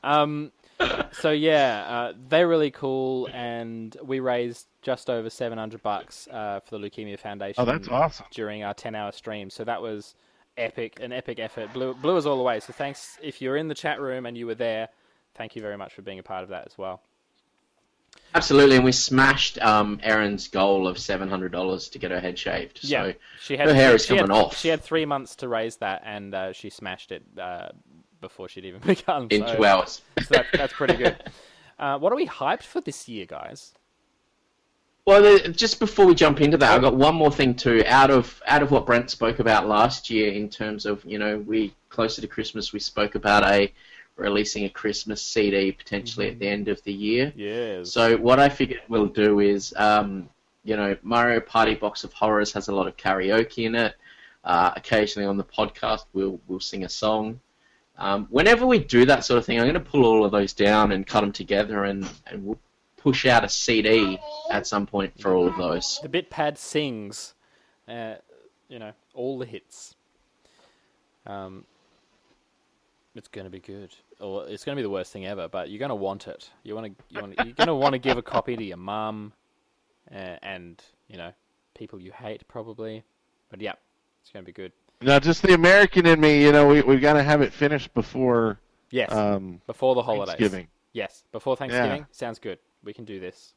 Um, 0.04 0.52
so 1.12 1.32
yeah, 1.32 1.86
uh, 1.88 2.14
they're 2.30 2.48
really 2.48 2.72
cool, 2.72 3.28
and 3.34 3.96
we 4.04 4.20
raised 4.20 4.68
just 4.82 5.10
over 5.10 5.30
700 5.30 5.82
bucks 5.82 6.28
uh, 6.32 6.60
for 6.62 6.78
the 6.78 6.90
Leukemia 6.90 7.20
Foundation. 7.20 7.62
Oh, 7.62 7.66
that's 7.66 7.88
awesome. 7.88 8.26
During 8.32 8.64
our 8.64 8.74
10-hour 8.74 9.12
stream, 9.12 9.50
so 9.50 9.64
that 9.64 9.82
was 9.82 10.16
epic, 10.58 11.00
an 11.02 11.12
epic 11.12 11.40
effort. 11.40 11.74
Blew 11.74 11.94
blew 11.96 12.18
us 12.18 12.26
all 12.26 12.40
away. 12.40 12.60
So 12.60 12.74
thanks 12.74 13.18
if 13.22 13.42
you're 13.42 13.58
in 13.58 13.68
the 13.68 13.76
chat 13.76 14.00
room 14.00 14.26
and 14.26 14.38
you 14.38 14.46
were 14.46 14.56
there. 14.56 14.90
Thank 15.36 15.56
you 15.56 15.62
very 15.62 15.78
much 15.78 15.94
for 15.94 16.02
being 16.02 16.18
a 16.20 16.24
part 16.24 16.42
of 16.44 16.50
that 16.50 16.66
as 16.66 16.78
well. 16.78 17.02
Absolutely, 18.34 18.76
and 18.76 18.86
we 18.86 18.92
smashed 18.92 19.60
um, 19.62 20.00
Erin's 20.04 20.48
goal 20.48 20.88
of 20.88 20.98
seven 20.98 21.30
hundred 21.30 21.52
dollars 21.52 21.90
to 21.90 22.00
get 22.00 22.12
her 22.12 22.20
head 22.20 22.38
shaved. 22.38 22.80
Yeah, 22.84 23.04
So 23.06 23.14
she 23.40 23.58
had 23.58 23.68
her 23.70 23.74
hair 23.76 23.96
is 23.96 24.06
she 24.06 24.16
had- 24.16 24.26
coming 24.28 24.36
off. 24.38 24.58
She 24.58 24.68
had 24.70 24.84
three 24.84 25.06
months 25.06 25.36
to 25.38 25.48
raise 25.48 25.78
that, 25.78 26.02
and 26.06 26.34
uh, 26.36 26.54
she 26.54 26.70
smashed 26.70 27.12
it 27.12 27.24
uh, 27.40 27.70
before 28.22 28.48
she'd 28.50 28.66
even 28.66 28.82
begun. 28.86 29.28
in 29.30 29.48
so- 29.48 29.56
two 29.56 29.66
hours. 29.66 30.02
so 30.20 30.26
that, 30.36 30.46
that's 30.54 30.74
pretty 30.74 30.96
good. 30.96 31.16
Uh, 31.80 31.96
what 31.96 32.12
are 32.12 32.16
we 32.16 32.26
hyped 32.26 32.64
for 32.64 32.82
this 32.82 33.08
year, 33.08 33.24
guys? 33.28 33.72
Well, 35.06 35.38
just 35.52 35.80
before 35.80 36.06
we 36.06 36.16
jump 36.16 36.42
into 36.42 36.58
that, 36.58 36.72
I've 36.74 36.82
got 36.82 36.96
one 36.96 37.16
more 37.16 37.32
thing 37.32 37.54
too. 37.54 37.84
Out 37.86 38.10
of 38.10 38.42
out 38.48 38.64
of 38.64 38.72
what 38.72 38.86
Brent 38.86 39.10
spoke 39.10 39.38
about 39.38 39.68
last 39.68 40.10
year, 40.10 40.32
in 40.34 40.50
terms 40.50 40.86
of 40.86 41.06
you 41.06 41.20
know, 41.20 41.38
we 41.38 41.74
closer 41.90 42.20
to 42.20 42.28
Christmas, 42.28 42.74
we 42.74 42.80
spoke 42.80 43.16
about 43.16 43.44
a 43.44 43.72
releasing 44.18 44.66
a 44.66 44.70
Christmas 44.70 45.22
CD 45.22 45.72
potentially 45.72 46.30
at 46.30 46.40
the 46.40 46.48
end 46.48 46.68
of 46.68 46.84
the 46.84 46.92
year. 46.92 47.32
Yes. 47.36 47.92
So 47.92 48.18
what 48.18 48.40
I 48.40 48.50
figured 48.50 48.82
we'll 48.90 49.06
do 49.06 49.40
is, 49.40 49.74
um, 49.78 50.28
you 50.64 50.76
know, 50.76 50.98
Mario 51.04 51.40
Party 51.40 51.76
Box 51.76 52.04
of 52.04 52.12
Horrors 52.12 52.52
has 52.54 52.68
a 52.68 52.74
lot 52.74 52.88
of 52.88 52.98
karaoke 52.98 53.66
in 53.66 53.76
it. 53.76 53.96
Uh, 54.44 54.72
occasionally 54.76 55.28
on 55.28 55.38
the 55.38 55.44
podcast, 55.44 56.06
we'll 56.12 56.40
we'll 56.48 56.60
sing 56.60 56.84
a 56.84 56.90
song. 56.90 57.40
Um, 57.98 58.28
whenever 58.30 58.66
we 58.66 58.80
do 58.80 59.06
that 59.06 59.26
sort 59.26 59.40
of 59.40 59.46
thing, 59.46 59.60
I'm 59.60 59.66
going 59.66 59.74
to 59.74 59.80
pull 59.80 60.06
all 60.06 60.24
of 60.24 60.32
those 60.32 60.54
down 60.54 60.92
and 60.92 61.06
cut 61.06 61.22
them 61.22 61.32
together, 61.32 61.84
and, 61.86 62.08
and 62.28 62.46
we'll 62.46 62.60
push 62.98 63.26
out 63.26 63.44
a 63.44 63.50
CD 63.50 64.20
at 64.52 64.68
some 64.68 64.86
point 64.86 65.20
for 65.20 65.34
all 65.34 65.48
of 65.48 65.58
those. 65.58 66.00
the 66.04 66.10
Bitpad 66.10 66.58
sings, 66.58 67.34
uh, 67.88 68.16
you 68.70 68.80
know, 68.80 68.92
all 69.14 69.40
the 69.40 69.46
hits. 69.46 69.96
Um, 71.26 71.66
it's 73.16 73.28
going 73.28 73.46
to 73.46 73.52
be 73.52 73.60
good, 73.60 73.96
or 74.20 74.48
it's 74.48 74.64
going 74.64 74.76
to 74.76 74.80
be 74.80 74.84
the 74.84 74.90
worst 74.90 75.12
thing 75.12 75.26
ever. 75.26 75.48
But 75.48 75.70
you're 75.70 75.80
going 75.80 75.90
to 75.90 75.96
want 75.96 76.28
it. 76.28 76.50
You 76.64 76.76
want 76.76 76.86
to, 76.86 77.04
you 77.10 77.22
want, 77.22 77.36
you're 77.38 77.54
going 77.54 77.68
to 77.68 77.76
want 77.76 77.94
to 77.94 78.00
give 78.00 78.18
a 78.18 78.22
copy 78.22 78.56
to 78.56 78.64
your 78.64 78.78
mum, 78.78 79.34
uh, 80.14 80.38
and 80.44 80.82
you 81.08 81.18
know, 81.18 81.32
people 81.74 82.00
you 82.00 82.12
hate 82.12 82.48
probably. 82.48 83.04
But 83.50 83.62
yeah, 83.62 83.74
it's 84.22 84.32
going 84.32 84.44
to 84.44 84.46
be 84.46 84.54
good. 84.54 84.72
Now, 85.02 85.20
just 85.20 85.44
the 85.44 85.54
American 85.54 86.06
in 86.06 86.20
me, 86.20 86.42
you 86.44 86.52
know, 86.52 86.68
we 86.68 86.82
we've 86.82 87.02
got 87.02 87.14
to 87.14 87.24
have 87.24 87.42
it 87.42 87.54
finished 87.54 87.94
before 87.94 88.60
Yes, 88.90 89.12
um, 89.12 89.62
before 89.68 89.94
the 89.96 90.02
holidays. 90.02 90.38
Thanksgiving. 90.38 90.68
Yes, 90.94 91.24
before 91.32 91.56
Thanksgiving. 91.56 92.00
Yeah. 92.00 92.06
Sounds 92.12 92.40
good. 92.40 92.58
We 92.84 92.94
can 92.94 93.06
do 93.06 93.20
this. 93.20 93.54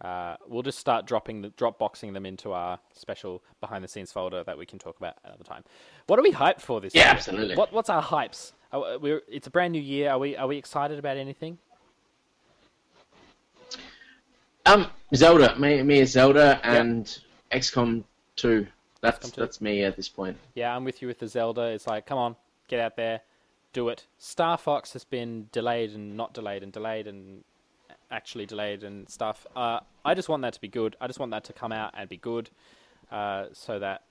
Uh, 0.00 0.36
we'll 0.48 0.62
just 0.62 0.78
start 0.78 1.06
dropping 1.06 1.40
the 1.42 1.50
drop 1.50 1.78
boxing 1.78 2.12
them 2.12 2.26
into 2.26 2.52
our 2.52 2.78
special 2.92 3.42
behind 3.60 3.84
the 3.84 3.88
scenes 3.88 4.10
folder 4.10 4.42
that 4.42 4.58
we 4.58 4.66
can 4.66 4.78
talk 4.78 4.96
about 4.96 5.16
another 5.24 5.44
time. 5.44 5.62
What 6.08 6.18
are 6.18 6.22
we 6.22 6.32
hyped 6.32 6.60
for 6.60 6.80
this 6.80 6.94
Yeah, 6.94 7.04
year? 7.04 7.10
absolutely. 7.14 7.56
What 7.56 7.72
what's 7.72 7.88
our 7.88 8.02
hypes? 8.02 8.52
Are, 8.72 8.98
we're, 8.98 9.22
it's 9.28 9.46
a 9.46 9.50
brand 9.50 9.72
new 9.72 9.80
year. 9.80 10.10
Are 10.10 10.18
we 10.18 10.36
are 10.36 10.48
we 10.48 10.56
excited 10.56 10.98
about 10.98 11.16
anything? 11.16 11.58
Um, 14.66 14.88
Zelda, 15.14 15.56
me, 15.58 15.82
me 15.82 16.00
is 16.00 16.10
Zelda 16.12 16.58
and 16.64 17.18
XCOM 17.52 18.02
2. 18.36 18.66
That's 19.04 19.18
XCOM 19.30 19.34
2. 19.34 19.40
that's 19.40 19.60
me 19.60 19.84
at 19.84 19.96
this 19.96 20.08
point. 20.08 20.36
Yeah, 20.54 20.74
I'm 20.74 20.84
with 20.84 21.00
you 21.02 21.08
with 21.08 21.18
the 21.18 21.28
Zelda. 21.28 21.62
It's 21.62 21.86
like, 21.86 22.06
come 22.06 22.18
on, 22.18 22.36
get 22.68 22.80
out 22.80 22.96
there, 22.96 23.20
do 23.72 23.88
it. 23.88 24.06
Star 24.18 24.56
Fox 24.58 24.92
has 24.94 25.04
been 25.04 25.48
delayed 25.52 25.90
and 25.94 26.16
not 26.16 26.32
delayed 26.34 26.62
and 26.62 26.72
delayed 26.72 27.06
and 27.06 27.44
actually 28.10 28.46
delayed 28.46 28.82
and 28.84 29.08
stuff. 29.08 29.46
Uh, 29.56 29.80
I 30.04 30.14
just 30.14 30.28
want 30.28 30.42
that 30.42 30.52
to 30.54 30.60
be 30.60 30.68
good. 30.68 30.96
I 31.00 31.06
just 31.06 31.18
want 31.18 31.30
that 31.32 31.44
to 31.44 31.52
come 31.52 31.72
out 31.72 31.92
and 31.96 32.08
be 32.08 32.16
good, 32.16 32.50
uh, 33.10 33.46
so 33.52 33.78
that 33.78 34.02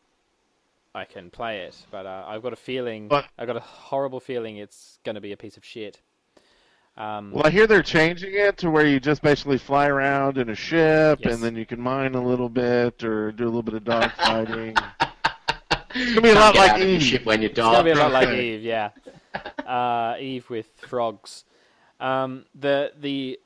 I 0.96 1.06
can 1.06 1.30
play 1.30 1.62
it. 1.62 1.76
But 1.92 2.06
uh, 2.06 2.26
I've 2.28 2.44
got 2.44 2.54
a 2.54 2.58
feeling, 2.58 3.08
But- 3.08 3.26
I've 3.38 3.48
got 3.48 3.58
a 3.58 3.62
horrible 3.62 4.20
feeling 4.20 4.58
it's 4.58 5.00
going 5.04 5.16
to 5.16 5.22
be 5.22 5.32
a 5.32 5.38
piece 5.38 5.58
of 5.58 5.66
shit. 5.66 6.00
Um, 6.96 7.32
Well, 7.32 7.46
I 7.46 7.50
hear 7.50 7.66
they're 7.66 7.82
changing 7.82 8.34
it 8.36 8.58
to 8.60 8.70
where 8.70 8.86
you 8.86 9.00
just 9.00 9.22
basically 9.22 9.58
fly 9.58 9.88
around 9.88 10.38
in 10.38 10.50
a 10.50 10.56
ship, 10.56 11.20
Yes. 11.24 11.34
and 11.34 11.44
then 11.44 11.56
you 11.56 11.66
can 11.66 11.82
mine 11.82 12.14
a 12.16 12.22
little 12.24 12.50
bit 12.50 13.04
or 13.04 13.32
do 13.32 13.46
a 13.46 13.46
little 13.46 13.64
bit 13.64 13.74
of 13.74 13.84
dog 13.84 14.12
fighting. 14.18 14.76
It's 15.96 16.10
gonna 16.10 16.22
be 16.22 16.30
a 16.30 16.36
lot 16.36 16.56
like 16.56 16.82
Eve. 16.82 17.02
ship 17.04 17.26
when 17.26 17.42
you 17.42 17.50
It's 17.50 17.58
gonna 17.58 17.84
be 17.84 17.92
a 17.92 17.96
lot 17.96 18.12
like 18.12 18.30
Eve, 18.30 18.62
yeah. 18.64 18.90
Uh, 19.66 20.16
Eve 20.20 20.50
with 20.50 20.68
frogs. 20.88 21.46
Um, 22.00 22.46
the 22.56 22.92
the 23.00 23.40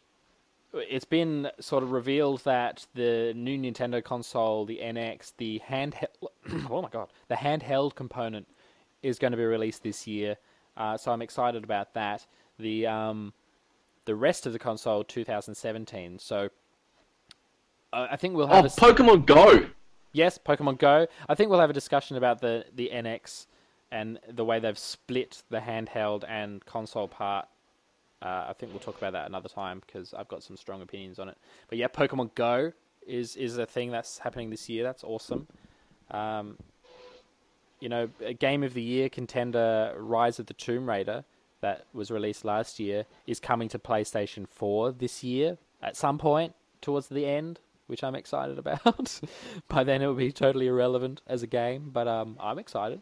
it's 0.74 1.06
been 1.06 1.50
sort 1.60 1.84
of 1.84 1.92
revealed 1.92 2.44
that 2.44 2.86
the 2.94 3.34
new 3.36 3.58
Nintendo 3.58 4.04
console, 4.04 4.66
the 4.66 4.80
NX, 4.82 5.34
the 5.38 5.62
handheld 5.68 6.08
oh 6.70 6.82
my 6.82 6.90
god, 6.90 7.10
the 7.30 7.36
handheld 7.36 7.96
component 7.96 8.48
is 9.04 9.20
going 9.20 9.32
to 9.32 9.38
be 9.38 9.46
released 9.46 9.84
this 9.84 10.06
year. 10.08 10.38
Uh, 10.76 10.98
so 10.98 11.12
I'm 11.12 11.22
excited 11.22 11.64
about 11.64 11.94
that. 11.96 12.26
The 12.60 12.88
um, 12.88 13.34
the 14.06 14.16
rest 14.16 14.46
of 14.46 14.54
the 14.54 14.60
console 14.60 15.04
2017. 15.04 16.20
So 16.20 16.50
uh, 17.94 18.08
I 18.12 18.16
think 18.16 18.36
we'll 18.36 18.46
Oh, 18.46 18.56
have 18.56 18.66
a 18.66 18.68
s- 18.68 18.76
Pokemon 18.78 19.26
Go. 19.26 19.68
Yes, 20.14 20.38
Pokemon 20.38 20.80
Go. 20.80 21.08
I 21.30 21.36
think 21.36 21.50
we'll 21.50 21.60
have 21.60 21.70
a 21.70 21.74
discussion 21.74 22.18
about 22.18 22.42
the, 22.42 22.66
the 22.74 22.90
NX 22.94 23.46
and 23.92 24.20
the 24.30 24.44
way 24.46 24.60
they've 24.60 24.78
split 24.78 25.44
the 25.50 25.60
handheld 25.60 26.24
and 26.28 26.66
console 26.66 27.08
part. 27.08 27.48
Uh, 28.22 28.46
I 28.50 28.54
think 28.58 28.72
we'll 28.72 28.80
talk 28.80 28.98
about 28.98 29.14
that 29.14 29.28
another 29.28 29.50
time 29.50 29.82
because 29.86 30.14
I've 30.14 30.28
got 30.28 30.42
some 30.42 30.58
strong 30.58 30.82
opinions 30.82 31.20
on 31.20 31.30
it. 31.30 31.38
But 31.70 31.78
yeah, 31.78 31.88
Pokemon 31.88 32.34
Go 32.36 32.72
is 33.06 33.36
is 33.36 33.58
a 33.58 33.66
thing 33.66 33.92
that's 33.92 34.18
happening 34.20 34.50
this 34.50 34.68
year. 34.70 34.84
That's 34.84 35.04
awesome. 35.04 35.48
Um, 36.12 36.58
you 37.80 37.90
know, 37.90 38.10
a 38.26 38.34
game 38.34 38.64
of 38.64 38.74
the 38.74 38.82
year 38.82 39.08
contender, 39.10 39.94
Rise 39.98 40.40
of 40.40 40.48
the 40.48 40.54
Tomb 40.56 40.90
Raider, 40.90 41.24
that 41.62 41.86
was 41.94 42.12
released 42.12 42.46
last 42.46 42.80
year, 42.80 43.06
is 43.26 43.40
coming 43.40 43.68
to 43.70 43.80
PlayStation 43.80 44.48
4 44.48 44.92
this 44.92 45.24
year 45.24 45.58
at 45.82 45.96
some 45.96 46.18
point 46.18 46.54
towards 46.82 47.08
the 47.08 47.26
end, 47.26 47.60
which 47.88 48.04
I'm 48.04 48.16
excited 48.16 48.58
about. 48.64 49.20
By 49.68 49.84
then, 49.84 50.02
it 50.02 50.08
will 50.08 50.14
be 50.14 50.32
totally 50.32 50.68
irrelevant 50.68 51.22
as 51.28 51.44
a 51.44 51.48
game, 51.48 51.90
but 51.92 52.08
um, 52.08 52.38
I'm 52.40 52.60
excited. 52.60 53.02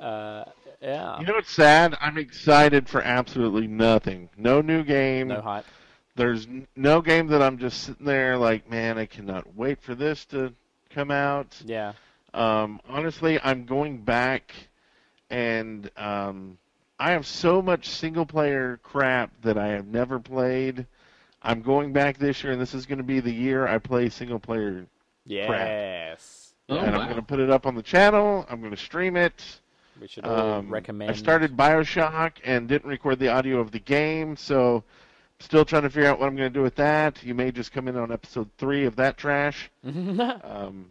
Uh, 0.00 0.44
yeah, 0.82 1.20
You 1.20 1.26
know 1.26 1.34
what's 1.34 1.52
sad? 1.52 1.96
I'm 2.00 2.18
excited 2.18 2.88
for 2.88 3.00
absolutely 3.02 3.66
nothing. 3.66 4.28
No 4.36 4.60
new 4.60 4.82
game. 4.82 5.28
no 5.28 5.40
hype. 5.40 5.64
There's 6.16 6.46
no 6.76 7.00
game 7.00 7.26
that 7.28 7.42
I'm 7.42 7.58
just 7.58 7.82
sitting 7.84 8.06
there 8.06 8.36
like, 8.36 8.68
man, 8.70 8.98
I 8.98 9.06
cannot 9.06 9.56
wait 9.56 9.80
for 9.80 9.94
this 9.94 10.24
to 10.26 10.52
come 10.90 11.10
out. 11.10 11.60
Yeah, 11.64 11.94
Um, 12.32 12.80
honestly, 12.88 13.40
I'm 13.42 13.64
going 13.64 13.98
back 13.98 14.52
and 15.30 15.90
um, 15.96 16.58
I 16.98 17.10
have 17.12 17.26
so 17.26 17.60
much 17.60 17.88
single 17.88 18.24
player 18.26 18.78
crap 18.82 19.30
that 19.42 19.58
I 19.58 19.68
have 19.68 19.86
never 19.86 20.18
played. 20.18 20.86
I'm 21.42 21.60
going 21.62 21.92
back 21.92 22.18
this 22.18 22.42
year, 22.42 22.52
and 22.52 22.60
this 22.60 22.72
is 22.74 22.86
going 22.86 22.98
to 22.98 23.04
be 23.04 23.20
the 23.20 23.32
year 23.32 23.66
I 23.66 23.78
play 23.78 24.08
single 24.08 24.38
player, 24.38 24.86
Yes. 25.26 26.54
Oh, 26.68 26.76
and 26.78 26.94
I'm 26.94 27.04
going 27.04 27.16
to 27.16 27.22
put 27.22 27.40
it 27.40 27.50
up 27.50 27.66
on 27.66 27.74
the 27.74 27.82
channel. 27.82 28.46
I'm 28.48 28.60
going 28.60 28.70
to 28.70 28.76
stream 28.76 29.16
it. 29.16 29.60
We 30.00 30.08
should 30.08 30.24
Um, 30.26 30.70
recommend. 30.70 31.10
I 31.10 31.14
started 31.14 31.56
Bioshock 31.56 32.32
and 32.44 32.68
didn't 32.68 32.88
record 32.88 33.18
the 33.18 33.28
audio 33.28 33.58
of 33.60 33.70
the 33.70 33.78
game, 33.80 34.36
so 34.36 34.82
still 35.40 35.64
trying 35.64 35.82
to 35.82 35.90
figure 35.90 36.08
out 36.08 36.18
what 36.18 36.26
I'm 36.28 36.36
going 36.36 36.50
to 36.52 36.58
do 36.58 36.62
with 36.62 36.74
that. 36.76 37.22
You 37.22 37.34
may 37.34 37.50
just 37.52 37.72
come 37.72 37.86
in 37.88 37.96
on 37.96 38.10
episode 38.12 38.48
three 38.56 38.86
of 38.86 38.96
that 38.96 39.16
trash. 39.18 39.70
Um, 39.84 40.86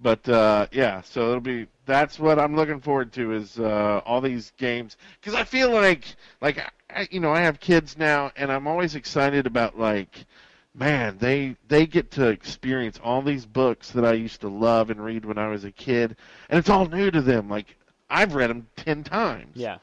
but 0.00 0.28
uh, 0.28 0.66
yeah, 0.72 1.00
so 1.02 1.28
it'll 1.28 1.40
be 1.40 1.66
that's 1.86 2.18
what 2.18 2.38
I'm 2.38 2.54
looking 2.54 2.80
forward 2.80 3.12
to 3.14 3.32
is 3.32 3.58
uh, 3.58 4.00
all 4.04 4.20
these 4.20 4.52
games 4.58 4.96
because 5.20 5.34
I 5.34 5.44
feel 5.44 5.70
like 5.70 6.04
like 6.40 6.58
I, 6.90 7.08
you 7.10 7.20
know 7.20 7.32
I 7.32 7.40
have 7.40 7.60
kids 7.60 7.96
now 7.96 8.32
and 8.36 8.52
I'm 8.52 8.66
always 8.66 8.94
excited 8.94 9.46
about 9.46 9.78
like 9.78 10.26
man 10.74 11.16
they 11.18 11.56
they 11.68 11.86
get 11.86 12.10
to 12.12 12.28
experience 12.28 13.00
all 13.02 13.22
these 13.22 13.46
books 13.46 13.90
that 13.92 14.04
I 14.04 14.12
used 14.12 14.42
to 14.42 14.48
love 14.48 14.90
and 14.90 15.02
read 15.02 15.24
when 15.24 15.38
I 15.38 15.48
was 15.48 15.64
a 15.64 15.72
kid 15.72 16.16
and 16.50 16.58
it's 16.58 16.68
all 16.68 16.86
new 16.86 17.10
to 17.10 17.22
them 17.22 17.48
like 17.48 17.76
I've 18.10 18.34
read 18.34 18.50
them 18.50 18.66
ten 18.76 19.02
times 19.02 19.52
yeah. 19.54 19.78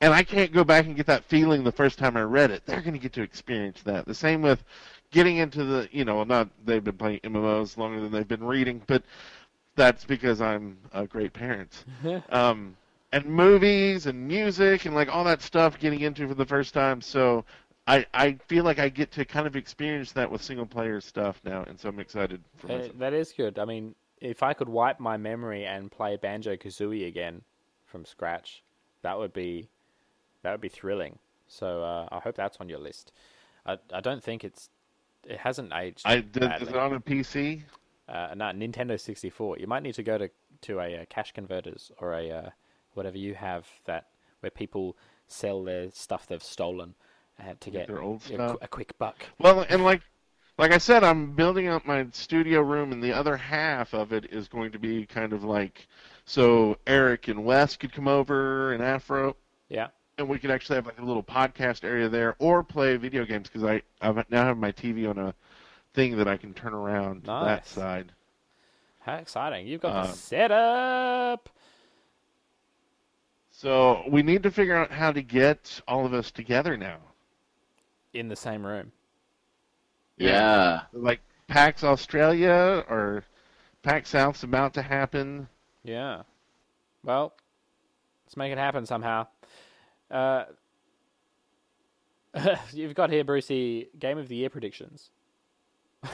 and 0.00 0.14
I 0.14 0.22
can't 0.22 0.52
go 0.52 0.64
back 0.64 0.84
and 0.86 0.94
get 0.94 1.06
that 1.06 1.24
feeling 1.24 1.64
the 1.64 1.72
first 1.72 1.98
time 1.98 2.16
I 2.16 2.22
read 2.22 2.50
it. 2.50 2.64
They're 2.64 2.80
going 2.80 2.94
to 2.94 2.98
get 2.98 3.12
to 3.14 3.22
experience 3.22 3.82
that. 3.82 4.06
The 4.06 4.14
same 4.14 4.40
with 4.40 4.64
getting 5.12 5.38
into 5.38 5.64
the, 5.64 5.88
you 5.92 6.04
know, 6.04 6.24
not 6.24 6.50
they've 6.64 6.84
been 6.84 6.98
playing 6.98 7.20
MMOs 7.24 7.78
longer 7.78 8.00
than 8.00 8.12
they've 8.12 8.28
been 8.28 8.44
reading, 8.44 8.82
but 8.88 9.04
that's 9.76 10.04
because 10.04 10.40
I'm 10.40 10.78
a 10.92 11.06
great 11.06 11.32
parent. 11.32 11.84
um, 12.30 12.76
and 13.12 13.26
movies 13.26 14.06
and 14.06 14.26
music 14.28 14.86
and 14.86 14.94
like 14.94 15.14
all 15.14 15.24
that 15.24 15.42
stuff 15.42 15.78
getting 15.78 16.00
into 16.00 16.28
for 16.28 16.34
the 16.34 16.46
first 16.46 16.74
time. 16.74 17.00
So 17.00 17.44
I 17.86 18.06
I 18.14 18.34
feel 18.48 18.64
like 18.64 18.78
I 18.78 18.88
get 18.88 19.10
to 19.12 19.24
kind 19.24 19.46
of 19.46 19.56
experience 19.56 20.12
that 20.12 20.30
with 20.30 20.42
single 20.42 20.66
player 20.66 21.00
stuff 21.00 21.40
now, 21.44 21.64
and 21.64 21.78
so 21.78 21.88
I'm 21.90 22.00
excited 22.00 22.42
for 22.56 22.68
Uh, 22.68 22.72
myself. 22.78 22.96
that 22.98 23.12
is 23.12 23.32
good. 23.32 23.58
I 23.58 23.64
mean, 23.64 23.94
if 24.20 24.42
I 24.42 24.54
could 24.54 24.68
wipe 24.68 25.00
my 25.00 25.16
memory 25.16 25.64
and 25.66 25.90
play 25.90 26.16
Banjo 26.16 26.56
Kazooie 26.56 27.06
again 27.06 27.42
from 27.84 28.04
scratch, 28.04 28.62
that 29.02 29.18
would 29.18 29.32
be 29.32 29.68
that 30.42 30.52
would 30.52 30.60
be 30.60 30.68
thrilling. 30.68 31.18
So 31.48 31.82
uh, 31.84 32.08
I 32.12 32.20
hope 32.20 32.36
that's 32.36 32.58
on 32.60 32.68
your 32.68 32.78
list. 32.80 33.12
I 33.66 33.78
I 33.92 34.00
don't 34.00 34.22
think 34.24 34.44
it's 34.44 34.70
it 35.26 35.38
hasn't 35.38 35.72
aged 35.74 36.02
I 36.04 36.16
did 36.20 36.40
badly. 36.40 36.66
is 36.66 36.72
it 36.72 36.76
on 36.76 36.94
a 36.94 37.00
PC. 37.00 37.62
uh, 38.08 38.34
no, 38.36 38.46
Nintendo 38.46 38.98
64. 38.98 39.58
You 39.58 39.66
might 39.66 39.82
need 39.82 39.94
to 39.94 40.02
go 40.02 40.18
to 40.18 40.30
to 40.62 40.78
a, 40.80 40.98
uh 40.98 41.04
cash 41.08 41.32
converters 41.32 41.90
or 41.98 42.14
a 42.14 42.30
uh, 42.30 42.50
whatever 42.94 43.18
you 43.18 43.34
have 43.34 43.66
that 43.84 44.08
where 44.40 44.50
people 44.50 44.96
sell 45.26 45.64
their 45.64 45.90
stuff 45.90 46.26
they've 46.26 46.42
stolen 46.42 46.94
uh, 47.40 47.54
to 47.60 47.70
get 47.70 47.86
their 47.86 48.02
old 48.02 48.22
a 48.30 48.56
a 48.62 48.68
quick 48.68 48.96
buck. 48.98 49.24
Well, 49.38 49.64
and 49.68 49.84
like 49.84 50.02
like 50.58 50.72
I 50.72 50.78
said, 50.78 51.02
I'm 51.02 51.32
building 51.32 51.68
up 51.68 51.86
my 51.86 52.06
studio 52.12 52.60
room, 52.60 52.92
and 52.92 53.02
the 53.02 53.12
other 53.12 53.36
half 53.36 53.94
of 53.94 54.12
it 54.12 54.26
is 54.30 54.48
going 54.48 54.70
to 54.72 54.78
be 54.78 55.06
kind 55.06 55.32
of 55.32 55.42
like 55.44 55.88
so 56.26 56.76
Eric 56.86 57.28
and 57.28 57.44
Wes 57.44 57.76
could 57.76 57.92
come 57.92 58.06
over 58.06 58.72
and 58.72 58.82
Afro, 58.82 59.34
Yeah. 59.68 59.88
And 60.22 60.30
we 60.30 60.38
could 60.38 60.50
actually 60.50 60.76
have 60.76 60.86
like 60.86 60.98
a 60.98 61.04
little 61.04 61.22
podcast 61.22 61.84
area 61.84 62.08
there, 62.08 62.34
or 62.38 62.62
play 62.64 62.96
video 62.96 63.24
games 63.24 63.48
because 63.48 63.64
I 63.64 63.82
I 64.00 64.24
now 64.30 64.44
have 64.44 64.56
my 64.56 64.72
TV 64.72 65.08
on 65.08 65.18
a 65.18 65.34
thing 65.94 66.16
that 66.16 66.26
I 66.26 66.36
can 66.38 66.54
turn 66.54 66.72
around 66.72 67.22
to 67.24 67.26
that 67.26 67.66
side. 67.66 68.12
How 69.00 69.16
exciting! 69.16 69.66
You've 69.66 69.80
got 69.82 70.04
the 70.04 70.08
Um, 70.10 70.14
setup. 70.14 71.48
So 73.50 74.02
we 74.08 74.22
need 74.22 74.42
to 74.44 74.50
figure 74.50 74.74
out 74.74 74.90
how 74.90 75.12
to 75.12 75.22
get 75.22 75.80
all 75.86 76.06
of 76.06 76.14
us 76.14 76.30
together 76.30 76.76
now. 76.76 76.98
in 78.14 78.28
the 78.28 78.36
same 78.36 78.66
room. 78.66 78.92
Yeah. 80.18 80.82
Like 80.92 81.20
PAX 81.48 81.82
Australia 81.82 82.84
or 82.88 83.24
PAX 83.82 84.10
South's 84.10 84.42
about 84.42 84.74
to 84.74 84.82
happen. 84.82 85.48
Yeah. 85.82 86.22
Well, 87.02 87.32
let's 88.26 88.36
make 88.36 88.52
it 88.52 88.58
happen 88.58 88.84
somehow. 88.84 89.26
Uh, 90.12 90.44
you've 92.72 92.94
got 92.94 93.10
here, 93.10 93.24
Brucey, 93.24 93.88
Game 93.98 94.18
of 94.18 94.28
the 94.28 94.36
Year 94.36 94.50
predictions. 94.50 95.10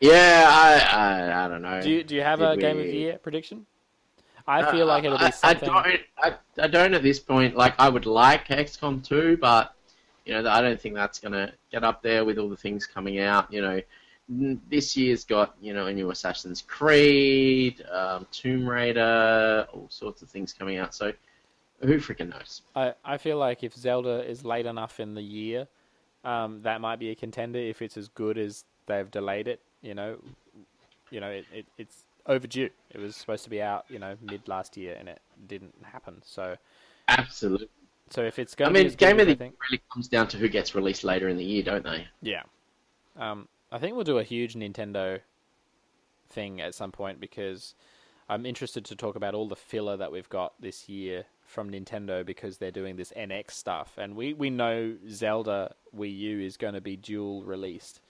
Yeah, 0.00 0.46
I, 0.48 0.98
I, 0.98 1.44
I 1.44 1.48
don't 1.48 1.62
know. 1.62 1.80
Do 1.80 1.88
you 1.88 2.04
do 2.04 2.14
you 2.14 2.22
have 2.22 2.40
Did 2.40 2.48
a 2.48 2.56
Game 2.56 2.78
of 2.78 2.84
the 2.84 2.92
Year 2.92 3.18
prediction? 3.18 3.64
I 4.46 4.70
feel 4.70 4.86
like 4.86 5.04
it'll 5.04 5.16
I- 5.16 5.26
be 5.26 5.32
something. 5.32 5.70
I, 5.70 5.82
don't, 5.82 6.00
I, 6.58 6.62
I 6.64 6.66
don't 6.66 6.92
at 6.94 7.02
this 7.02 7.18
point. 7.18 7.56
Like, 7.56 7.74
I 7.78 7.88
would 7.88 8.04
like 8.04 8.48
XCOM 8.48 9.02
2, 9.02 9.38
but, 9.38 9.74
you 10.26 10.34
know, 10.34 10.50
I 10.50 10.60
don't 10.60 10.78
think 10.78 10.94
that's 10.94 11.18
going 11.18 11.32
to 11.32 11.50
get 11.72 11.82
up 11.82 12.02
there 12.02 12.26
with 12.26 12.36
all 12.36 12.50
the 12.50 12.56
things 12.56 12.86
coming 12.86 13.20
out. 13.20 13.50
You 13.50 13.62
know, 13.62 13.80
this 14.28 14.96
year's 14.96 15.24
got, 15.24 15.54
you 15.60 15.74
know, 15.74 15.86
a 15.86 15.92
new 15.92 16.10
Assassin's 16.10 16.62
Creed, 16.62 17.84
um, 17.90 18.26
Tomb 18.30 18.66
Raider, 18.66 19.66
all 19.72 19.86
sorts 19.90 20.22
of 20.22 20.30
things 20.30 20.52
coming 20.52 20.78
out. 20.78 20.94
So, 20.94 21.12
who 21.80 21.98
freaking 21.98 22.30
knows? 22.30 22.62
I, 22.74 22.94
I 23.04 23.18
feel 23.18 23.36
like 23.36 23.62
if 23.62 23.74
Zelda 23.74 24.28
is 24.28 24.44
late 24.44 24.66
enough 24.66 25.00
in 25.00 25.14
the 25.14 25.22
year, 25.22 25.68
um, 26.24 26.62
that 26.62 26.80
might 26.80 26.98
be 26.98 27.10
a 27.10 27.14
contender. 27.14 27.58
If 27.58 27.82
it's 27.82 27.96
as 27.96 28.08
good 28.08 28.38
as 28.38 28.64
they've 28.86 29.10
delayed 29.10 29.46
it, 29.48 29.60
you 29.82 29.94
know, 29.94 30.16
you 31.10 31.20
know, 31.20 31.28
it, 31.28 31.44
it 31.52 31.66
it's 31.76 32.04
overdue. 32.26 32.70
It 32.90 32.98
was 32.98 33.16
supposed 33.16 33.44
to 33.44 33.50
be 33.50 33.60
out, 33.60 33.84
you 33.88 33.98
know, 33.98 34.16
mid 34.22 34.48
last 34.48 34.76
year, 34.76 34.96
and 34.98 35.08
it 35.08 35.20
didn't 35.46 35.74
happen. 35.82 36.22
So, 36.24 36.56
Absolutely. 37.08 37.68
so 38.08 38.22
if 38.22 38.38
it's 38.38 38.54
I 38.54 38.64
going 38.64 38.74
to 38.74 38.82
be 38.82 38.88
mean, 38.88 38.96
Game 38.96 39.20
of 39.20 39.26
the 39.26 39.34
Year 39.34 39.52
really 39.70 39.82
comes 39.92 40.08
down 40.08 40.28
to 40.28 40.38
who 40.38 40.48
gets 40.48 40.74
released 40.74 41.04
later 41.04 41.28
in 41.28 41.36
the 41.36 41.44
year, 41.44 41.62
don't 41.62 41.84
they? 41.84 42.06
Yeah. 42.22 42.42
Um, 43.18 43.48
I 43.74 43.78
think 43.78 43.96
we'll 43.96 44.04
do 44.04 44.18
a 44.18 44.22
huge 44.22 44.54
Nintendo 44.54 45.18
thing 46.28 46.60
at 46.60 46.76
some 46.76 46.92
point 46.92 47.18
because 47.18 47.74
I'm 48.28 48.46
interested 48.46 48.84
to 48.84 48.94
talk 48.94 49.16
about 49.16 49.34
all 49.34 49.48
the 49.48 49.56
filler 49.56 49.96
that 49.96 50.12
we've 50.12 50.28
got 50.28 50.52
this 50.60 50.88
year 50.88 51.24
from 51.44 51.72
Nintendo 51.72 52.24
because 52.24 52.58
they're 52.58 52.70
doing 52.70 52.94
this 52.94 53.12
NX 53.16 53.50
stuff. 53.50 53.94
And 53.98 54.14
we, 54.14 54.32
we 54.32 54.48
know 54.48 54.94
Zelda 55.10 55.74
Wii 55.92 56.16
U 56.16 56.40
is 56.40 56.56
going 56.56 56.74
to 56.74 56.80
be 56.80 56.94
dual 56.94 57.42
released 57.42 58.00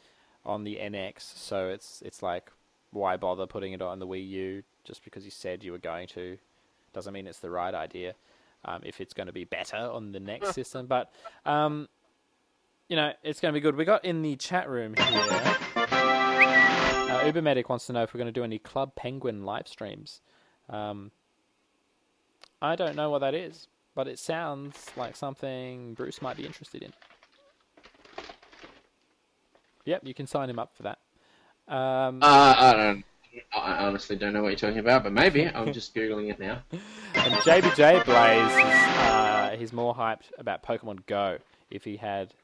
on 0.44 0.64
the 0.64 0.76
NX. 0.76 1.22
So 1.38 1.68
it's 1.68 2.02
it's 2.04 2.22
like, 2.22 2.52
why 2.90 3.16
bother 3.16 3.46
putting 3.46 3.72
it 3.72 3.80
on 3.80 4.00
the 4.00 4.06
Wii 4.06 4.28
U 4.28 4.62
just 4.84 5.02
because 5.02 5.24
you 5.24 5.30
said 5.30 5.64
you 5.64 5.72
were 5.72 5.78
going 5.78 6.08
to? 6.08 6.36
Doesn't 6.92 7.14
mean 7.14 7.26
it's 7.26 7.38
the 7.38 7.48
right 7.48 7.74
idea. 7.74 8.16
Um, 8.66 8.82
if 8.84 9.00
it's 9.00 9.14
going 9.14 9.28
to 9.28 9.32
be 9.32 9.44
better 9.44 9.78
on 9.78 10.12
the 10.12 10.20
next 10.20 10.52
system, 10.54 10.86
but 10.86 11.10
um, 11.46 11.88
you 12.88 12.96
know, 12.96 13.12
it's 13.22 13.40
going 13.40 13.52
to 13.52 13.56
be 13.56 13.60
good. 13.62 13.76
We 13.76 13.84
got 13.84 14.04
in 14.04 14.22
the 14.22 14.36
chat 14.36 14.68
room 14.68 14.94
here. 14.96 15.06
Uh, 15.76 17.20
Ubermedic 17.24 17.68
wants 17.68 17.86
to 17.86 17.92
know 17.92 18.02
if 18.02 18.12
we're 18.12 18.18
going 18.18 18.32
to 18.32 18.32
do 18.32 18.44
any 18.44 18.58
Club 18.58 18.94
Penguin 18.94 19.44
live 19.44 19.68
streams. 19.68 20.20
Um, 20.68 21.10
I 22.60 22.76
don't 22.76 22.96
know 22.96 23.10
what 23.10 23.20
that 23.20 23.34
is, 23.34 23.68
but 23.94 24.08
it 24.08 24.18
sounds 24.18 24.86
like 24.96 25.16
something 25.16 25.94
Bruce 25.94 26.20
might 26.20 26.36
be 26.36 26.44
interested 26.44 26.82
in. 26.82 26.92
Yep, 29.84 30.02
you 30.04 30.14
can 30.14 30.26
sign 30.26 30.48
him 30.48 30.58
up 30.58 30.74
for 30.74 30.82
that. 30.84 30.98
Um, 31.68 32.20
Uh, 32.22 32.54
I 32.58 32.72
don't. 32.72 33.04
I 33.52 33.84
honestly 33.84 34.14
don't 34.14 34.32
know 34.32 34.42
what 34.42 34.50
you're 34.50 34.70
talking 34.70 34.78
about, 34.78 35.02
but 35.02 35.12
maybe 35.12 35.46
I'm 35.46 35.72
just 35.72 35.94
googling 35.94 36.30
it 36.30 36.38
now. 36.38 36.62
And 37.14 37.32
JBJ 37.34 38.04
Blaze, 38.04 38.52
is, 38.52 38.98
uh, 38.98 39.56
he's 39.58 39.72
more 39.72 39.94
hyped 39.94 40.30
about 40.36 40.62
Pokemon 40.62 41.06
Go 41.06 41.38
if 41.70 41.84
he 41.84 41.96
had 41.96 42.34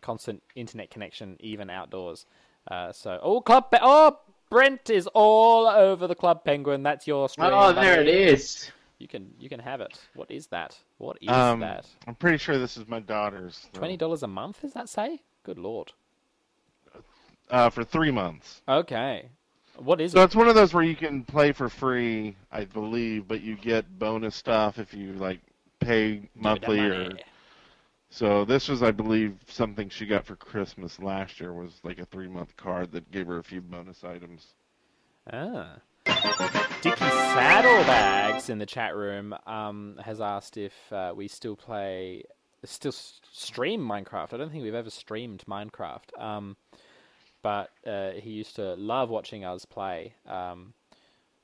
constant 0.00 0.42
internet 0.54 0.90
connection, 0.90 1.36
even 1.40 1.70
outdoors. 1.70 2.26
Uh, 2.70 2.92
so, 2.92 3.18
oh, 3.22 3.40
Club, 3.40 3.70
Pe- 3.70 3.78
oh, 3.80 4.18
Brent 4.50 4.90
is 4.90 5.06
all 5.14 5.66
over 5.66 6.06
the 6.06 6.14
Club 6.14 6.44
Penguin. 6.44 6.82
That's 6.82 7.06
your 7.06 7.28
stream. 7.28 7.50
Oh, 7.52 7.72
there 7.72 8.00
it 8.00 8.06
buddy. 8.06 8.10
is. 8.12 8.70
You 8.98 9.08
can, 9.08 9.32
you 9.40 9.48
can 9.48 9.60
have 9.60 9.80
it. 9.80 9.98
What 10.14 10.30
is 10.30 10.48
that? 10.48 10.76
What 10.98 11.16
is 11.22 11.30
Um, 11.30 11.60
that? 11.60 11.86
I'm 12.06 12.14
pretty 12.14 12.36
sure 12.36 12.58
this 12.58 12.76
is 12.76 12.86
my 12.86 13.00
daughter's. 13.00 13.66
though. 13.72 13.78
Twenty 13.78 13.96
dollars 13.96 14.22
a 14.22 14.26
month? 14.26 14.60
Does 14.60 14.74
that 14.74 14.88
say? 14.90 15.20
Good 15.42 15.58
lord. 15.58 15.92
uh, 17.50 17.70
for 17.70 17.82
three 17.84 18.10
months. 18.10 18.60
Okay. 18.68 19.28
What 19.76 20.00
is 20.00 20.12
So 20.12 20.20
it? 20.20 20.24
it's 20.24 20.36
one 20.36 20.48
of 20.48 20.54
those 20.54 20.74
where 20.74 20.84
you 20.84 20.94
can 20.96 21.24
play 21.24 21.52
for 21.52 21.68
free, 21.70 22.36
I 22.52 22.64
believe, 22.66 23.26
but 23.26 23.40
you 23.40 23.56
get 23.56 23.98
bonus 23.98 24.36
stuff 24.36 24.78
if 24.78 24.92
you 24.92 25.14
like 25.14 25.40
pay 25.78 26.28
monthly 26.34 26.80
or. 26.80 27.12
So 28.10 28.44
this 28.44 28.68
was, 28.68 28.82
I 28.82 28.90
believe, 28.90 29.36
something 29.46 29.88
she 29.88 30.04
got 30.04 30.26
for 30.26 30.34
Christmas 30.36 30.98
last 30.98 31.40
year 31.40 31.52
was 31.52 31.80
like 31.84 31.98
a 32.00 32.04
three 32.06 32.28
month 32.28 32.56
card 32.56 32.90
that 32.92 33.10
gave 33.10 33.26
her 33.28 33.38
a 33.38 33.44
few 33.44 33.60
bonus 33.60 34.02
items. 34.04 34.54
Ah. 35.32 35.76
Dicky 36.82 36.96
Saddlebags 36.98 38.48
in 38.48 38.58
the 38.58 38.66
chat 38.66 38.96
room 38.96 39.34
um, 39.46 39.96
has 40.04 40.20
asked 40.20 40.56
if 40.56 40.72
uh, 40.92 41.12
we 41.14 41.28
still 41.28 41.54
play, 41.54 42.24
still 42.64 42.92
stream 42.92 43.80
Minecraft. 43.80 44.32
I 44.34 44.38
don't 44.38 44.50
think 44.50 44.64
we've 44.64 44.74
ever 44.74 44.90
streamed 44.90 45.44
Minecraft, 45.46 46.18
um, 46.18 46.56
but 47.42 47.70
uh, 47.86 48.12
he 48.12 48.30
used 48.30 48.56
to 48.56 48.74
love 48.74 49.08
watching 49.10 49.44
us 49.44 49.64
play. 49.64 50.14
Um, 50.26 50.72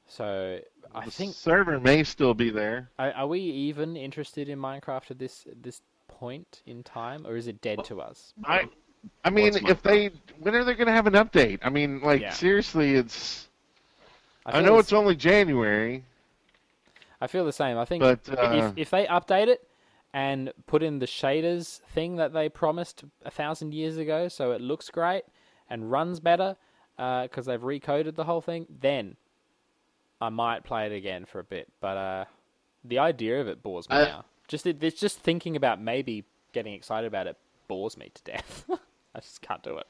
So 0.08 0.58
I 0.94 1.04
the 1.04 1.10
think 1.10 1.34
server 1.34 1.78
may 1.78 2.02
still 2.02 2.34
be 2.34 2.50
there. 2.50 2.90
are, 2.98 3.12
are 3.12 3.26
we 3.28 3.40
even 3.40 3.96
interested 3.96 4.48
in 4.48 4.58
Minecraft 4.58 5.10
at 5.12 5.18
this 5.18 5.46
this 5.62 5.80
point 6.18 6.62
in 6.66 6.82
time, 6.82 7.26
or 7.26 7.36
is 7.36 7.46
it 7.46 7.60
dead 7.60 7.84
to 7.84 8.00
us? 8.00 8.32
I, 8.44 8.68
I 9.24 9.30
mean, 9.30 9.52
What's 9.52 9.70
if 9.70 9.82
they, 9.82 10.10
when 10.40 10.54
are 10.54 10.64
they 10.64 10.74
going 10.74 10.86
to 10.86 10.92
have 10.92 11.06
an 11.06 11.12
update? 11.12 11.58
I 11.62 11.68
mean, 11.70 12.00
like 12.00 12.22
Yeah. 12.22 12.30
seriously, 12.32 12.94
it's. 12.94 13.48
I, 14.46 14.52
feel 14.52 14.62
know 14.62 14.72
the 14.74 14.78
it's 14.78 14.92
only 14.92 15.16
January, 15.16 16.04
I 17.20 17.26
feel 17.26 17.44
the 17.44 17.52
same. 17.52 17.76
I 17.78 17.84
think 17.84 18.00
but 18.00 18.20
if, 18.28 18.38
uh, 18.38 18.72
if 18.76 18.90
they 18.90 19.06
update 19.06 19.48
it 19.48 19.68
and 20.14 20.52
put 20.66 20.82
in 20.82 20.98
the 21.00 21.06
shaders 21.06 21.80
thing 21.82 22.16
that 22.16 22.32
they 22.32 22.48
promised 22.48 23.04
a 23.24 23.30
thousand 23.30 23.74
years 23.74 23.96
ago, 23.96 24.28
so 24.28 24.52
it 24.52 24.60
looks 24.60 24.88
great 24.88 25.24
and 25.68 25.90
runs 25.90 26.20
better 26.20 26.56
because 26.96 27.46
they've 27.46 27.60
recoded 27.60 28.14
the 28.14 28.24
whole 28.24 28.40
thing, 28.40 28.66
then 28.80 29.16
I 30.20 30.28
might 30.30 30.64
play 30.64 30.86
it 30.86 30.92
again 30.92 31.26
for 31.26 31.40
a 31.40 31.44
bit. 31.44 31.68
But 31.80 31.96
uh, 31.96 32.24
the 32.84 32.98
idea 33.00 33.40
of 33.40 33.48
it 33.48 33.62
bores 33.62 33.88
me 33.90 33.96
Uh, 33.96 34.04
now. 34.04 34.24
Just 34.48 34.66
it, 34.66 34.82
it's 34.82 35.00
just 35.00 35.18
thinking 35.18 35.56
about 35.56 35.80
maybe 35.80 36.24
getting 36.52 36.74
excited 36.74 37.06
about 37.06 37.26
it 37.26 37.36
bores 37.68 37.96
me 37.96 38.10
to 38.14 38.22
death. 38.22 38.64
I 39.14 39.20
just 39.20 39.42
can't 39.42 39.62
do 39.62 39.78
it. 39.78 39.86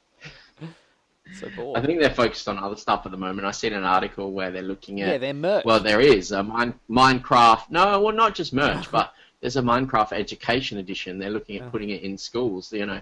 so 1.39 1.49
bored. 1.55 1.77
I 1.77 1.85
think 1.85 1.99
they're 1.99 2.09
focused 2.09 2.47
on 2.47 2.57
other 2.57 2.75
stuff 2.75 3.05
at 3.05 3.11
the 3.11 3.17
moment. 3.17 3.45
I 3.45 3.51
seen 3.51 3.73
an 3.73 3.83
article 3.83 4.31
where 4.31 4.51
they're 4.51 4.61
looking 4.61 5.01
at 5.01 5.09
yeah, 5.09 5.17
they're 5.17 5.33
merch. 5.33 5.65
Well, 5.65 5.79
there 5.79 6.01
is 6.01 6.31
a 6.31 6.43
mine, 6.43 6.73
Minecraft. 6.89 7.69
No, 7.69 7.99
well, 8.01 8.15
not 8.15 8.35
just 8.35 8.53
merch, 8.53 8.89
but 8.91 9.13
there's 9.41 9.57
a 9.57 9.61
Minecraft 9.61 10.13
Education 10.13 10.77
Edition. 10.77 11.19
They're 11.19 11.29
looking 11.29 11.57
at 11.57 11.71
putting 11.71 11.89
it 11.89 12.01
in 12.01 12.17
schools. 12.17 12.71
You 12.71 12.85
know, 12.85 13.01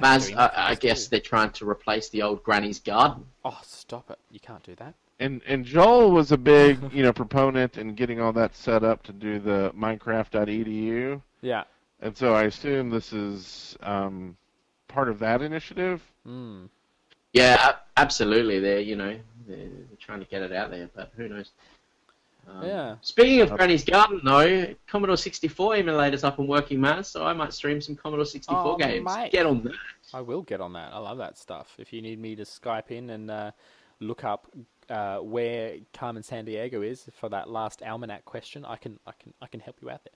Maz, 0.00 0.34
I, 0.36 0.70
I 0.70 0.74
too. 0.74 0.80
guess 0.80 1.08
they're 1.08 1.20
trying 1.20 1.50
to 1.52 1.68
replace 1.68 2.08
the 2.08 2.22
old 2.22 2.42
Granny's 2.42 2.80
Garden. 2.80 3.24
oh, 3.44 3.60
stop 3.62 4.10
it! 4.10 4.18
You 4.30 4.40
can't 4.40 4.62
do 4.62 4.74
that. 4.76 4.94
And 5.18 5.40
and 5.46 5.64
Joel 5.64 6.10
was 6.10 6.32
a 6.32 6.36
big, 6.38 6.78
you 6.92 7.02
know, 7.02 7.12
proponent 7.12 7.78
in 7.78 7.94
getting 7.94 8.20
all 8.20 8.32
that 8.34 8.54
set 8.54 8.84
up 8.84 9.02
to 9.04 9.12
do 9.12 9.38
the 9.38 9.72
Minecraft.edu, 9.76 11.20
Yeah. 11.42 11.64
and 12.00 12.16
so 12.16 12.34
I 12.34 12.44
assume 12.44 12.90
this 12.90 13.12
is 13.12 13.76
um, 13.82 14.36
part 14.88 15.08
of 15.08 15.18
that 15.20 15.42
initiative. 15.42 16.02
Mm. 16.26 16.68
Yeah, 17.32 17.72
absolutely. 17.96 18.60
They're 18.60 18.80
you 18.80 18.96
know 18.96 19.18
they're, 19.46 19.56
they're 19.56 19.98
trying 20.00 20.20
to 20.20 20.26
get 20.26 20.42
it 20.42 20.52
out 20.52 20.70
there, 20.70 20.88
but 20.94 21.12
who 21.16 21.28
knows? 21.28 21.50
Um, 22.48 22.64
Yeah. 22.64 22.96
Speaking 23.02 23.40
of 23.40 23.50
Granny's 23.50 23.84
Garden, 23.84 24.20
though, 24.24 24.68
Commodore 24.86 25.16
64 25.16 25.74
emulator's 25.76 26.22
up 26.24 26.38
and 26.38 26.48
working, 26.48 26.80
man. 26.80 27.02
So 27.02 27.26
I 27.26 27.32
might 27.32 27.52
stream 27.52 27.80
some 27.80 27.96
Commodore 27.96 28.24
64 28.24 28.56
Oh, 28.64 28.76
games. 28.76 29.04
mate. 29.04 29.32
Get 29.32 29.46
on 29.46 29.64
that. 29.64 29.72
I 30.14 30.20
will 30.20 30.42
get 30.42 30.60
on 30.60 30.72
that. 30.74 30.92
I 30.92 30.98
love 30.98 31.18
that 31.18 31.36
stuff. 31.36 31.74
If 31.78 31.92
you 31.92 32.00
need 32.00 32.20
me 32.20 32.36
to 32.36 32.44
Skype 32.44 32.92
in 32.92 33.10
and 33.10 33.30
uh, 33.32 33.50
look 34.00 34.24
up 34.24 34.50
uh, 34.88 35.18
where 35.18 35.76
Carmen 35.92 36.22
Sandiego 36.22 36.86
is 36.86 37.08
for 37.18 37.28
that 37.28 37.48
last 37.48 37.82
almanac 37.82 38.24
question, 38.24 38.64
I 38.64 38.76
can 38.76 38.98
I 39.06 39.12
can 39.18 39.34
I 39.42 39.46
can 39.46 39.60
help 39.60 39.76
you 39.82 39.90
out 39.90 40.02
there. 40.04 40.12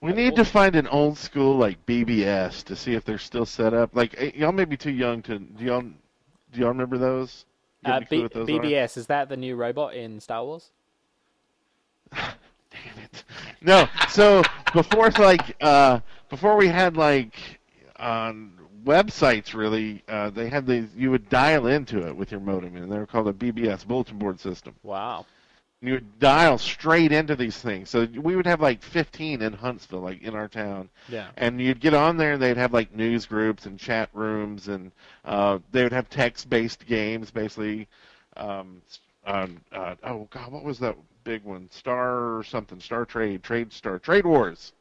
We 0.00 0.12
need 0.12 0.34
to 0.36 0.46
find 0.46 0.76
an 0.76 0.86
old 0.86 1.18
school 1.18 1.56
like 1.56 1.84
BBS 1.84 2.64
to 2.64 2.76
see 2.76 2.94
if 2.94 3.04
they're 3.04 3.18
still 3.18 3.44
set 3.44 3.74
up. 3.74 3.94
Like 3.94 4.14
eh, 4.16 4.30
y'all 4.34 4.52
may 4.52 4.64
be 4.64 4.76
too 4.76 4.92
young 4.92 5.22
to. 5.22 5.38
Do 5.38 5.64
y'all 5.64 5.82
do 5.82 6.60
y'all 6.60 6.68
remember 6.68 6.96
those? 6.96 7.44
Uh, 7.84 8.00
B- 8.08 8.28
those 8.32 8.48
are? 8.48 8.52
BBS 8.52 8.96
is 8.96 9.06
that 9.06 9.28
the 9.28 9.36
new 9.36 9.56
robot 9.56 9.94
in 9.94 10.20
Star 10.20 10.44
Wars? 10.44 10.70
Damn 12.12 12.32
it. 13.02 13.24
No. 13.60 13.88
So 14.08 14.42
before 14.72 15.10
like 15.18 15.56
uh 15.60 16.00
before 16.28 16.56
we 16.56 16.68
had 16.68 16.96
like 16.96 17.34
on 17.96 18.52
websites 18.84 19.54
really 19.54 20.02
uh 20.08 20.30
they 20.30 20.48
had 20.48 20.66
these 20.66 20.88
you 20.96 21.10
would 21.10 21.28
dial 21.28 21.66
into 21.66 22.06
it 22.06 22.16
with 22.16 22.30
your 22.30 22.40
modem 22.40 22.76
and 22.76 22.90
they 22.90 22.98
were 22.98 23.06
called 23.06 23.28
a 23.28 23.32
BBS 23.32 23.86
bulletin 23.86 24.18
board 24.18 24.40
system. 24.40 24.74
Wow. 24.82 25.26
You 25.82 25.94
would 25.94 26.18
dial 26.18 26.58
straight 26.58 27.10
into 27.10 27.34
these 27.34 27.56
things. 27.56 27.88
So 27.88 28.06
we 28.20 28.36
would 28.36 28.46
have 28.46 28.60
like 28.60 28.82
15 28.82 29.40
in 29.40 29.52
Huntsville 29.54 30.00
like 30.00 30.20
in 30.22 30.34
our 30.34 30.46
town. 30.48 30.90
Yeah. 31.08 31.28
And 31.38 31.58
you'd 31.60 31.80
get 31.80 31.94
on 31.94 32.18
there 32.18 32.32
and 32.34 32.42
they'd 32.42 32.58
have 32.58 32.74
like 32.74 32.94
news 32.94 33.24
groups 33.24 33.64
and 33.66 33.78
chat 33.78 34.10
rooms 34.12 34.68
and 34.68 34.92
uh 35.24 35.58
they 35.72 35.82
would 35.82 35.92
have 35.92 36.08
text-based 36.10 36.86
games 36.86 37.30
basically 37.30 37.88
um 38.36 38.82
on 39.26 39.60
uh, 39.72 39.94
oh 40.04 40.26
god 40.30 40.50
what 40.52 40.64
was 40.64 40.78
that 40.78 40.96
big 41.24 41.44
one 41.44 41.68
star 41.70 42.36
or 42.36 42.42
something 42.42 42.80
star 42.80 43.04
trade 43.04 43.42
trade 43.42 43.72
star 43.72 43.98
trade 43.98 44.24
wars 44.24 44.72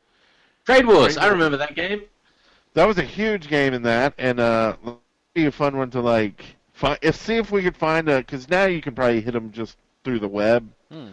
Trade 0.65 0.85
Wars. 0.85 1.15
Trade 1.15 1.23
I 1.23 1.25
Wars. 1.25 1.33
remember 1.33 1.57
that 1.57 1.75
game. 1.75 2.03
That 2.73 2.87
was 2.87 2.97
a 2.97 3.03
huge 3.03 3.47
game 3.47 3.73
in 3.73 3.81
that 3.83 4.13
and 4.17 4.39
uh 4.39 4.75
be 5.33 5.45
a 5.45 5.51
fun 5.51 5.77
one 5.77 5.89
to 5.91 6.01
like 6.01 6.43
find 6.73 6.97
if 7.01 7.15
see 7.15 7.37
if 7.37 7.51
we 7.51 7.63
could 7.63 7.77
find 7.77 8.09
a 8.09 8.17
because 8.17 8.49
now 8.49 8.65
you 8.65 8.81
can 8.81 8.95
probably 8.95 9.21
hit 9.21 9.33
them 9.33 9.51
just 9.51 9.77
through 10.03 10.19
the 10.19 10.27
web. 10.27 10.67
Hmm. 10.91 11.09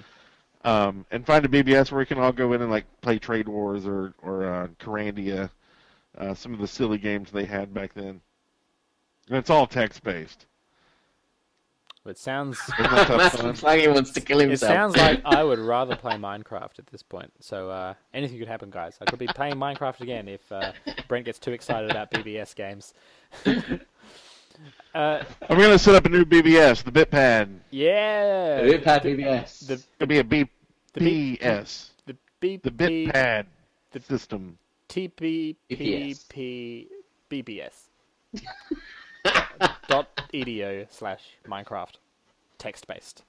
um 0.64 1.04
and 1.10 1.26
find 1.26 1.44
a 1.44 1.48
bbs 1.48 1.90
where 1.90 1.98
we 1.98 2.06
can 2.06 2.18
all 2.18 2.32
go 2.32 2.52
in 2.52 2.62
and 2.62 2.70
like 2.70 2.86
play 3.00 3.18
trade 3.18 3.48
wars 3.48 3.86
or 3.86 4.14
or 4.22 4.44
uh 4.44 4.68
Carandia, 4.78 5.50
uh 6.18 6.34
some 6.34 6.54
of 6.54 6.60
the 6.60 6.68
silly 6.68 6.98
games 6.98 7.30
they 7.30 7.44
had 7.44 7.74
back 7.74 7.94
then. 7.94 8.20
And 9.28 9.38
it's 9.38 9.50
all 9.50 9.66
text 9.66 10.02
based 10.02 10.46
It 12.08 12.18
sounds 12.18 12.58
Isn't 12.78 12.90
that 12.90 13.06
tough 13.06 13.16
Matthew 13.18 13.40
fun? 13.40 13.54
Flaggy 13.54 13.92
wants 13.92 14.10
to 14.12 14.20
kill 14.20 14.38
himself. 14.40 14.70
it 14.70 14.74
sounds 14.74 14.96
like 14.96 15.20
I 15.24 15.42
would 15.42 15.58
rather 15.74 15.96
play 15.96 16.14
Minecraft 16.14 16.78
at 16.78 16.86
this 16.86 17.02
point. 17.02 17.32
So 17.40 17.70
uh, 17.70 17.94
anything 18.14 18.38
could 18.38 18.48
happen, 18.48 18.70
guys. 18.70 18.96
I 19.00 19.04
could 19.06 19.18
be 19.18 19.26
playing 19.26 19.54
Minecraft 19.56 20.00
again 20.00 20.28
if 20.28 20.50
uh, 20.52 20.72
Brent 21.08 21.24
gets 21.26 21.38
too 21.38 21.52
excited 21.52 21.90
about 21.90 22.10
BBS 22.10 22.54
games. 22.54 22.94
uh, 23.46 25.22
I'm 25.48 25.58
gonna 25.58 25.78
set 25.78 25.94
up 25.94 26.06
a 26.06 26.08
new 26.08 26.24
BBS, 26.24 26.82
the 26.82 26.90
BitPad. 26.92 27.48
yeah. 27.70 28.62
Who 28.62 28.72
had 28.78 29.02
BBS? 29.02 29.66
The 29.66 29.82
It'll 29.98 30.06
be 30.08 30.18
a 30.20 30.24
B- 30.24 30.48
The 30.94 31.00
B- 31.00 31.38
BS, 31.42 31.90
the 32.06 32.16
BP 32.40 32.62
the 32.62 32.70
BitPad 32.70 33.46
the- 33.92 34.00
system. 34.00 34.58
TPPP 34.88 36.86
BBS 37.30 37.74
dot 39.88 40.15
edu 40.32 40.86
slash 40.90 41.22
Minecraft 41.46 41.94
text 42.58 42.86
based. 42.86 43.24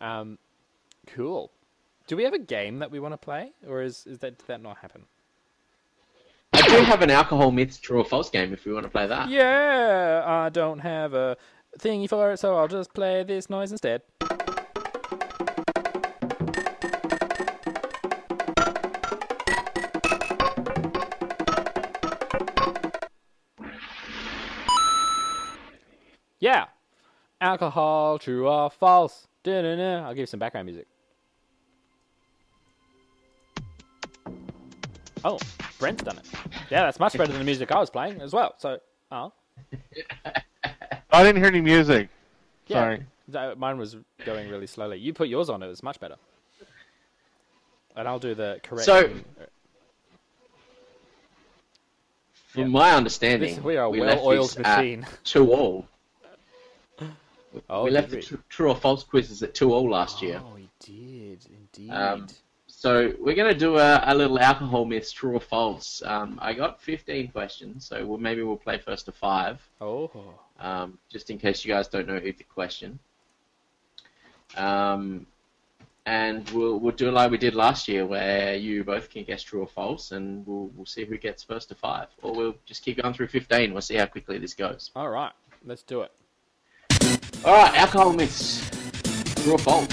Um, 0.00 0.38
cool. 1.06 1.50
Do 2.06 2.16
we 2.16 2.24
have 2.24 2.34
a 2.34 2.38
game 2.38 2.78
that 2.78 2.90
we 2.90 3.00
want 3.00 3.12
to 3.12 3.18
play, 3.18 3.52
or 3.66 3.82
is 3.82 4.06
is 4.06 4.18
that 4.20 4.38
did 4.38 4.46
that 4.46 4.62
not 4.62 4.78
happen? 4.78 5.04
I 6.52 6.62
do 6.62 6.82
have 6.84 7.02
an 7.02 7.10
alcohol 7.10 7.50
myths 7.50 7.78
true 7.78 7.98
or 7.98 8.04
false 8.04 8.30
game 8.30 8.52
if 8.52 8.64
we 8.64 8.72
want 8.72 8.84
to 8.84 8.90
play 8.90 9.06
that. 9.06 9.28
Yeah, 9.28 10.22
I 10.26 10.48
don't 10.48 10.78
have 10.78 11.12
a 11.12 11.36
thingy 11.78 12.08
for 12.08 12.32
it, 12.32 12.38
so 12.38 12.56
I'll 12.56 12.68
just 12.68 12.94
play 12.94 13.22
this 13.22 13.50
noise 13.50 13.70
instead. 13.70 14.02
Alcohol, 27.48 28.18
true 28.18 28.46
or 28.46 28.68
false? 28.68 29.26
Da-da-da. 29.42 30.04
I'll 30.06 30.10
give 30.12 30.18
you 30.20 30.26
some 30.26 30.38
background 30.38 30.66
music. 30.66 30.86
Oh, 35.24 35.38
Brent's 35.78 36.02
done 36.02 36.18
it. 36.18 36.26
Yeah, 36.70 36.82
that's 36.82 37.00
much 37.00 37.14
better 37.14 37.32
than 37.32 37.38
the 37.38 37.44
music 37.46 37.72
I 37.72 37.78
was 37.80 37.88
playing 37.88 38.20
as 38.20 38.34
well. 38.34 38.54
So, 38.58 38.78
oh, 39.10 39.32
I 41.10 41.22
didn't 41.24 41.36
hear 41.36 41.46
any 41.46 41.62
music. 41.62 42.10
yeah. 42.66 42.76
Sorry. 42.82 43.02
That- 43.28 43.58
Mine 43.58 43.78
was 43.78 43.96
going 44.26 44.50
really 44.50 44.66
slowly. 44.66 44.98
You 44.98 45.14
put 45.14 45.28
yours 45.28 45.48
on; 45.48 45.62
it 45.62 45.68
was 45.68 45.82
much 45.82 45.98
better. 45.98 46.16
And 47.96 48.06
I'll 48.06 48.18
do 48.18 48.34
the 48.34 48.60
correct. 48.62 48.84
So- 48.84 49.10
From 52.48 52.70
my 52.70 52.92
understanding, 52.94 53.54
This- 53.56 53.64
we 53.64 53.76
are 53.78 53.86
a 53.86 53.90
left 53.90 54.22
well-oiled 54.22 54.50
this 54.50 54.58
at 54.58 54.78
machine. 54.78 55.06
Two 55.24 55.50
all. 55.52 55.86
Oh, 57.70 57.84
we 57.84 57.90
left 57.90 58.10
the 58.10 58.20
tr- 58.20 58.36
true 58.48 58.68
or 58.70 58.76
false 58.76 59.04
quizzes 59.04 59.42
at 59.42 59.54
two 59.54 59.72
all 59.72 59.88
last 59.90 60.22
year. 60.22 60.40
Oh, 60.44 60.54
we 60.54 60.68
did 60.80 61.46
indeed. 61.46 61.90
Um, 61.90 62.26
So 62.66 63.12
we're 63.18 63.34
going 63.34 63.52
to 63.52 63.58
do 63.58 63.78
a, 63.78 64.00
a 64.04 64.14
little 64.14 64.38
alcohol 64.38 64.84
myths, 64.84 65.10
true 65.10 65.34
or 65.34 65.40
false. 65.40 66.00
Um, 66.04 66.38
I 66.40 66.52
got 66.52 66.80
15 66.80 67.28
questions, 67.28 67.84
so 67.86 68.06
we'll, 68.06 68.18
maybe 68.18 68.42
we'll 68.42 68.56
play 68.56 68.78
first 68.78 69.06
to 69.06 69.12
five, 69.12 69.60
oh, 69.80 70.10
um, 70.60 70.96
just 71.08 71.30
in 71.30 71.38
case 71.38 71.64
you 71.64 71.72
guys 71.74 71.88
don't 71.88 72.06
know 72.06 72.18
who 72.20 72.32
the 72.32 72.44
question. 72.44 72.98
Um, 74.56 75.26
and 76.06 76.48
we'll 76.50 76.78
we'll 76.78 76.94
do 76.94 77.10
like 77.10 77.30
we 77.30 77.36
did 77.38 77.54
last 77.54 77.86
year, 77.88 78.06
where 78.06 78.54
you 78.56 78.82
both 78.82 79.10
can 79.10 79.24
guess 79.24 79.42
true 79.42 79.60
or 79.60 79.66
false, 79.66 80.12
and 80.12 80.46
we'll 80.46 80.70
we'll 80.74 80.86
see 80.86 81.04
who 81.04 81.18
gets 81.18 81.42
first 81.42 81.68
to 81.68 81.74
five, 81.74 82.08
or 82.22 82.32
we'll 82.34 82.54
just 82.64 82.82
keep 82.82 83.02
going 83.02 83.12
through 83.12 83.28
15. 83.28 83.72
We'll 83.72 83.82
see 83.82 83.96
how 83.96 84.06
quickly 84.06 84.38
this 84.38 84.54
goes. 84.54 84.90
all 84.96 85.10
right. 85.10 85.32
Let's 85.66 85.82
do 85.82 86.02
it. 86.02 86.12
All 87.44 87.54
right, 87.54 87.74
alcohol 87.76 88.12
myths, 88.12 88.68
true 89.42 89.52
or 89.54 89.58
false? 89.58 89.86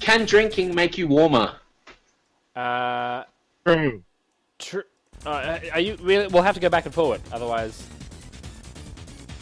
Can 0.00 0.24
drinking 0.26 0.74
make 0.74 0.98
you 0.98 1.08
warmer? 1.08 1.54
Uh, 2.54 3.24
True. 3.64 4.02
tr- 4.58 4.80
uh, 5.24 5.58
are 5.72 5.80
you? 5.80 5.96
we- 6.02 6.26
We'll 6.28 6.42
have 6.42 6.54
to 6.54 6.60
go 6.60 6.68
back 6.68 6.84
and 6.86 6.94
forward, 6.94 7.20
otherwise. 7.32 7.84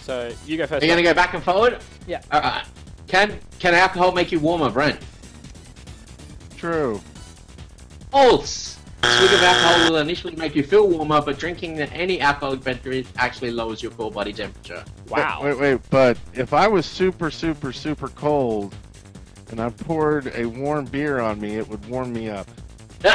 So 0.03 0.33
you 0.47 0.57
go 0.57 0.67
first. 0.67 0.83
Are 0.83 0.87
you 0.87 0.93
going 0.93 1.03
to 1.05 1.09
go 1.09 1.15
back 1.15 1.35
and 1.35 1.43
forward? 1.43 1.79
Yeah. 2.07 2.23
All 2.33 2.41
right. 2.41 2.65
Can 3.07 3.39
can 3.59 3.75
alcohol 3.75 4.13
make 4.13 4.33
you 4.33 4.41
warmer, 4.41 4.71
Brent? 4.71 4.99
True. 6.57 7.01
False. 8.11 8.79
A 9.05 9.17
swig 9.19 9.33
of 9.35 9.43
alcohol 9.43 9.91
will 9.91 9.99
initially 9.99 10.35
make 10.37 10.55
you 10.57 10.63
feel 10.63 10.89
warmer, 10.89 11.21
but 11.21 11.39
drinking 11.39 11.79
any 11.81 12.21
alcoholic 12.23 12.65
beverage 12.65 13.07
actually 13.19 13.51
lowers 13.51 13.83
your 13.83 13.93
core 13.93 14.11
body 14.11 14.33
temperature. 14.33 14.83
Wow. 15.09 15.41
Wait, 15.43 15.59
wait, 15.59 15.81
but 15.91 16.17
if 16.33 16.55
I 16.55 16.67
was 16.67 16.87
super, 16.87 17.31
super, 17.31 17.71
super 17.73 18.09
cold, 18.09 18.75
and 19.51 19.61
I 19.61 19.69
poured 19.69 20.33
a 20.35 20.47
warm 20.47 20.87
beer 20.87 21.21
on 21.21 21.39
me, 21.39 21.57
it 21.57 21.69
would 21.69 21.85
warm 21.87 22.15
me 22.15 22.31
up. 22.31 22.49
but 23.03 23.13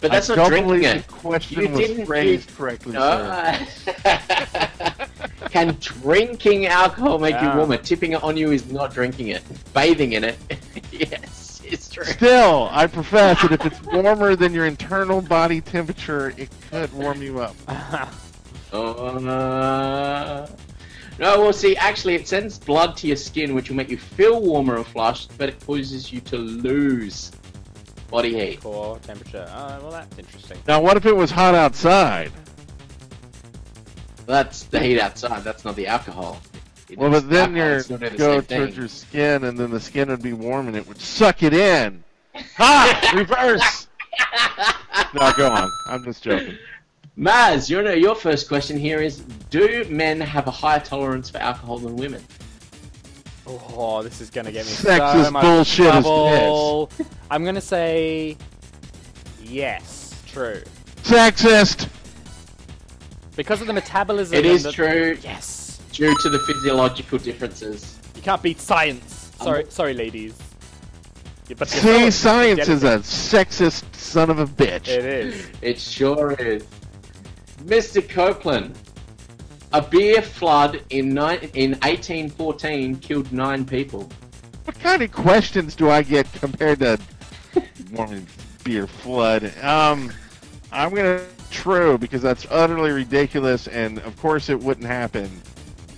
that's 0.00 0.28
I 0.30 0.34
not 0.34 0.50
don't 0.50 0.50
drinking 0.50 0.66
believe 0.68 0.84
it. 0.84 1.06
The 1.06 1.12
question 1.12 1.62
You 1.62 1.68
was 1.68 1.78
didn't- 1.86 2.06
phrased 2.06 2.56
correctly, 2.56 2.92
sir. 2.94 3.64
Uh, 4.04 5.06
Can 5.50 5.76
drinking 5.80 6.66
alcohol 6.66 7.18
make 7.20 7.34
Yeah. 7.34 7.52
you 7.52 7.56
warmer? 7.58 7.76
Tipping 7.76 8.12
it 8.12 8.22
on 8.24 8.36
you 8.36 8.50
is 8.50 8.70
not 8.72 8.92
drinking 8.92 9.28
it. 9.28 9.42
Bathing 9.74 10.14
in 10.14 10.24
it, 10.24 10.36
yes, 10.92 11.41
it's 11.72 11.88
true. 11.88 12.04
Still, 12.04 12.68
I 12.70 12.86
profess 12.86 13.42
that 13.42 13.52
if 13.52 13.64
it's 13.66 13.82
warmer 13.84 14.36
than 14.36 14.52
your 14.52 14.66
internal 14.66 15.22
body 15.22 15.60
temperature, 15.60 16.34
it 16.36 16.50
could 16.70 16.92
warm 16.92 17.22
you 17.22 17.40
up. 17.40 17.56
Uh, 18.74 20.46
no, 21.18 21.40
well, 21.42 21.52
see, 21.52 21.76
actually, 21.76 22.14
it 22.14 22.26
sends 22.26 22.58
blood 22.58 22.96
to 22.96 23.06
your 23.06 23.16
skin, 23.16 23.54
which 23.54 23.68
will 23.68 23.76
make 23.76 23.90
you 23.90 23.98
feel 23.98 24.40
warmer 24.40 24.78
and 24.78 24.86
flushed, 24.86 25.30
but 25.36 25.50
it 25.50 25.66
causes 25.66 26.10
you 26.10 26.22
to 26.22 26.38
lose 26.38 27.32
body 28.10 28.32
heat. 28.32 28.62
Core 28.62 28.98
temperature. 29.00 29.46
Oh, 29.54 29.78
well, 29.82 29.90
that's 29.90 30.18
interesting. 30.18 30.58
Now, 30.66 30.80
what 30.80 30.96
if 30.96 31.04
it 31.04 31.14
was 31.14 31.30
hot 31.30 31.54
outside? 31.54 32.32
That's 34.24 34.62
the 34.64 34.80
heat 34.80 34.98
outside. 34.98 35.44
That's 35.44 35.66
not 35.66 35.76
the 35.76 35.86
alcohol. 35.88 36.40
It 36.92 36.98
Well, 36.98 37.10
but 37.10 37.28
then 37.30 37.56
alcohol, 37.56 37.56
your 37.68 37.76
it's 37.78 37.90
not 37.90 38.00
the 38.00 38.10
go 38.10 38.32
same 38.34 38.42
thing. 38.42 38.58
towards 38.60 38.76
your 38.76 38.88
skin, 38.88 39.44
and 39.44 39.58
then 39.58 39.70
the 39.70 39.80
skin 39.80 40.08
would 40.10 40.22
be 40.22 40.34
warm, 40.34 40.68
and 40.68 40.76
it 40.76 40.86
would 40.86 41.00
suck 41.00 41.42
it 41.42 41.54
in. 41.54 42.04
Ha! 42.56 43.12
Reverse. 43.16 43.88
no, 45.14 45.32
go 45.36 45.50
on. 45.50 45.70
I'm 45.88 46.04
just 46.04 46.22
joking. 46.22 46.56
Maz, 47.18 47.68
your 47.70 47.90
your 47.94 48.14
first 48.14 48.46
question 48.48 48.76
here 48.78 49.00
is: 49.00 49.18
Do 49.50 49.84
men 49.88 50.20
have 50.20 50.46
a 50.46 50.50
higher 50.50 50.80
tolerance 50.80 51.30
for 51.30 51.38
alcohol 51.38 51.78
than 51.78 51.96
women? 51.96 52.22
Oh, 53.46 54.02
this 54.02 54.20
is 54.20 54.30
gonna 54.30 54.52
get 54.52 54.64
me 54.66 54.72
Sexist 54.72 55.24
so 55.24 55.30
much 55.30 55.42
bullshit 55.42 55.86
is 55.86 55.90
trouble. 56.04 56.90
I'm 57.30 57.44
gonna 57.44 57.60
say 57.60 58.36
yes, 59.42 60.14
true. 60.26 60.62
Sexist. 61.02 61.88
Because 63.34 63.60
of 63.62 63.66
the 63.66 63.72
metabolism. 63.72 64.36
It 64.36 64.44
is 64.46 64.62
the- 64.62 64.72
true 64.72 65.16
Yes. 65.22 65.61
Due 65.92 66.14
to 66.22 66.28
the 66.28 66.38
physiological 66.40 67.18
differences. 67.18 67.98
You 68.16 68.22
can't 68.22 68.42
beat 68.42 68.60
science. 68.60 69.30
Sorry, 69.40 69.66
sorry, 69.68 69.94
ladies. 69.94 70.36
Yeah, 71.48 71.56
but 71.58 71.68
See, 71.68 71.80
so- 71.80 72.10
science 72.10 72.68
is 72.68 72.82
a 72.84 72.98
sexist 72.98 73.94
son 73.94 74.30
of 74.30 74.38
a 74.38 74.46
bitch. 74.46 74.88
It 74.88 75.04
is. 75.04 75.46
It 75.60 75.78
sure 75.80 76.32
is. 76.32 76.64
Mr. 77.64 78.06
Copeland, 78.08 78.76
a 79.72 79.82
beer 79.82 80.22
flood 80.22 80.82
in 80.90 81.10
ni- 81.14 81.48
in 81.54 81.72
1814 81.82 82.96
killed 82.96 83.32
nine 83.32 83.64
people. 83.64 84.10
What 84.64 84.78
kind 84.80 85.02
of 85.02 85.10
questions 85.12 85.74
do 85.74 85.90
I 85.90 86.02
get 86.02 86.30
compared 86.34 86.78
to 86.80 86.98
warming 87.92 88.26
beer 88.64 88.86
flood? 88.86 89.52
Um, 89.62 90.12
I'm 90.70 90.94
gonna 90.94 91.22
true 91.50 91.98
because 91.98 92.22
that's 92.22 92.46
utterly 92.50 92.90
ridiculous, 92.90 93.66
and 93.68 93.98
of 94.00 94.16
course 94.20 94.48
it 94.48 94.58
wouldn't 94.58 94.86
happen. 94.86 95.30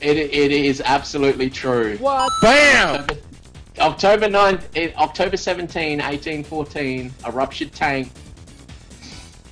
It, 0.04 0.18
it 0.18 0.52
is 0.52 0.82
absolutely 0.84 1.48
true. 1.48 1.96
What? 1.96 2.30
Bam! 2.42 3.00
October, 3.00 3.20
October 3.78 4.28
9th, 4.28 4.64
eh, 4.76 4.92
October 4.98 5.36
17, 5.38 5.98
1814, 5.98 7.10
a 7.24 7.32
ruptured 7.32 7.72
tank 7.72 8.10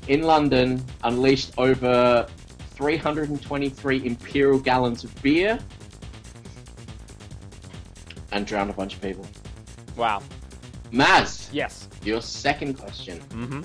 in 0.08 0.22
London 0.22 0.84
unleashed 1.04 1.52
over 1.56 2.26
323 2.74 4.04
imperial 4.04 4.58
gallons 4.58 5.04
of 5.04 5.22
beer 5.22 5.58
and 8.32 8.46
drowned 8.46 8.68
a 8.68 8.74
bunch 8.74 8.94
of 8.94 9.00
people. 9.00 9.26
Wow. 9.96 10.22
Maz, 10.92 11.48
Yes. 11.50 11.88
your 12.04 12.20
second 12.20 12.74
question. 12.78 13.20
Mm-hmm. 13.30 13.62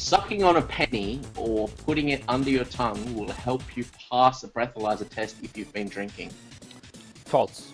Sucking 0.00 0.42
on 0.42 0.56
a 0.56 0.62
penny 0.62 1.20
or 1.36 1.68
putting 1.68 2.08
it 2.08 2.22
under 2.26 2.48
your 2.48 2.64
tongue 2.64 3.14
will 3.14 3.30
help 3.30 3.62
you 3.76 3.84
pass 4.10 4.42
a 4.44 4.48
breathalyzer 4.48 5.06
test 5.06 5.36
if 5.42 5.54
you've 5.58 5.72
been 5.74 5.88
drinking. 5.90 6.30
False. 7.26 7.72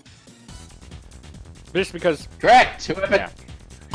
Just 1.72 1.92
because. 1.92 2.26
Correct! 2.40 2.84
Whoever. 2.86 3.14
Yeah. 3.14 3.30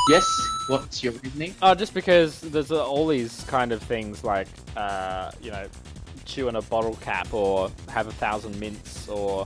Yes, 0.10 0.26
what's 0.70 1.04
your 1.04 1.12
reasoning? 1.14 1.54
Oh, 1.62 1.76
just 1.76 1.94
because 1.94 2.40
there's 2.40 2.72
uh, 2.72 2.84
all 2.86 3.06
these 3.06 3.44
kind 3.44 3.74
of 3.74 3.84
things 3.84 4.24
like, 4.24 4.48
uh, 4.78 5.32
you 5.44 5.52
know, 5.52 5.68
chew 6.26 6.48
on 6.48 6.56
a 6.56 6.62
bottle 6.62 6.96
cap 7.02 7.34
or 7.34 7.70
have 7.90 8.08
a 8.08 8.12
thousand 8.14 8.58
mints 8.60 9.10
or, 9.10 9.46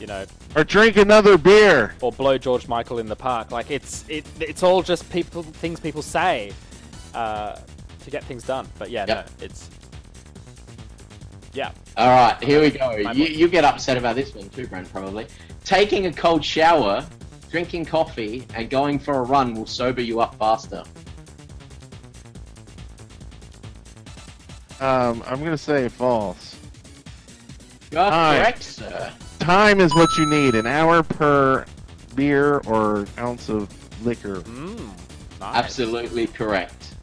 you 0.00 0.06
know, 0.06 0.24
Or 0.54 0.62
drink 0.62 0.96
another 0.96 1.36
beer. 1.36 1.94
or 2.00 2.12
blow 2.12 2.38
George 2.38 2.68
Michael 2.68 2.98
in 3.00 3.06
the 3.08 3.16
park. 3.16 3.50
Like 3.50 3.70
it's 3.72 4.04
it 4.08 4.24
it's 4.40 4.62
all 4.62 4.82
just 4.82 5.10
people 5.10 5.42
things 5.42 5.80
people 5.80 6.00
say 6.02 6.52
uh, 7.12 7.56
to 8.04 8.10
get 8.10 8.24
things 8.24 8.44
done. 8.44 8.66
But 8.78 8.90
yeah, 8.90 9.04
Yep. 9.08 9.30
no, 9.40 9.44
it's 9.44 9.70
yeah. 11.52 11.70
Alright, 11.96 12.42
here 12.42 12.60
we 12.60 12.70
go. 12.70 12.96
You, 12.96 13.24
you 13.26 13.48
get 13.48 13.64
upset 13.64 13.96
about 13.96 14.16
this 14.16 14.34
one 14.34 14.48
too, 14.50 14.66
Brent, 14.66 14.90
probably. 14.90 15.26
Taking 15.64 16.06
a 16.06 16.12
cold 16.12 16.44
shower, 16.44 17.06
drinking 17.50 17.84
coffee, 17.86 18.46
and 18.54 18.68
going 18.68 18.98
for 18.98 19.14
a 19.14 19.22
run 19.22 19.54
will 19.54 19.66
sober 19.66 20.00
you 20.02 20.20
up 20.20 20.34
faster. 20.36 20.82
Um, 24.80 25.22
I'm 25.26 25.38
gonna 25.42 25.56
say 25.56 25.88
false. 25.88 26.56
You 27.92 27.98
are 28.00 28.10
Aye. 28.12 28.38
correct, 28.38 28.62
sir. 28.62 29.12
Time 29.38 29.80
is 29.80 29.94
what 29.94 30.16
you 30.18 30.26
need. 30.28 30.54
An 30.56 30.66
hour 30.66 31.02
per 31.02 31.64
beer 32.16 32.58
or 32.66 33.06
ounce 33.18 33.48
of 33.48 33.68
liquor. 34.04 34.36
Mm, 34.40 34.78
nice. 35.40 35.54
Absolutely 35.56 36.26
correct. 36.26 36.93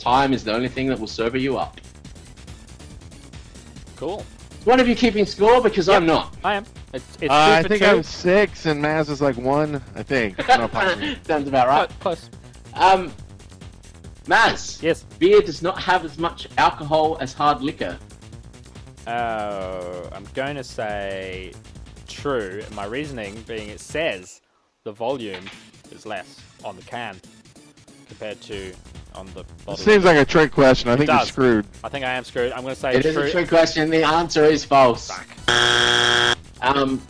Time 0.00 0.32
is 0.32 0.42
the 0.42 0.52
only 0.54 0.68
thing 0.68 0.86
that 0.88 0.98
will 0.98 1.06
sober 1.06 1.36
you 1.38 1.58
up. 1.58 1.78
Cool. 3.96 4.24
Is 4.58 4.66
One 4.66 4.80
of 4.80 4.88
you 4.88 4.94
keeping 4.96 5.26
score 5.26 5.60
because 5.62 5.88
I'm 5.88 6.06
not. 6.06 6.34
I 6.42 6.54
am. 6.54 6.64
It's, 6.94 7.04
it's 7.20 7.30
Uh, 7.30 7.34
I 7.58 7.62
for 7.62 7.68
think 7.68 7.82
two. 7.82 7.88
I'm 7.88 8.02
six, 8.02 8.66
and 8.66 8.82
Maz 8.82 9.10
is 9.10 9.20
like 9.20 9.36
one. 9.36 9.82
I 9.94 10.02
think. 10.02 10.38
No, 10.48 10.66
possibly. 10.72 11.16
Sounds 11.26 11.46
about 11.48 11.68
right. 11.68 11.88
Close. 12.00 12.30
close. 12.74 12.82
Um, 12.82 13.12
Maz, 14.26 14.82
Yes. 14.82 15.02
beer 15.18 15.40
does 15.40 15.60
not 15.62 15.78
have 15.82 16.04
as 16.04 16.18
much 16.18 16.48
alcohol 16.56 17.18
as 17.20 17.32
hard 17.34 17.60
liquor. 17.62 17.98
Uh, 19.06 20.08
I'm 20.12 20.24
going 20.34 20.56
to 20.56 20.64
say 20.64 21.52
true. 22.08 22.62
My 22.74 22.86
reasoning 22.86 23.42
being 23.46 23.68
it 23.68 23.80
says 23.80 24.40
the 24.84 24.92
volume 24.92 25.44
is 25.90 26.06
less 26.06 26.40
on 26.64 26.76
the 26.76 26.82
can 26.82 27.20
compared 28.08 28.40
to 28.42 28.72
on 29.14 29.26
the 29.34 29.44
bottle. 29.64 29.76
Seems 29.76 30.04
like 30.04 30.16
a 30.16 30.24
trick 30.24 30.52
question. 30.52 30.90
I 30.90 30.96
think 30.96 31.10
you're 31.10 31.20
screwed. 31.26 31.66
I 31.84 31.88
think 31.88 32.04
I 32.04 32.10
am 32.14 32.24
screwed. 32.24 32.52
I'm 32.52 32.62
going 32.62 32.74
to 32.74 32.80
say 32.80 32.94
It 32.94 33.04
is 33.06 33.14
true. 33.14 33.24
a 33.24 33.30
trick 33.30 33.48
question. 33.48 33.90
The 33.90 34.02
answer 34.04 34.44
is 34.44 34.64
false. 34.64 35.10
Um, 36.62 37.00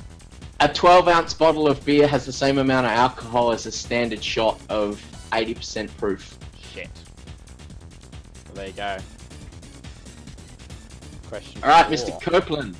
a 0.61 0.68
12 0.68 1.09
ounce 1.09 1.34
bottle 1.34 1.66
of 1.66 1.84
beer 1.84 2.07
has 2.07 2.24
the 2.26 2.32
same 2.32 2.59
amount 2.59 2.86
of 2.86 2.92
alcohol 2.92 3.53
as 3.53 3.66
a 3.66 3.72
standard 3.72 4.22
shot 4.22 4.61
of 4.68 5.03
80% 5.32 5.88
proof. 5.96 6.36
Shit. 6.72 6.88
Well, 8.46 8.55
there 8.55 8.66
you 8.68 8.72
go. 8.72 8.98
Question. 11.28 11.62
All 11.62 11.70
right, 11.70 11.86
four. 11.86 11.94
Mr. 11.94 12.20
Copeland. 12.22 12.76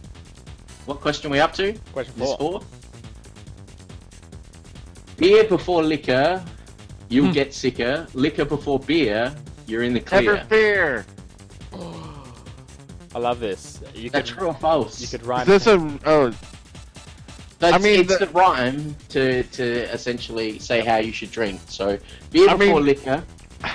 What 0.87 1.01
question 1.01 1.31
are 1.31 1.33
we 1.33 1.41
up 1.41 1.53
to? 1.55 1.73
Question 1.93 2.15
This 2.17 2.35
four. 2.35 2.61
four. 2.61 2.63
Beer 5.17 5.45
before 5.45 5.83
liquor, 5.83 6.43
you'll 7.11 7.27
Hmm. 7.27 7.33
get 7.33 7.53
sicker. 7.53 8.07
Liquor 8.15 8.47
before 8.47 8.79
beer, 8.79 9.35
you're 9.67 9.83
in 9.83 9.93
the 9.93 10.01
Never 10.01 10.39
clear. 10.39 11.05
fear. 11.05 11.07
I 13.15 13.19
love 13.19 13.41
this. 13.41 13.81
You 13.95 14.07
Is 14.07 14.13
could 14.13 14.13
that 14.13 14.27
true 14.27 14.47
or 14.47 14.55
false? 14.55 15.01
you 15.01 15.09
could 15.09 15.23
Is 15.23 15.27
rhyme. 15.27 15.47
this 15.47 15.67
a 15.67 15.99
oh? 16.07 16.33
That's, 17.59 17.75
I 17.75 17.79
mean, 17.79 18.01
it's 18.01 18.19
the- 18.19 18.25
the... 18.27 18.33
rhyme 18.33 18.97
to, 19.11 19.43
to 19.43 19.65
essentially 19.93 20.59
say 20.59 20.81
how 20.81 20.97
you 20.97 21.13
should 21.13 21.31
drink. 21.31 21.61
So, 21.69 21.99
beer 22.31 22.49
I 22.49 22.55
before 22.57 22.77
mean- 22.77 22.87
liquor. 22.87 23.23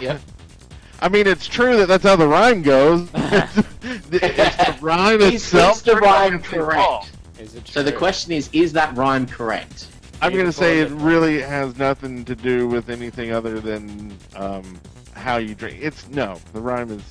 Yeah. 0.01 0.17
I 1.01 1.09
mean, 1.09 1.27
it's 1.27 1.45
true 1.45 1.75
that 1.77 1.87
that's 1.87 2.03
how 2.05 2.15
the 2.15 2.27
rhyme 2.27 2.61
goes. 2.63 3.07
it's 3.13 4.07
the 4.09 4.77
rhyme 4.81 5.21
Is- 5.21 5.33
itself. 5.43 5.75
is 5.77 5.81
the 5.83 5.97
rhyme 5.97 6.41
correct? 6.41 7.11
Is 7.37 7.53
it 7.55 7.67
So 7.67 7.83
the 7.83 7.91
question 7.91 8.31
is, 8.31 8.49
is 8.53 8.71
that 8.73 8.95
rhyme 8.95 9.27
correct? 9.27 9.87
I'm 10.21 10.35
gonna 10.35 10.51
say 10.51 10.79
it 10.79 10.91
liquor. 10.91 11.05
really 11.05 11.41
has 11.41 11.77
nothing 11.77 12.25
to 12.25 12.35
do 12.35 12.67
with 12.67 12.89
anything 12.89 13.31
other 13.31 13.59
than 13.59 14.17
um, 14.35 14.79
how 15.13 15.37
you 15.37 15.55
drink. 15.55 15.79
It's 15.81 16.07
no, 16.09 16.39
the 16.53 16.61
rhyme 16.61 16.91
is 16.91 17.03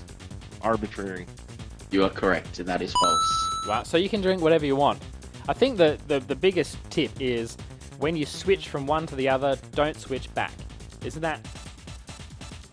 arbitrary. 0.63 1.27
You 1.91 2.05
are 2.05 2.11
correct. 2.11 2.59
And 2.59 2.69
that 2.69 2.83
is 2.83 2.93
false. 2.93 3.51
Right, 3.69 3.87
so 3.87 3.97
you 3.97 4.09
can 4.09 4.21
drink 4.21 4.43
whatever 4.43 4.67
you 4.67 4.77
want. 4.77 5.01
I 5.49 5.53
think 5.53 5.77
the, 5.77 5.99
the, 6.09 6.21
the 6.21 6.35
biggest 6.35 6.79
tip 6.91 7.11
is 7.21 7.57
when 7.99 8.17
you 8.17 8.27
switch 8.27 8.69
from 8.69 8.87
one 8.87 9.07
to 9.07 9.15
the 9.15 9.29
other, 9.29 9.57
don't 9.73 9.97
switch 9.97 10.33
back. 10.35 10.53
Isn't 11.05 11.23
that 11.23 11.47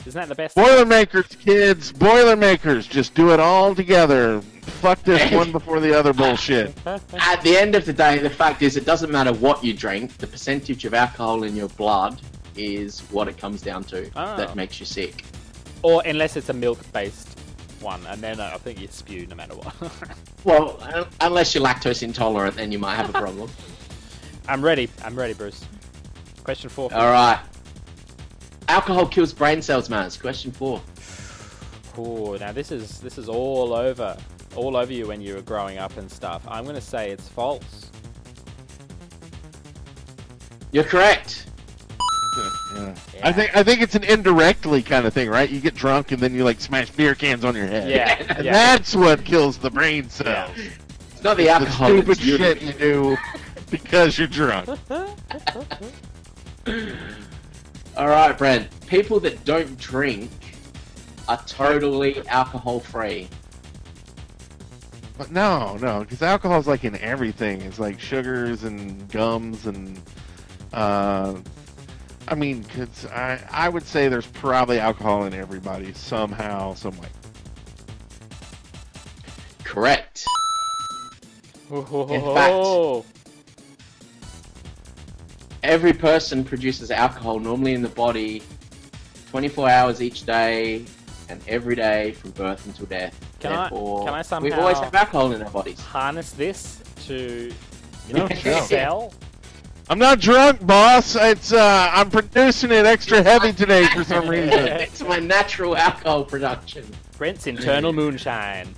isn't 0.06 0.20
that 0.20 0.28
the 0.30 0.36
best? 0.36 0.56
Boilermakers, 0.56 1.28
kids, 1.28 1.91
Boilermakers, 1.91 2.88
just 2.88 3.14
do 3.14 3.32
it 3.32 3.39
all 3.39 3.74
together. 3.76 4.41
Fuck 4.82 5.04
this 5.04 5.32
one 5.34 5.52
before 5.52 5.80
the 5.80 5.97
other 5.97 6.14
bullshit. 6.14 6.74
At 6.86 7.41
the 7.43 7.58
end 7.58 7.76
of 7.76 7.86
the 7.86 7.93
day, 7.93 8.18
the 8.20 8.30
fact 8.30 8.62
is, 8.62 8.78
it 8.78 8.86
doesn't 8.86 9.12
matter 9.12 9.34
what 9.34 9.64
you 9.64 9.74
drink. 9.74 10.18
The 10.18 10.28
percentage 10.28 10.86
of 10.86 10.93
alcohol 10.93 11.43
in 11.43 11.56
your 11.56 11.70
blood 11.70 12.20
is 12.56 12.99
what 13.12 13.28
it 13.28 13.38
comes 13.38 13.62
down 13.62 13.84
to 13.86 14.10
Oh. 14.16 14.38
that 14.38 14.56
makes 14.56 14.80
you 14.80 14.86
sick. 14.86 15.24
Or 15.84 16.02
unless 16.06 16.36
it's 16.36 16.49
a 16.49 16.54
milk-based 16.54 17.39
one, 17.80 18.06
and 18.08 18.22
then 18.22 18.39
uh, 18.39 18.52
I 18.54 18.58
think 18.58 18.80
you 18.80 18.88
spew 18.89 19.26
no 19.28 19.36
matter 19.36 19.56
what. 19.56 19.91
Well, 20.43 20.80
unless 21.22 21.54
you're 21.54 21.64
lactose 21.64 22.02
intolerant, 22.02 22.56
then 22.56 22.72
you 22.72 22.80
might 22.80 22.95
have 22.95 23.10
a 23.10 23.14
problem. 23.14 23.47
I'm 24.47 24.64
ready. 24.64 24.89
I'm 25.06 25.16
ready, 25.16 25.34
Bruce. 25.36 25.64
Question 26.43 26.70
four. 26.72 26.91
All 26.91 27.12
right. 27.12 27.39
Alcohol 28.72 29.05
kills 29.05 29.34
brain 29.34 29.61
cells, 29.61 29.89
Maz. 29.89 30.17
Question 30.17 30.49
four. 30.53 30.82
Ooh, 31.99 32.38
now 32.39 32.53
this 32.53 32.72
is 32.72 33.01
this 33.01 33.17
is 33.17 33.28
all 33.28 33.74
over, 33.74 34.15
all 34.55 34.78
over 34.78 34.93
you 34.93 35.07
when 35.07 35.19
you 35.19 35.36
were 35.36 35.41
growing 35.41 35.78
up 35.78 35.97
and 35.97 36.09
stuff. 36.09 36.41
I'm 36.47 36.63
gonna 36.65 36.80
say 36.80 37.11
it's 37.11 37.28
false. 37.28 37.91
You're 40.72 40.86
correct. 40.86 41.47
Yeah. 42.74 42.95
I 43.24 43.34
think 43.34 43.53
I 43.57 43.61
think 43.61 43.82
it's 43.82 43.95
an 43.95 44.05
indirectly 44.05 44.82
kind 44.82 45.05
of 45.05 45.13
thing, 45.13 45.30
right? 45.30 45.49
You 45.49 45.59
get 45.59 45.76
drunk 45.76 46.13
and 46.13 46.22
then 46.22 46.34
you 46.34 46.45
like 46.45 46.61
smash 46.61 46.89
beer 46.91 47.13
cans 47.13 47.43
on 47.43 47.53
your 47.55 47.65
head. 47.67 47.89
Yeah, 47.89 48.24
And 48.38 48.45
yeah. 48.45 48.53
that's 48.53 48.95
what 48.95 49.26
kills 49.26 49.57
the 49.57 49.69
brain 49.69 50.09
cells. 50.09 50.51
It's 51.11 51.24
not 51.24 51.36
the 51.36 51.43
The 51.43 51.49
alcohol. 51.49 51.89
stupid 51.89 52.09
it's 52.11 52.22
shit 52.22 52.61
you 52.61 52.72
do 52.72 53.17
because 53.69 54.17
you're 54.17 54.30
drunk. 54.30 54.69
All 57.98 58.08
right, 58.08 58.38
Brent. 58.38 58.70
People 58.88 59.20
that 59.22 59.44
don't 59.46 59.78
drink 59.78 60.32
are 61.28 61.42
totally 61.46 62.26
alcohol 62.28 62.80
free. 62.80 63.28
But 65.18 65.32
no, 65.32 65.78
no, 65.78 66.00
because 66.00 66.22
alcohol's 66.22 66.68
like 66.68 66.84
in 66.84 66.98
everything. 66.98 67.62
It's 67.62 67.80
like 67.80 68.00
sugars 68.00 68.64
and 68.64 69.10
gums 69.12 69.68
and, 69.68 70.00
uh, 70.74 71.36
I 72.28 72.36
mean, 72.36 72.64
'cause 72.64 73.06
I 73.08 73.39
I 73.52 73.70
would 73.70 73.86
say 73.86 74.08
there's 74.08 74.26
probably 74.26 74.80
alcohol 74.80 75.26
in 75.26 75.34
everybody 75.34 75.94
somehow, 75.94 76.74
some 76.74 76.98
way. 76.98 77.10
Correct. 79.64 80.26
Oh, 81.72 83.06
Every 85.64 85.93
person 85.93 86.43
produces 86.43 86.89
alcohol 86.91 87.39
normally 87.39 87.74
in 87.74 87.82
the 87.82 87.89
body 87.89 88.41
24 89.30 89.70
hours 89.70 90.01
each 90.01 90.26
day 90.26 90.86
and 91.30 91.41
every 91.47 91.76
day 91.76 92.12
from 92.14 92.32
birth 92.32 92.66
until 92.66 92.88
death. 92.88 93.16
Can 93.39 93.51
I- 93.53 93.70
Therefore, 93.70 94.05
can 94.05 94.14
I 94.14 94.39
We 94.39 94.51
always 94.51 94.76
somehow- 94.78 94.84
have 94.84 94.95
alcohol 94.95 95.32
in 95.34 95.41
our 95.43 95.49
bodies. 95.49 95.80
harness 95.80 96.32
this 96.32 96.80
to 97.07 97.51
you 98.07 98.14
No, 98.14 98.28
know 98.28 98.36
no. 98.45 98.62
sell. 98.62 99.14
I'm 99.89 99.99
not 99.99 100.20
drunk, 100.20 100.66
boss. 100.66 101.16
It's 101.16 101.51
uh, 101.51 101.89
I'm 101.93 102.09
producing 102.09 102.72
it 102.72 102.86
extra 102.86 103.22
heavy 103.22 103.51
today 103.53 103.86
for 103.88 104.03
some 104.03 104.28
reason. 104.30 104.68
it's 104.68 105.01
my 105.01 105.20
natural 105.20 105.76
alcohol 105.78 106.24
production. 106.24 106.86
Brent's 107.18 107.45
internal 107.47 107.91
moonshine. 107.93 108.74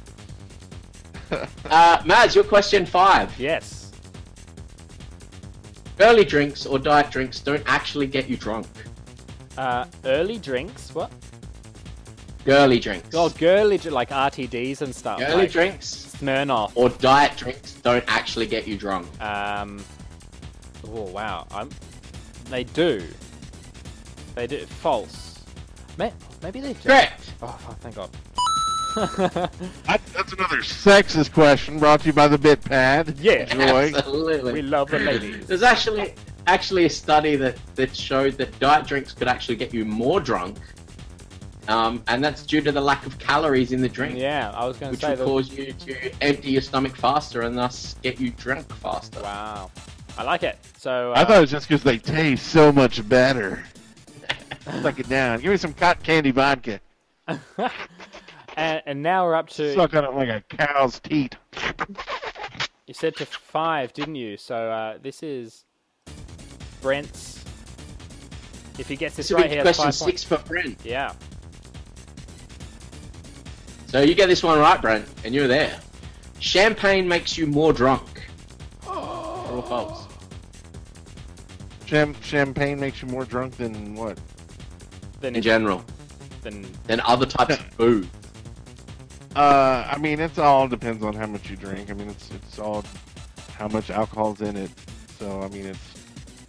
Uh, 1.31 1.97
Maz, 1.99 2.35
your 2.35 2.43
question 2.43 2.85
five. 2.85 3.37
Yes. 3.39 3.82
Early 5.99 6.25
drinks 6.25 6.65
or 6.65 6.79
diet 6.79 7.11
drinks 7.11 7.39
don't 7.39 7.63
actually 7.65 8.07
get 8.07 8.29
you 8.29 8.37
drunk. 8.37 8.67
Uh, 9.57 9.85
early 10.05 10.37
drinks. 10.37 10.93
What? 10.95 11.11
Girly 12.45 12.79
drinks. 12.79 13.09
Oh, 13.13 13.29
girly 13.29 13.77
like 13.77 14.09
RTDs 14.09 14.81
and 14.81 14.93
stuff. 14.93 15.21
Early 15.21 15.43
like 15.43 15.51
drinks 15.51 16.17
Smirnoff. 16.17 16.73
or 16.75 16.89
diet 16.89 17.37
drinks 17.37 17.73
don't 17.75 18.03
actually 18.07 18.47
get 18.47 18.67
you 18.67 18.77
drunk. 18.77 19.07
Um. 19.21 19.83
Oh 20.85 21.03
wow. 21.03 21.47
I'm. 21.51 21.69
They 22.49 22.65
do. 22.65 23.03
They 24.35 24.47
do. 24.47 24.65
False. 24.65 25.39
Maybe 25.97 26.59
they 26.59 26.73
do. 26.73 26.89
Correct. 26.89 27.33
Oh, 27.41 27.57
thank 27.79 27.95
God. 27.95 28.09
I, 28.95 29.99
that's 30.13 30.33
another 30.33 30.57
sexist 30.57 31.33
question 31.33 31.79
brought 31.79 32.01
to 32.01 32.07
you 32.07 32.13
by 32.13 32.27
the 32.27 32.37
Bit 32.37 32.63
Pad. 32.63 33.17
Yeah. 33.19 33.51
Enjoy. 33.51 33.91
Absolutely. 33.95 34.53
we 34.53 34.61
love 34.61 34.89
the 34.89 34.99
ladies. 34.99 35.47
There's 35.47 35.63
actually 35.63 36.13
actually 36.47 36.85
a 36.85 36.89
study 36.89 37.35
that, 37.37 37.57
that 37.75 37.95
showed 37.95 38.33
that 38.33 38.57
diet 38.59 38.85
drinks 38.85 39.13
could 39.13 39.27
actually 39.27 39.55
get 39.55 39.73
you 39.73 39.85
more 39.85 40.19
drunk, 40.19 40.57
um, 41.69 42.03
and 42.07 42.23
that's 42.23 42.45
due 42.45 42.59
to 42.61 42.71
the 42.71 42.81
lack 42.81 43.05
of 43.05 43.17
calories 43.17 43.71
in 43.71 43.81
the 43.81 43.87
drink, 43.87 44.19
Yeah, 44.19 44.51
I 44.53 44.65
was 44.65 44.77
going 44.77 44.89
to 44.89 44.91
which 44.91 45.01
say 45.01 45.23
will 45.23 45.37
that. 45.37 45.47
cause 45.47 45.53
you 45.53 45.71
to 45.71 46.11
empty 46.21 46.51
your 46.51 46.61
stomach 46.61 46.95
faster 46.97 47.41
and 47.43 47.57
thus 47.57 47.95
get 48.03 48.19
you 48.19 48.31
drunk 48.31 48.71
faster. 48.75 49.21
Wow. 49.21 49.71
I 50.17 50.23
like 50.23 50.43
it. 50.43 50.59
So. 50.77 51.11
Uh, 51.13 51.19
I 51.19 51.23
thought 51.25 51.37
it 51.37 51.41
was 51.41 51.51
just 51.51 51.67
because 51.67 51.81
they 51.83 51.97
taste 51.97 52.47
so 52.47 52.71
much 52.71 53.07
better. 53.07 53.63
Suck 54.81 54.99
it 54.99 55.09
down. 55.09 55.39
Give 55.39 55.51
me 55.51 55.57
some 55.57 55.73
cotton 55.73 56.03
candy 56.03 56.31
vodka. 56.31 56.79
and, 58.57 58.81
and 58.85 59.03
now 59.03 59.25
we're 59.25 59.35
up 59.35 59.49
to. 59.49 59.73
Suck 59.73 59.93
on 59.95 60.03
it 60.05 60.13
like 60.13 60.29
a 60.29 60.41
cow's 60.57 60.99
teat. 60.99 61.35
You 62.87 62.93
said 62.93 63.15
to 63.17 63.25
five, 63.25 63.93
didn't 63.93 64.15
you? 64.15 64.37
So 64.37 64.55
uh, 64.55 64.97
this 65.01 65.23
is 65.23 65.63
Brent's. 66.81 67.43
If 68.79 68.87
he 68.87 68.95
gets 68.95 69.15
this 69.15 69.27
This 69.29 69.37
right, 69.37 69.49
here, 69.51 69.61
question 69.61 69.85
five 69.85 69.95
six 69.95 70.23
points. 70.23 70.43
for 70.43 70.49
Brent. 70.49 70.77
Yeah. 70.83 71.13
So 73.87 74.01
you 74.01 74.15
get 74.15 74.27
this 74.27 74.41
one 74.41 74.57
right, 74.59 74.81
Brent, 74.81 75.07
and 75.23 75.33
you're 75.35 75.47
there. 75.47 75.79
Champagne 76.39 77.07
makes 77.07 77.37
you 77.37 77.45
more 77.45 77.71
drunk. 77.71 78.23
True 78.81 78.91
or 78.93 79.63
false? 79.63 80.07
Cham- 81.85 82.15
champagne 82.21 82.79
makes 82.79 83.01
you 83.03 83.07
more 83.07 83.23
drunk 83.25 83.55
than 83.57 83.93
what? 83.95 84.19
Than 85.21 85.35
In 85.35 85.39
if- 85.39 85.43
general, 85.43 85.85
then 86.41 86.65
than 86.87 86.99
other 87.01 87.25
types 87.27 87.55
of 87.55 87.65
food. 87.77 88.09
Uh, 89.35 89.87
I 89.89 89.97
mean, 89.97 90.19
it's 90.19 90.37
all 90.37 90.67
depends 90.67 91.03
on 91.03 91.13
how 91.15 91.25
much 91.25 91.49
you 91.49 91.55
drink. 91.55 91.89
I 91.89 91.93
mean, 91.93 92.09
it's 92.09 92.29
it's 92.31 92.59
all 92.59 92.83
how 93.57 93.67
much 93.67 93.89
alcohol's 93.89 94.41
in 94.41 94.55
it. 94.55 94.71
So 95.19 95.41
I 95.41 95.47
mean, 95.49 95.65
it's 95.65 95.93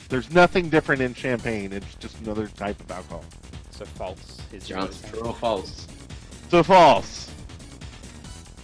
there's 0.08 0.30
nothing 0.32 0.68
different 0.68 1.00
in 1.00 1.14
champagne. 1.14 1.72
It's 1.72 1.94
just 1.96 2.18
another 2.20 2.46
type 2.48 2.78
of 2.80 2.90
alcohol. 2.90 3.24
so 3.70 3.84
false. 3.84 4.38
Is 4.52 4.66
John, 4.68 4.84
yours. 4.86 5.02
true 5.10 5.20
or 5.22 5.34
false? 5.34 5.86
So 6.50 6.62
false. 6.62 7.30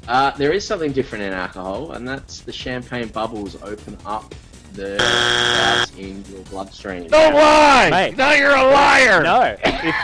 Uh, 0.07 0.33
there 0.33 0.53
is 0.53 0.67
something 0.67 0.93
different 0.93 1.25
in 1.25 1.33
alcohol, 1.33 1.93
and 1.93 2.07
that's 2.07 2.41
the 2.41 2.53
champagne 2.53 3.09
bubbles 3.09 3.57
open 3.63 3.97
up 4.05 4.35
the 4.75 4.97
gas 4.99 5.93
in 5.97 6.25
your 6.31 6.41
bloodstream. 6.45 7.07
Don't 7.09 7.35
lie. 7.35 7.89
Mate. 7.91 8.17
Now 8.17 8.33
you're 8.33 8.55
a 8.55 8.65
liar. 8.65 9.23
No. 9.23 9.57
If, 9.83 9.95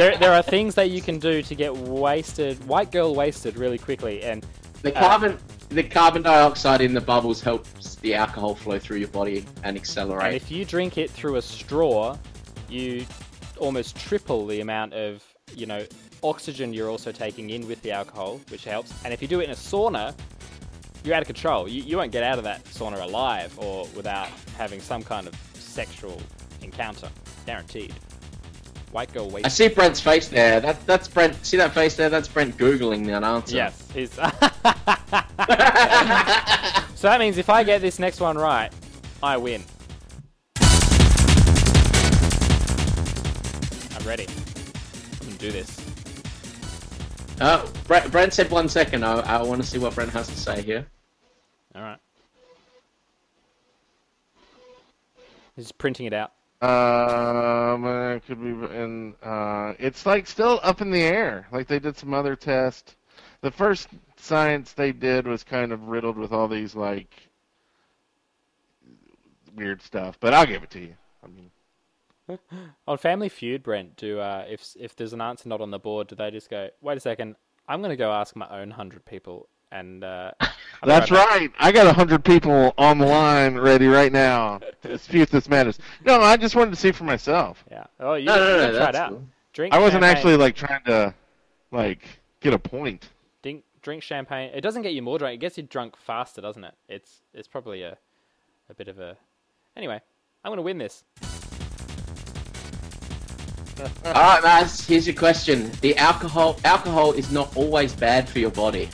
there, 0.00 0.16
there 0.16 0.32
are 0.32 0.42
things 0.42 0.74
that 0.76 0.90
you 0.90 1.02
can 1.02 1.18
do 1.18 1.42
to 1.42 1.54
get 1.54 1.76
wasted, 1.76 2.62
white 2.66 2.90
girl 2.90 3.14
wasted 3.14 3.56
really 3.56 3.76
quickly, 3.76 4.22
and 4.22 4.46
The 4.82 4.96
uh, 4.96 5.00
carbon, 5.00 5.38
the 5.68 5.82
carbon 5.82 6.22
dioxide 6.22 6.80
in 6.80 6.94
the 6.94 7.02
bubbles 7.02 7.42
helps 7.42 7.96
the 7.96 8.14
alcohol 8.14 8.54
flow 8.54 8.78
through 8.78 8.96
your 8.96 9.08
body 9.08 9.44
and 9.62 9.76
accelerate. 9.76 10.26
and 10.26 10.34
if 10.34 10.50
you 10.50 10.64
drink 10.64 10.96
it 10.96 11.10
through 11.10 11.36
a 11.36 11.42
straw, 11.42 12.16
you 12.68 13.04
almost 13.58 13.94
triple 13.94 14.46
the 14.46 14.62
amount 14.62 14.94
of 14.94 15.22
you 15.54 15.66
know 15.66 15.84
oxygen 16.22 16.72
you're 16.72 16.88
also 16.88 17.12
taking 17.12 17.50
in 17.50 17.68
with 17.68 17.82
the 17.82 17.92
alcohol, 17.92 18.40
which 18.48 18.64
helps. 18.64 18.92
And 19.04 19.12
if 19.12 19.20
you 19.20 19.28
do 19.28 19.40
it 19.40 19.44
in 19.44 19.50
a 19.50 19.54
sauna, 19.54 20.14
you're 21.04 21.14
out 21.14 21.22
of 21.22 21.26
control. 21.26 21.68
You, 21.68 21.82
you 21.82 21.96
won't 21.98 22.12
get 22.12 22.22
out 22.22 22.38
of 22.38 22.44
that 22.44 22.64
sauna 22.64 23.02
alive 23.02 23.52
or 23.58 23.86
without 23.94 24.28
having 24.56 24.80
some 24.80 25.02
kind 25.02 25.26
of 25.26 25.34
sexual 25.54 26.20
encounter, 26.62 27.10
guaranteed. 27.44 27.94
White 28.92 29.12
girl 29.12 29.30
I 29.44 29.48
see 29.48 29.68
Brent's 29.68 30.00
face 30.00 30.26
there. 30.26 30.58
That, 30.60 30.84
that's 30.84 31.06
Brent. 31.06 31.46
See 31.46 31.56
that 31.58 31.72
face 31.72 31.94
there? 31.94 32.10
That's 32.10 32.26
Brent 32.26 32.56
googling 32.56 33.06
that 33.06 33.22
answer. 33.22 33.54
Yes, 33.54 33.86
he's. 33.94 34.10
so 34.14 34.22
that 37.06 37.20
means 37.20 37.38
if 37.38 37.48
I 37.48 37.62
get 37.62 37.80
this 37.80 38.00
next 38.00 38.18
one 38.18 38.36
right, 38.36 38.72
I 39.22 39.36
win. 39.36 39.62
I'm 43.96 44.04
ready. 44.04 44.26
I 44.26 45.24
can 45.24 45.36
do 45.36 45.52
this. 45.52 45.78
Uh, 47.40 47.64
Brent, 47.86 48.10
Brent 48.10 48.34
said 48.34 48.50
one 48.50 48.68
second. 48.68 49.04
I, 49.04 49.20
I 49.20 49.42
want 49.42 49.62
to 49.62 49.66
see 49.68 49.78
what 49.78 49.94
Brent 49.94 50.10
has 50.10 50.26
to 50.26 50.36
say 50.36 50.62
here. 50.62 50.84
All 51.76 51.82
right. 51.82 51.98
He's 55.54 55.70
printing 55.70 56.06
it 56.06 56.12
out. 56.12 56.32
Um, 56.60 57.86
it 57.86 58.26
could 58.26 58.42
be, 58.42 58.50
and 58.76 59.14
uh, 59.22 59.74
it's 59.78 60.04
like 60.04 60.26
still 60.26 60.60
up 60.62 60.80
in 60.82 60.90
the 60.90 61.02
air. 61.02 61.46
Like 61.52 61.66
they 61.66 61.78
did 61.78 61.96
some 61.96 62.12
other 62.12 62.36
test. 62.36 62.96
the 63.40 63.50
first 63.50 63.88
science 64.16 64.72
they 64.72 64.92
did 64.92 65.26
was 65.26 65.42
kind 65.42 65.72
of 65.72 65.88
riddled 65.88 66.18
with 66.18 66.32
all 66.32 66.48
these 66.48 66.74
like 66.74 67.10
weird 69.56 69.80
stuff. 69.80 70.18
But 70.20 70.34
I'll 70.34 70.46
give 70.46 70.62
it 70.62 70.70
to 70.70 70.80
you. 70.80 70.94
I 71.24 71.28
mean, 71.28 71.50
On 72.86 72.98
Family 72.98 73.28
Feud, 73.28 73.62
Brent, 73.62 73.96
do 73.96 74.20
uh, 74.20 74.44
if 74.48 74.74
if 74.78 74.96
there's 74.96 75.12
an 75.12 75.20
answer 75.20 75.48
not 75.48 75.60
on 75.60 75.70
the 75.70 75.78
board, 75.78 76.08
do 76.08 76.14
they 76.14 76.30
just 76.30 76.50
go, 76.50 76.68
"Wait 76.80 76.96
a 76.96 77.00
second, 77.00 77.36
I'm 77.68 77.80
going 77.80 77.90
to 77.90 77.96
go 77.96 78.12
ask 78.12 78.36
my 78.36 78.48
own 78.48 78.72
hundred 78.72 79.04
people," 79.04 79.48
and 79.72 80.02
uh, 80.04 80.32
that's 80.82 81.10
back." 81.10 81.30
right. 81.30 81.50
I 81.58 81.72
got 81.72 81.86
a 81.86 81.92
hundred 81.92 82.24
people 82.24 82.74
on 82.78 82.98
the 82.98 83.06
line 83.06 83.56
ready 83.56 83.86
right 83.86 84.12
now 84.12 84.58
to 84.82 84.88
dispute 84.88 85.30
this 85.30 85.48
matters. 85.48 85.78
No, 86.04 86.20
I 86.20 86.36
just 86.36 86.54
wanted 86.56 86.70
to 86.70 86.76
see 86.76 86.92
for 86.92 87.04
myself. 87.04 87.64
Yeah. 87.70 87.84
Oh, 87.98 88.14
you, 88.14 88.26
No, 88.26 88.36
no, 88.36 88.66
you 88.66 88.72
no, 88.72 88.78
try 88.78 88.88
it 88.88 88.94
out. 88.96 89.10
cool. 89.10 89.24
Drink. 89.52 89.74
I 89.74 89.78
wasn't 89.78 90.02
champagne. 90.02 90.16
actually 90.16 90.36
like 90.36 90.54
trying 90.56 90.84
to 90.84 91.14
like 91.70 92.00
get 92.40 92.54
a 92.54 92.58
point. 92.58 93.08
drink 93.42 93.64
drink 93.82 94.02
champagne. 94.02 94.50
It 94.54 94.60
doesn't 94.60 94.82
get 94.82 94.92
you 94.92 95.02
more 95.02 95.18
drunk. 95.18 95.34
It 95.34 95.38
gets 95.40 95.56
you 95.56 95.64
drunk 95.64 95.96
faster, 95.96 96.40
doesn't 96.40 96.62
it? 96.64 96.74
It's 96.88 97.22
it's 97.34 97.48
probably 97.48 97.82
a 97.82 97.96
a 98.68 98.74
bit 98.74 98.88
of 98.88 98.98
a. 99.00 99.16
Anyway, 99.76 100.00
I'm 100.44 100.50
gonna 100.52 100.62
win 100.62 100.78
this. 100.78 101.04
All 104.04 104.12
right, 104.12 104.42
Maz. 104.42 104.86
Here's 104.86 105.06
your 105.06 105.16
question: 105.16 105.70
The 105.80 105.96
alcohol 105.96 106.58
alcohol 106.64 107.12
is 107.12 107.32
not 107.32 107.56
always 107.56 107.94
bad 107.94 108.28
for 108.28 108.38
your 108.38 108.50
body. 108.50 108.88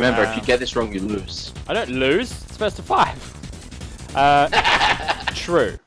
Remember, 0.00 0.22
if 0.22 0.34
you 0.34 0.40
get 0.40 0.58
this 0.58 0.74
wrong, 0.76 0.90
you 0.94 1.00
lose. 1.00 1.52
I 1.68 1.74
don't 1.74 1.90
lose. 1.90 2.30
It's 2.32 2.56
first 2.56 2.76
to 2.76 2.82
five. 2.82 3.18
Uh, 4.16 4.48
true. 5.34 5.78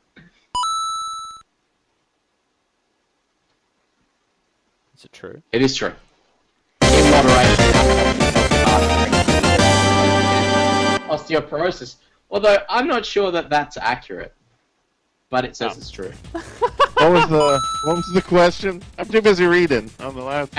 Is 4.95 5.03
it 5.05 5.11
true? 5.13 5.41
It 5.51 5.63
is 5.63 5.75
true. 5.75 5.93
In 6.83 7.09
moderation, 7.09 7.65
alcohol 7.75 8.05
can 8.13 8.33
help 8.33 8.51
your 8.51 8.65
heart 8.67 8.83
strengthen. 11.09 11.49
Osteoporosis. 11.49 11.95
Although 12.29 12.57
I'm 12.69 12.87
not 12.87 13.03
sure 13.07 13.31
that 13.31 13.49
that's 13.49 13.77
accurate, 13.77 14.35
but 15.31 15.43
it 15.43 15.55
says 15.55 15.71
Oh. 15.73 15.77
it's 15.77 15.89
true. 15.89 16.11
What 16.97 17.11
was 17.11 17.27
the 17.27 17.59
what 17.85 17.95
was 17.97 18.11
the 18.13 18.21
question? 18.21 18.81
I'm 18.97 19.05
too 19.09 19.21
busy 19.21 19.45
reading 19.45 19.89
on 19.99 20.15
the 20.15 20.21
last. 20.21 20.53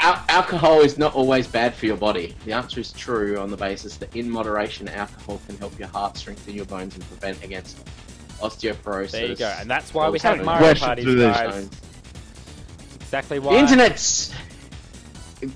A- 0.00 0.04
al- 0.04 0.24
alcohol 0.28 0.80
is 0.80 0.98
not 0.98 1.14
always 1.14 1.46
bad 1.46 1.74
for 1.74 1.86
your 1.86 1.96
body. 1.96 2.34
The 2.44 2.52
answer 2.52 2.80
is 2.80 2.92
true 2.92 3.38
on 3.38 3.50
the 3.50 3.56
basis 3.56 3.96
that 3.98 4.14
in 4.16 4.28
moderation, 4.30 4.88
alcohol 4.88 5.40
can 5.46 5.56
help 5.58 5.78
your 5.78 5.88
heart 5.88 6.16
strengthen 6.16 6.54
your 6.54 6.64
bones 6.64 6.94
and 6.94 7.06
prevent 7.08 7.42
against 7.44 7.78
osteoporosis. 8.40 9.10
There 9.12 9.26
you 9.26 9.36
go. 9.36 9.54
And 9.58 9.70
that's 9.70 9.92
why 9.94 10.08
we 10.08 10.18
have 10.20 10.44
Mario 10.44 10.74
parties, 10.74 11.04
to 11.04 11.14
this. 11.14 11.36
guys. 11.36 11.68
Exactly 13.00 13.38
why. 13.38 13.54
The 13.54 13.60
internet's. 13.60 14.32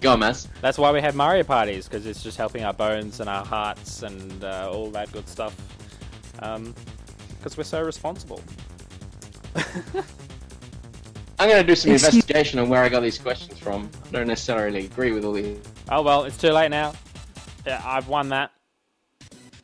Go 0.01 0.13
on, 0.13 0.21
Maz. 0.21 0.49
That's 0.63 0.79
why 0.79 0.93
we 0.93 1.01
have 1.03 1.15
Mario 1.15 1.43
parties 1.45 1.87
because 1.87 2.07
it's 2.07 2.23
just 2.23 2.39
helping 2.39 2.65
our 2.65 2.73
bones 2.73 3.21
and 3.21 3.29
our 3.29 3.45
hearts 3.45 4.03
and 4.03 4.43
uh, 4.43 4.71
all 4.73 4.91
that 4.91 5.13
good 5.13 5.29
stuff. 5.29 5.55
Because 6.35 7.57
we're 7.57 7.65
so 7.65 7.83
responsible. 7.83 8.41
I'm 11.39 11.49
going 11.49 11.61
to 11.61 11.67
do 11.67 11.75
some 11.75 11.93
Excuse- 11.93 12.15
investigation 12.15 12.59
on 12.61 12.69
where 12.69 12.83
I 12.83 12.89
got 12.89 13.01
these 13.01 13.19
questions 13.19 13.59
from. 13.59 13.91
I 14.07 14.11
don't 14.13 14.27
necessarily 14.29 14.87
agree 14.87 15.13
with 15.13 15.25
all 15.25 15.33
these. 15.33 15.59
Oh 15.91 16.03
well, 16.03 16.25
it's 16.25 16.37
too 16.37 16.51
late 16.51 16.71
now. 16.71 16.93
Yeah, 17.67 17.83
I've 17.85 18.09
won 18.09 18.29
that. 18.29 18.51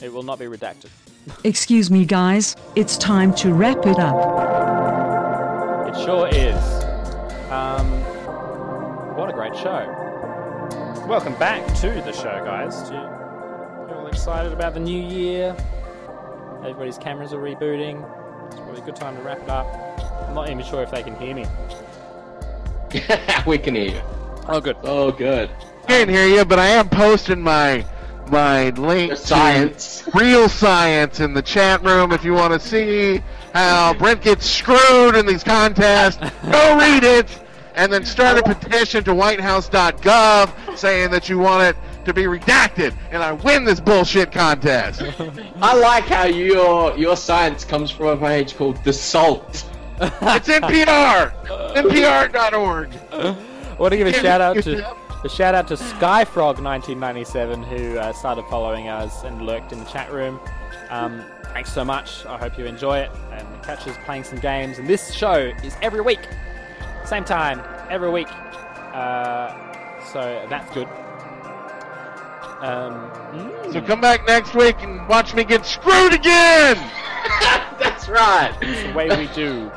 It 0.00 0.12
will 0.12 0.22
not 0.22 0.38
be 0.38 0.46
redacted. 0.46 0.88
Excuse 1.44 1.90
me, 1.90 2.04
guys, 2.04 2.56
it's 2.74 2.96
time 2.96 3.34
to 3.34 3.52
wrap 3.52 3.84
it 3.86 3.98
up. 3.98 4.16
It 5.88 5.94
sure 6.04 6.26
is. 6.28 6.84
Um, 7.50 7.86
what 9.16 9.28
a 9.28 9.32
great 9.32 9.54
show. 9.54 9.86
Welcome 11.06 11.34
back 11.36 11.66
to 11.80 11.88
the 11.88 12.12
show, 12.12 12.42
guys. 12.44 12.82
To, 12.88 12.94
you're 13.88 14.00
all 14.00 14.06
excited 14.06 14.52
about 14.52 14.74
the 14.74 14.80
new 14.80 15.02
year. 15.02 15.54
Everybody's 16.60 16.98
cameras 16.98 17.32
are 17.32 17.38
rebooting. 17.38 18.02
It's 18.50 18.56
probably 18.60 18.80
a 18.80 18.84
good 18.84 18.96
time 18.96 19.16
to 19.16 19.22
wrap 19.22 19.42
it 19.42 19.48
up. 19.48 19.66
I'm 20.28 20.34
not 20.34 20.48
even 20.50 20.64
sure 20.64 20.82
if 20.82 20.90
they 20.90 21.02
can 21.02 21.16
hear 21.16 21.34
me. 21.34 21.46
we 23.46 23.58
can 23.58 23.74
hear 23.74 23.90
you. 23.90 24.00
Oh, 24.48 24.60
good. 24.60 24.76
Oh, 24.82 25.12
good. 25.12 25.50
can't 25.86 26.10
hear 26.10 26.26
you, 26.26 26.44
but 26.44 26.58
I 26.58 26.66
am 26.66 26.88
posting 26.88 27.40
my 27.40 27.84
my 28.28 28.70
link 28.70 29.10
The 29.10 29.16
to 29.16 29.22
science. 29.22 30.08
real 30.14 30.48
science 30.48 31.18
in 31.18 31.34
the 31.34 31.42
chat 31.42 31.82
room 31.82 32.12
if 32.12 32.24
you 32.24 32.32
want 32.32 32.52
to 32.52 32.60
see 32.60 33.20
how 33.52 33.92
Brent 33.94 34.22
gets 34.22 34.46
screwed 34.46 35.16
in 35.16 35.26
these 35.26 35.42
contests. 35.42 36.18
Go 36.44 36.78
read 36.78 37.02
it, 37.02 37.26
and 37.74 37.92
then 37.92 38.04
start 38.04 38.38
a 38.38 38.42
petition 38.42 39.02
to 39.04 39.10
WhiteHouse.gov 39.12 40.76
saying 40.78 41.10
that 41.10 41.28
you 41.28 41.38
want 41.38 41.62
it 41.64 41.76
to 42.04 42.14
be 42.14 42.24
redacted, 42.24 42.94
and 43.10 43.22
I 43.22 43.32
win 43.32 43.64
this 43.64 43.80
bullshit 43.80 44.32
contest. 44.32 45.02
I 45.62 45.74
like 45.76 46.04
how 46.04 46.24
your 46.24 46.96
your 46.96 47.16
science 47.16 47.64
comes 47.64 47.90
from 47.90 48.06
a 48.06 48.16
page 48.16 48.56
called 48.56 48.82
The 48.84 48.92
Salt. 48.92 49.64
It's 50.02 50.48
NPR, 50.48 51.32
NPR.org. 51.74 52.90
I 53.12 53.36
want 53.78 53.92
to 53.92 53.98
give 53.98 54.06
a 54.06 54.12
Yeah, 54.12 54.22
shout 54.22 54.40
out 54.40 54.54
to 54.56 54.62
should. 54.62 54.84
a 55.24 55.28
shout 55.28 55.54
out 55.54 55.68
to 55.68 55.74
Skyfrog1997 55.74 57.64
who 57.66 57.98
uh, 57.98 58.12
started 58.12 58.44
following 58.48 58.88
us 58.88 59.24
and 59.24 59.42
lurked 59.42 59.72
in 59.72 59.78
the 59.78 59.84
chat 59.86 60.10
room. 60.12 60.40
Um, 60.88 61.22
thanks 61.52 61.72
so 61.72 61.84
much. 61.84 62.24
I 62.26 62.38
hope 62.38 62.58
you 62.58 62.64
enjoy 62.64 62.98
it 63.00 63.10
and 63.32 63.46
catch 63.62 63.86
us 63.86 63.96
playing 64.04 64.24
some 64.24 64.38
games. 64.38 64.78
And 64.78 64.88
this 64.88 65.12
show 65.12 65.52
is 65.62 65.76
every 65.82 66.00
week, 66.00 66.20
same 67.04 67.24
time 67.24 67.60
every 67.90 68.10
week. 68.10 68.28
Uh, 68.94 69.54
so 70.12 70.46
that's 70.48 70.72
good. 70.74 70.88
Um, 72.60 73.10
mm, 73.32 73.72
So 73.72 73.80
come 73.80 74.00
back 74.00 74.26
next 74.26 74.54
week 74.54 74.76
and 74.82 75.06
watch 75.08 75.34
me 75.34 75.44
get 75.44 75.64
screwed 75.64 76.12
again. 76.12 76.76
That's 77.78 78.08
right. 78.08 78.54
the 78.60 78.92
way 78.94 79.08
we 79.08 79.26
do. 79.34 79.70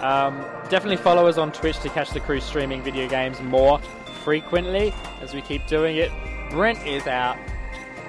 Um, 0.00 0.38
definitely 0.68 0.96
follow 0.96 1.26
us 1.26 1.36
on 1.38 1.52
Twitch 1.52 1.78
to 1.80 1.88
catch 1.88 2.10
the 2.10 2.20
crew 2.20 2.40
streaming 2.40 2.82
video 2.82 3.08
games 3.08 3.40
more 3.40 3.80
frequently 4.24 4.94
as 5.20 5.34
we 5.34 5.42
keep 5.42 5.66
doing 5.66 5.96
it. 5.96 6.10
Brent 6.50 6.86
is 6.86 7.06
out. 7.06 7.36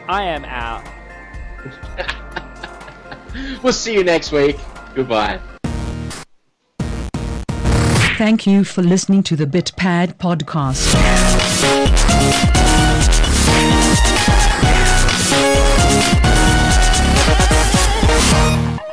I 0.08 0.24
am 0.24 0.46
out. 0.46 0.84
We'll 3.64 3.72
see 3.72 3.94
you 3.94 4.04
next 4.04 4.32
week. 4.34 4.58
Goodbye. 4.94 5.40
Thank 8.18 8.46
you 8.46 8.64
for 8.64 8.82
listening 8.84 9.24
to 9.24 9.36
the 9.36 9.46
BitPad 9.46 10.16
podcast. 10.18 10.92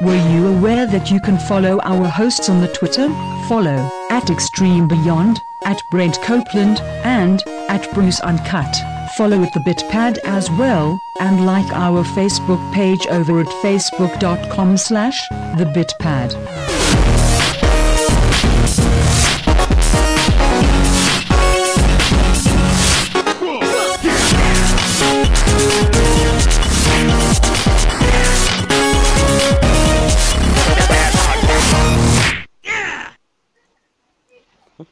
Were 0.01 0.31
you 0.31 0.47
aware 0.47 0.87
that 0.87 1.11
you 1.11 1.21
can 1.21 1.37
follow 1.37 1.81
our 1.83 2.07
hosts 2.07 2.49
on 2.49 2.61
the 2.61 2.69
Twitter? 2.69 3.09
Follow 3.49 3.91
at 4.11 4.31
Extreme 4.31 4.87
Beyond, 4.87 5.41
at 5.65 5.83
Brent 5.91 6.23
Copeland, 6.23 6.81
and 7.03 7.43
at 7.69 7.93
Bruce 7.95 8.21
Uncut. 8.21 8.73
Follow 9.17 9.43
at 9.43 9.53
the 9.55 9.61
BitPad 9.61 10.19
as 10.19 10.49
well, 10.53 11.01
and 11.19 11.45
like 11.45 11.73
our 11.73 12.05
Facebook 12.05 12.73
page 12.73 13.05
over 13.09 13.41
at 13.41 13.47
facebook.com 13.47 14.77
slash 14.77 15.21
the 15.59 15.65
BitPad. 15.75 16.33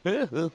Yeah. 0.03 0.49